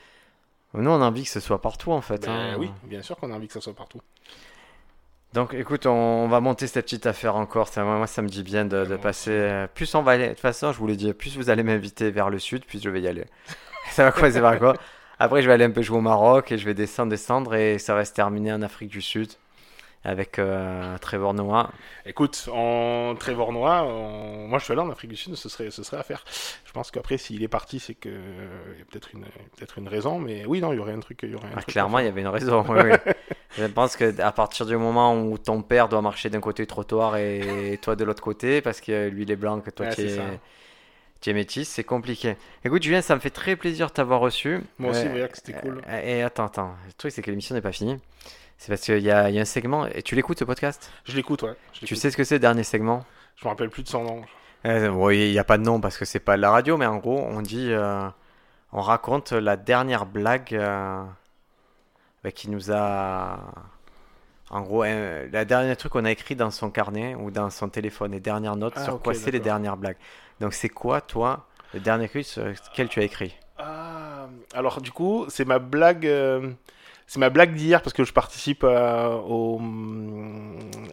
[0.75, 2.25] Nous on a envie que ce soit partout en fait.
[2.27, 2.57] Ben hein.
[2.59, 4.01] oui, bien sûr qu'on a envie que ça soit partout.
[5.33, 7.69] Donc écoute, on va monter cette petite affaire encore.
[7.69, 9.31] Ça, moi ça me dit bien de, passer.
[9.31, 10.25] euh, Plus on va aller.
[10.27, 12.83] De toute façon, je vous l'ai dit, plus vous allez m'inviter vers le sud, plus
[12.83, 13.25] je vais y aller.
[13.93, 14.75] ça va commencer par quoi
[15.21, 17.79] Après, je vais aller un peu jouer au Maroc et je vais descendre, descendre et
[17.79, 19.31] ça va se terminer en Afrique du Sud
[20.05, 21.71] avec euh, Trevor Noah.
[22.07, 25.83] Écoute, en Trévornois, on- moi je suis allé en Afrique du Sud, ce serait, ce
[25.83, 26.25] serait à faire.
[26.65, 29.25] Je pense qu'après, s'il est parti, c'est que il y a peut-être une,
[29.57, 30.19] peut-être une raison.
[30.19, 31.21] Mais oui, non, il y aurait un truc.
[31.23, 32.65] Il y aurait un Ah, truc clairement, il y avait une raison.
[32.69, 32.99] oui, oui.
[33.59, 36.67] Je pense que à partir du moment où ton père doit marcher d'un côté du
[36.69, 39.95] trottoir et toi de l'autre côté, parce que lui il est blanc, que toi Ouais,
[39.97, 40.41] c'est es.
[41.21, 42.37] Tu es métis, c'est compliqué.
[42.65, 44.61] Écoute, Julien, ça me fait très plaisir de t'avoir reçu.
[44.79, 45.83] Moi aussi, Euh, c'était cool.
[45.89, 46.75] euh, Et attends, attends.
[46.87, 47.99] Le truc, c'est que l'émission n'est pas finie.
[48.59, 49.87] C'est parce qu'il y a, il y a un segment.
[49.87, 50.91] Et tu l'écoutes ce podcast?
[51.05, 51.55] Je l'écoute, ouais.
[51.73, 53.05] Je Tu sais ce que c'est le dernier segment?
[53.37, 54.23] Je me rappelle plus de son nom.
[54.67, 56.77] Euh, oui, il n'y a pas de nom parce que c'est pas de la radio,
[56.77, 58.07] mais en gros, on dit, euh,
[58.73, 61.03] on raconte la dernière blague euh,
[62.23, 63.41] bah, qui nous a,
[64.51, 68.13] en gros, la dernière truc qu'on a écrit dans son carnet ou dans son téléphone,
[68.13, 69.97] les dernières notes Ah, sur quoi c'est les dernières blagues.
[70.41, 73.35] Donc c'est quoi, toi, le dernier truc sur lequel tu as écrit?
[73.59, 76.51] Ah, alors du coup, c'est ma blague, euh,
[77.07, 79.61] c'est ma blague d'hier parce que je participe à, au,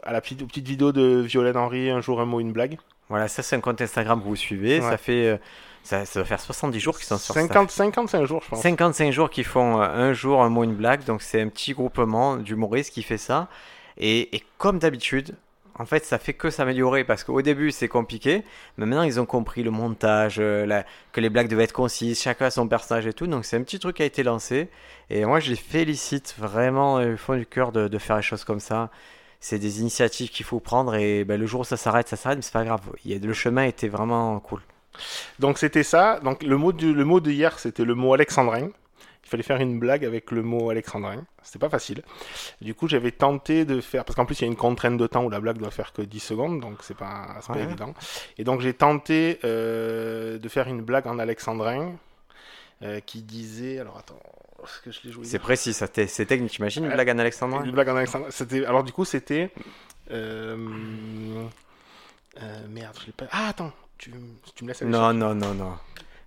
[0.04, 2.78] à la petite, aux petites vidéos de Violaine Henry, un jour un mot, une blague.
[3.10, 4.82] Voilà, ça c'est un compte Instagram que vous suivez.
[4.82, 4.90] Ouais.
[4.90, 5.38] Ça fait, euh,
[5.82, 7.40] ça, ça va faire 70 jours qu'ils sont sur ça.
[7.40, 8.62] 50, 55 jours, je pense.
[8.62, 11.06] 55 jours qui font euh, un jour un mot, une blague.
[11.06, 13.48] Donc c'est un petit groupement d'humoristes qui fait ça.
[13.98, 15.36] Et, et comme d'habitude,
[15.80, 18.44] en fait, ça fait que s'améliorer parce qu'au début c'est compliqué,
[18.78, 22.50] mais maintenant ils ont compris le montage, euh, que les blagues devaient être concises, chacun
[22.50, 23.28] son personnage et tout.
[23.28, 24.70] Donc c'est un petit truc qui a été lancé.
[25.10, 28.44] Et moi je les félicite vraiment euh, au fond du cœur de, faire les choses
[28.44, 28.90] comme ça.
[29.40, 32.38] C'est des initiatives qu'il faut prendre et ben, le jour où ça s'arrête, ça s'arrête,
[32.38, 32.82] mais c'est pas grave.
[33.06, 34.62] Le chemin était vraiment cool.
[35.40, 36.20] Donc c'était ça.
[36.24, 38.70] Donc le mot, du, le mot de hier, c'était le mot alexandrin.
[39.28, 41.26] Il fallait faire une blague avec le mot alexandrin.
[41.44, 42.02] C'était pas facile.
[42.62, 45.06] Du coup, j'avais tenté de faire parce qu'en plus il y a une contrainte de
[45.06, 47.64] temps où la blague doit faire que 10 secondes, donc c'est pas, c'est pas Ouais.
[47.66, 47.94] évident.
[48.38, 51.92] Et donc j'ai tenté euh, de faire une blague en alexandrin
[52.84, 54.20] euh, qui disait alors attends,
[54.64, 56.52] est-ce que je l'ai joué C'est précis, ça, c'est technique.
[56.54, 57.66] T'imagines une blague en Alexandrin?
[57.66, 58.30] Une blague en alexandrin.
[58.32, 59.52] C'était alors du coup c'était
[60.10, 60.56] euh,
[62.70, 63.26] merde, je l'ai pas.
[63.32, 64.12] Ah attends, tu,
[64.56, 65.78] tu me laisses aller Non, non, non, non.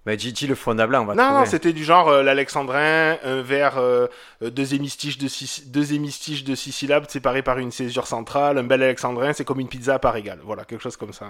[0.06, 3.76] Bah, Gigi, le fondable, on va Non, non, c'était du genre euh, l'alexandrin, un vers,
[3.76, 4.06] euh,
[4.42, 8.56] euh, deux, hémistiches de six, deux hémistiches de six syllabes séparés par une césure centrale.
[8.56, 10.38] Un bel alexandrin, c'est comme une pizza à part égale.
[10.42, 11.26] Voilà, quelque chose comme ça.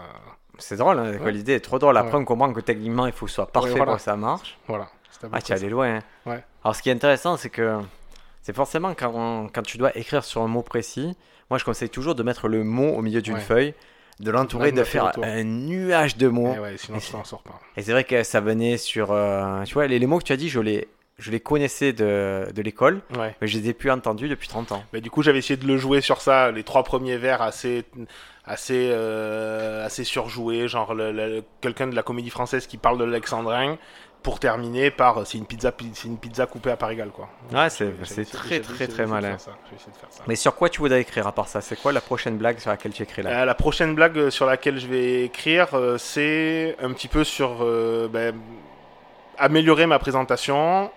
[0.59, 1.33] C'est drôle, hein, Ouais.
[1.33, 1.97] l'idée est trop drôle.
[1.97, 2.21] Après, Ouais.
[2.21, 3.93] on comprend que techniquement, il faut que ce soit parfait Ouais, voilà.
[3.93, 4.57] pour que ça marche.
[4.69, 4.89] Voilà.
[5.33, 5.97] Ah, tu es allé loin.
[5.97, 6.01] hein.
[6.27, 6.45] Ouais.
[6.65, 7.79] Alors, ce qui est intéressant, c'est que
[8.43, 11.17] c'est forcément quand, on- quand tu dois écrire sur un mot précis,
[11.51, 13.75] moi, je conseille toujours de mettre le mot au milieu d'une feuille,
[14.21, 15.25] de l'entourer, de faire autour.
[15.25, 16.53] un nuage de mots.
[16.57, 17.59] Eh ouais, sinon tu t'en sors pas.
[17.77, 19.11] Et c'est vrai que ça venait sur.
[19.13, 20.87] euh, tu vois, les, les mots que tu as dit, je les,
[21.19, 23.35] je les connaissais de, de l'école, Ouais.
[23.41, 24.85] mais je les ai plus entendus depuis 30 ans.
[24.93, 27.85] Mais du coup, j'avais essayé de le jouer sur ça, les trois premiers vers assez,
[28.45, 30.95] assez, euh, assez surjoués, genre
[31.61, 33.77] quelqu'un de la comédie française qui parle de l'alexandrin,
[34.23, 37.11] pour terminer par euh, c'est une pizza, pi- c'est une pizza coupée à part égale,
[37.11, 37.29] quoi.
[37.53, 37.91] Ouais, c'est
[38.31, 39.37] très, très, très de malin.
[40.27, 41.61] Mais sur quoi tu voudrais écrire à part ça?
[41.61, 43.31] C'est quoi la prochaine blague sur laquelle tu écris là?
[43.43, 47.25] Euh, la prochaine blague euh, sur laquelle je vais écrire, euh, c'est un petit peu
[47.25, 48.35] sur euh, ben,
[49.39, 50.91] améliorer ma présentation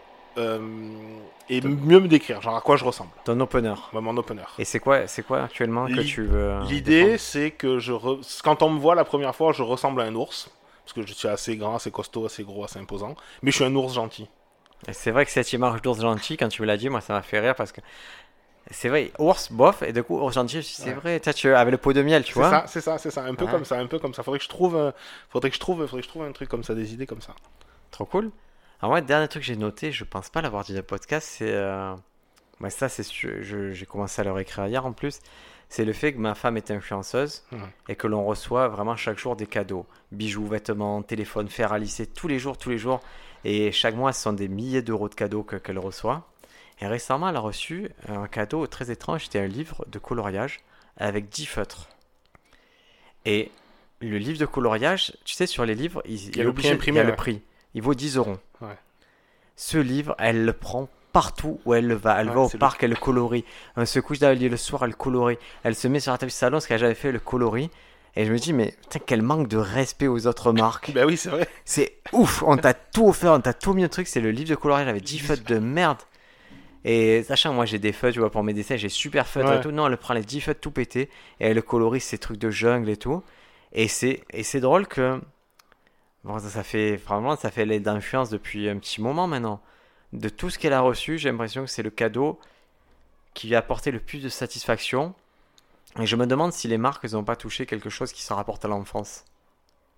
[1.49, 3.73] et mieux me décrire, genre à quoi je ressemble, Ton opener.
[3.93, 4.41] Mon opener.
[4.57, 8.63] Et c'est quoi, c'est quoi actuellement que tu veux L'idée, c'est que je re- quand
[8.63, 10.49] on me voit la première fois, je ressemble à un ours.
[10.85, 13.15] Parce que je suis assez grand, assez costaud, assez gros, assez imposant.
[13.41, 14.27] Mais je suis un ours gentil.
[14.91, 17.21] C'est vrai que cette image d'ours gentil, quand tu me l'as dit, moi ça m'a
[17.21, 17.79] fait rire parce que
[18.71, 20.93] c'est vrai, ours bof, et du coup ours gentil, c'est Ouais.
[20.93, 22.49] vrai, tu avec le pot de miel, tu C'est vois.
[22.49, 23.23] ça, c'est ça, c'est ça.
[23.23, 23.51] Un peu Ouais.
[23.51, 24.23] comme ça, un peu comme ça.
[24.23, 24.91] Faudrait que je trouve, euh,
[25.29, 27.21] faudrait que je trouve, faudrait que je trouve un truc comme ça, des idées comme
[27.21, 27.35] ça.
[27.91, 28.31] Trop cool.
[28.81, 30.83] Alors moi, le dernier truc que j'ai noté, je pense pas l'avoir dit dans le
[30.83, 31.51] podcast, c'est...
[31.53, 31.93] Euh...
[32.61, 35.19] ouais, ça, c'est je- j'ai commencé à le réécrire hier en plus.
[35.75, 37.43] C'est le fait que ma femme est influenceuse
[37.89, 39.87] et que l'on reçoit vraiment chaque jour des cadeaux.
[40.11, 42.99] Bijoux, vêtements, téléphones, fer à lisser, tous les jours, tous les jours.
[43.43, 46.29] Et chaque mois, ce sont des milliers d'euros de cadeaux que- qu'elle reçoit.
[46.79, 49.23] Et récemment, elle a reçu un cadeau très étrange.
[49.23, 50.59] C'était un livre de coloriage
[50.97, 51.89] avec 10 feutres.
[53.25, 53.49] Et
[53.99, 56.49] le livre de coloriage, tu sais, sur les livres, il, y a il est le
[56.51, 57.41] obligé- prix imprimé, il y a le prix.
[57.73, 58.37] Il vaut 10 euros.
[58.61, 58.77] Ouais.
[59.55, 62.19] Ce livre, elle le prend partout où elle le va.
[62.19, 63.45] Elle Ouais, va au c'est le- parc, elle le colorie.
[63.77, 65.37] Elle se couche dans le lit le soir, elle le colorie.
[65.63, 67.69] Elle se met sur la table du salon, ce qu'elle j'avais fait, le colorie.
[68.15, 70.91] Et je me dis, mais putain, quel manque de respect aux autres marques.
[70.93, 71.47] Bah oui, c'est vrai.
[71.65, 74.07] C'est ouf, on t'a tout offert, on t'a tout mis le truc.
[74.07, 75.97] C'est le livre de coloriage avec 10 feutres de merde.
[76.85, 79.57] Et sachant, moi j'ai des feutres, tu vois, pour mes dessins, j'ai super feutres Ouais.
[79.57, 79.71] et tout.
[79.71, 81.03] Non, elle prend les 10 feutres tout pété
[81.39, 83.23] et elle le colorie ces trucs de jungle et tout.
[83.71, 85.19] Et c'est, et c'est drôle que.
[86.23, 86.95] Bon, ça, ça fait.
[86.97, 89.61] Vraiment, ça fait l'aide d'influence depuis un petit moment maintenant.
[90.13, 92.39] De tout ce qu'elle a reçu, j'ai l'impression que c'est le cadeau
[93.33, 95.13] qui lui a apporté le plus de satisfaction.
[95.99, 98.63] Et je me demande si les marques n'ont pas touché quelque chose qui se rapporte
[98.65, 99.25] à l'enfance.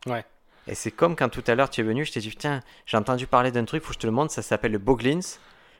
[0.08, 0.26] Ouais.
[0.68, 2.98] Et c'est comme quand tout à l'heure tu es venu, je t'ai dit, putain, j'ai
[2.98, 5.20] entendu parler d'un truc, faut que je te le montre, ça s'appelle le Boglins.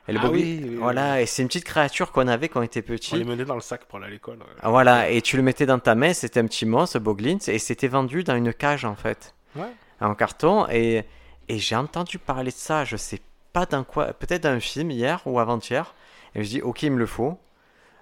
[0.08, 2.48] Et le Ah Boglins- oui, oui, oui, voilà, et c'est une petite créature qu'on avait
[2.48, 3.24] quand on était On les petit.
[3.24, 4.38] menait dans le sac pour aller à l'école.
[4.38, 4.44] ouais.
[4.62, 7.58] Ah, Voilà, et tu le mettais dans ta main, c'était un petit monstre, Boglins, et
[7.58, 9.72] c'était vendu dans une cage en fait, Ouais.
[10.00, 10.68] en carton.
[10.70, 11.04] Et,
[11.48, 13.20] et j'ai entendu parler de ça, je sais
[13.56, 15.94] pas dans quoi, peut-être dans un film hier ou avant-hier.
[16.34, 17.38] Et je dis, ok, il me le faut.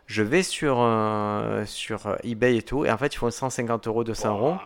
[0.07, 4.03] Je vais sur, euh, sur eBay et tout, et en fait, ils font 150 euros,
[4.03, 4.57] 200 euros.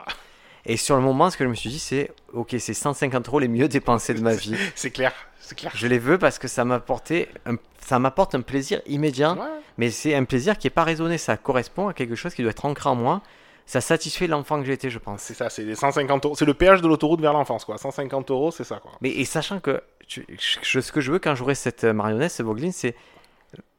[0.64, 3.38] Et sur le moment, ce que je me suis dit, c'est, ok, c'est 150 euros
[3.38, 4.56] les mieux dépensés de ma vie.
[4.74, 5.72] C'est clair, c'est clair.
[5.74, 7.12] Je les veux parce que ça m'apporte
[7.44, 7.56] un,
[7.86, 9.44] ça m'apporte un plaisir immédiat, Ouais.
[9.76, 11.18] mais c'est un plaisir qui est pas raisonné.
[11.18, 13.20] Ça correspond à quelque chose qui doit être ancré en moi.
[13.66, 15.20] ça satisfait l'enfant que j'ai été, je pense.
[15.20, 16.34] C'est ça, c'est les 150 euros.
[16.34, 17.76] C'est le péage de l'autoroute vers l'enfance, quoi.
[17.76, 18.92] 150 euros, c'est ça, quoi.
[19.02, 22.42] Mais et sachant que je- ce que je veux quand j'aurai cette euh, marionnette, ce
[22.42, 22.94] Boglin, c'est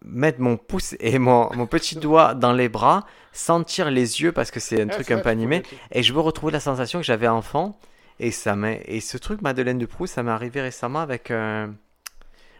[0.05, 4.51] mettre mon pouce et mon, mon petit doigt dans les bras, sentir les yeux parce
[4.51, 7.05] que c'est un Ah, truc un peu animé, et je veux retrouver la sensation que
[7.05, 7.77] j'avais enfant.
[8.21, 11.73] Et ça et ce truc Madeleine de Proust, ça m'est arrivé récemment avec un,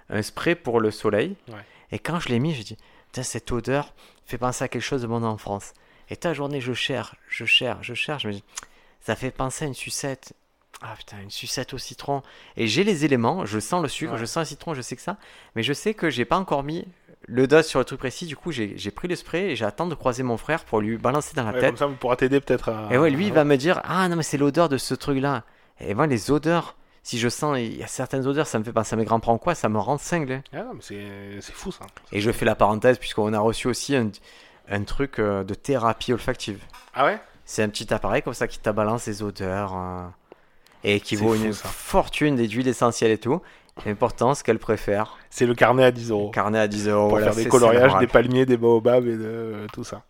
[0.10, 1.36] un spray pour le soleil.
[1.50, 1.56] Ouais.
[1.92, 2.78] Et quand je l'ai mis, j'ai dit,
[3.22, 3.94] cette odeur
[4.26, 5.74] fait penser à quelque chose de mon enfance.
[6.10, 8.24] Et ta journée, je cherche, je cherche, je cherche.
[8.24, 8.44] Je me dis,
[9.02, 10.32] ça fait penser à une sucette.
[10.82, 12.22] Ah putain, une sucette au citron.
[12.56, 14.20] Et j'ai les éléments, je sens le sucre, Ouais.
[14.20, 15.18] je sens le citron, je sais que ça.
[15.56, 16.88] Mais je sais que j'ai pas encore mis
[17.28, 18.26] le doigt sur le truc précis.
[18.26, 21.36] Du coup, j'ai pris le spray et j'attends de croiser mon frère pour lui balancer
[21.36, 21.70] dans la Ouais, tête.
[21.72, 22.88] comme ça, on pourra t'aider peut-être à.
[22.92, 25.44] Et ouais, lui, il va me dire Ah non, mais c'est l'odeur de ce truc-là.
[25.82, 28.72] Et moi, les odeurs, si je sens, il y a certaines odeurs, ça me fait
[28.74, 30.42] penser à mes grands-parents, quoi, ça me rend cinglé.
[30.54, 31.86] Ah, non, mais c'est fou, ça.
[32.14, 34.10] Et je fais la parenthèse, puisqu'on a reçu aussi un,
[34.70, 36.64] un truc euh, de thérapie olfactive.
[36.94, 37.20] Ah ouais?
[37.46, 39.76] C'est un petit appareil comme ça qui te balance les odeurs.
[39.76, 40.08] euh,
[40.84, 41.68] et qui vaut fou, une ça.
[41.68, 43.42] fortune des huiles essentielles et tout.
[43.86, 45.18] L'important, ce qu'elle préfère.
[45.30, 46.32] C'est le carnet à 10 euros.
[46.32, 47.02] Carnet à 10 euros.
[47.04, 50.04] Pour voilà, faire des coloriages, des palmiers, des baobabs et de euh, tout ça.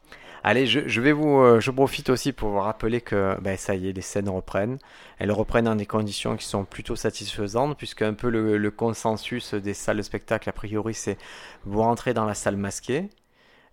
[0.43, 3.75] Allez, je, je vais vous, euh, je profite aussi pour vous rappeler que ben, ça
[3.75, 4.79] y est, les scènes reprennent.
[5.19, 9.53] Elles reprennent dans des conditions qui sont plutôt satisfaisantes, puisque un peu le, le consensus
[9.53, 11.17] des salles de spectacle, a priori, c'est
[11.65, 13.09] vous rentrez dans la salle masquée,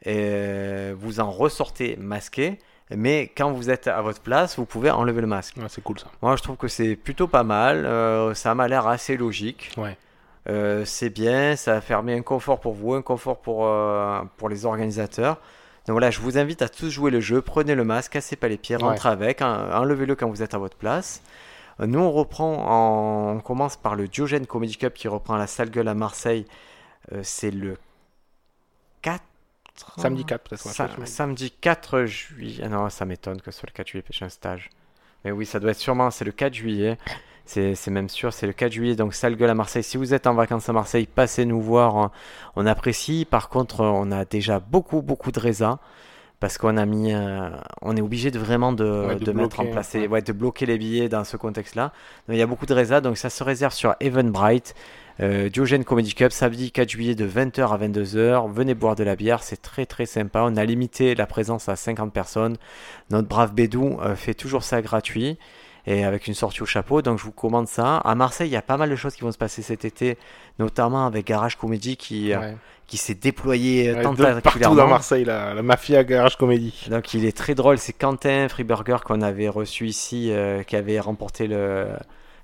[0.05, 2.59] et vous en ressortez masqué,
[2.95, 5.57] mais quand vous êtes à votre place, vous pouvez enlever le masque.
[5.57, 6.07] Ouais, c'est cool, ça.
[6.23, 9.73] Moi, je trouve que c'est plutôt pas mal, euh, ça m'a l'air assez logique.
[9.77, 9.97] Ouais.
[10.49, 14.65] Euh, c'est bien, ça permis un confort pour vous, un confort pour, euh, pour les
[14.65, 15.37] organisateurs.
[15.87, 18.47] Donc voilà, je vous invite à tous jouer le jeu, prenez le masque, cassez pas
[18.49, 18.83] les pieds, Ouais.
[18.83, 21.23] rentrez avec, hein, enlevez-le quand vous êtes à votre place.
[21.81, 25.71] Nous on reprend, en- on commence par le Diogène Comedy Cup qui reprend la salle
[25.71, 26.47] gueule à Marseille.
[27.23, 27.77] C'est le
[29.03, 29.23] 4
[29.99, 30.67] Samedi 4, peut-être.
[30.67, 31.09] ouais, Sa- je pense.
[31.09, 32.63] samedi 4 juillet.
[32.65, 34.71] Ah non, ça m'étonne que ce soit le 4 juillet, j'ai un stage.
[35.25, 36.99] Mais oui, ça doit être sûrement, c'est le 4 juillet.
[37.45, 39.85] C'est même sûr, c'est le 4 juillet, donc salle gueule à Marseille.
[39.85, 41.97] Si vous êtes en vacances à Marseille, passez nous voir.
[41.97, 42.11] hein.
[42.57, 43.25] On apprécie.
[43.25, 45.79] Par contre, on a déjà beaucoup, beaucoup de résas.
[46.41, 47.15] Parce qu'on a mis.
[47.15, 47.49] euh,
[47.83, 50.07] on est obligé de vraiment de, Ouais, de de mettre en place, ouais.
[50.07, 51.93] ouais, de bloquer les billets dans ce contexte-là.
[52.29, 54.75] Il y a beaucoup de résas, donc ça se réserve sur Eventbrite.
[55.21, 58.53] Euh, Diogène Comedy Cup, samedi 4 juillet de 20h à 22h.
[58.53, 60.43] Venez boire de la bière, c'est très très sympa.
[60.45, 62.57] On a limité la présence à 50 personnes.
[63.11, 65.39] Notre brave Bédou euh, fait toujours ça gratuit
[65.87, 67.01] et avec une sortie au chapeau.
[67.01, 67.97] Donc je vous commande ça.
[67.99, 70.19] À Marseille, il y a pas mal de choses qui vont se passer cet été,
[70.59, 72.57] notamment avec Garage Comedy qui, euh, Ouais.
[72.87, 74.77] qui s'est déployé euh, Ouais, de partout tentaculairement.
[74.77, 76.89] dans Marseille, la, la mafia garage comédie.
[76.91, 81.01] Donc il est très drôle, c'est Quentin Freeburger qu'on avait reçu ici, euh, qui avait
[81.01, 81.87] remporté le,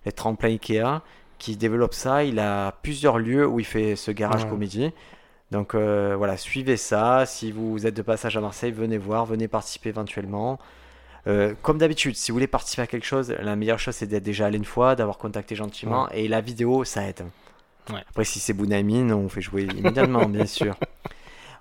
[0.07, 1.03] les tremplins Ikea,
[1.43, 2.23] qui développe ça.
[2.23, 4.51] Il a plusieurs lieux où il fait ce garage Ouais.
[4.51, 4.93] comédie.
[5.51, 7.27] Donc euh, voilà, suivez ça.
[7.27, 10.59] Si vous êtes de passage à Marseille, venez voir, venez participer éventuellement.
[11.27, 14.23] Euh, comme d'habitude, si vous voulez participer à quelque chose, la meilleure chose c'est d'être
[14.23, 17.23] déjà allé une fois, d'avoir contacté gentiment, et la vidéo ça aide.
[17.90, 18.01] Ouais.
[18.09, 20.77] Après, si c'est Bounamine, on fait jouer immédiatement, bien sûr.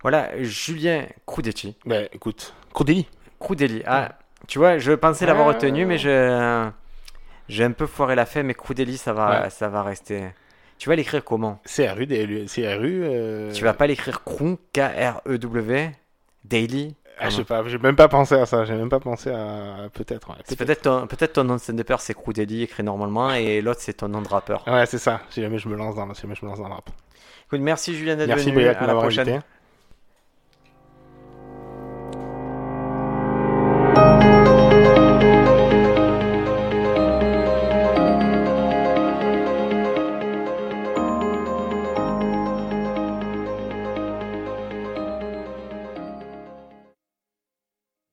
[0.04, 1.76] Voilà, Julien Croudetti.
[1.86, 3.08] Bah écoute, Cordélie.
[3.40, 3.82] Croudelli.
[3.86, 4.14] Ah,
[4.48, 6.70] tu vois, je pensais l'avoir retenu, mais je
[7.52, 8.44] j'ai un peu foiré la fin.
[8.44, 9.50] Mais Croudelli, ça va, Ouais.
[9.50, 10.24] ça va rester.
[10.78, 11.60] Tu vas l'écrire comment?
[11.66, 13.02] CRU, DLU, CRU.
[13.04, 15.92] euh, Tu vas pas l'écrire Krou, K-R-E-W,
[16.44, 16.96] Daily?
[17.20, 19.90] Ah, je sais pas, j'ai même pas pensé à ça, j'ai même pas pensé à.
[19.94, 20.30] Peut-être.
[20.30, 20.82] ouais, peut-être.
[20.82, 24.24] ton, peut-être ton nom de stand-upper, c'est Croudelli écrit normalement, et l'autre c'est ton nom
[24.24, 24.64] de rappeur.
[24.68, 26.68] Ouais, c'est ça, si jamais je me lance dans, si jamais je me lance dans
[26.68, 26.90] le rap.
[27.46, 28.56] Écoute, merci Julien d'être Merci venu.
[28.64, 29.30] Briac de à la prochaine.
[29.30, 29.46] invité.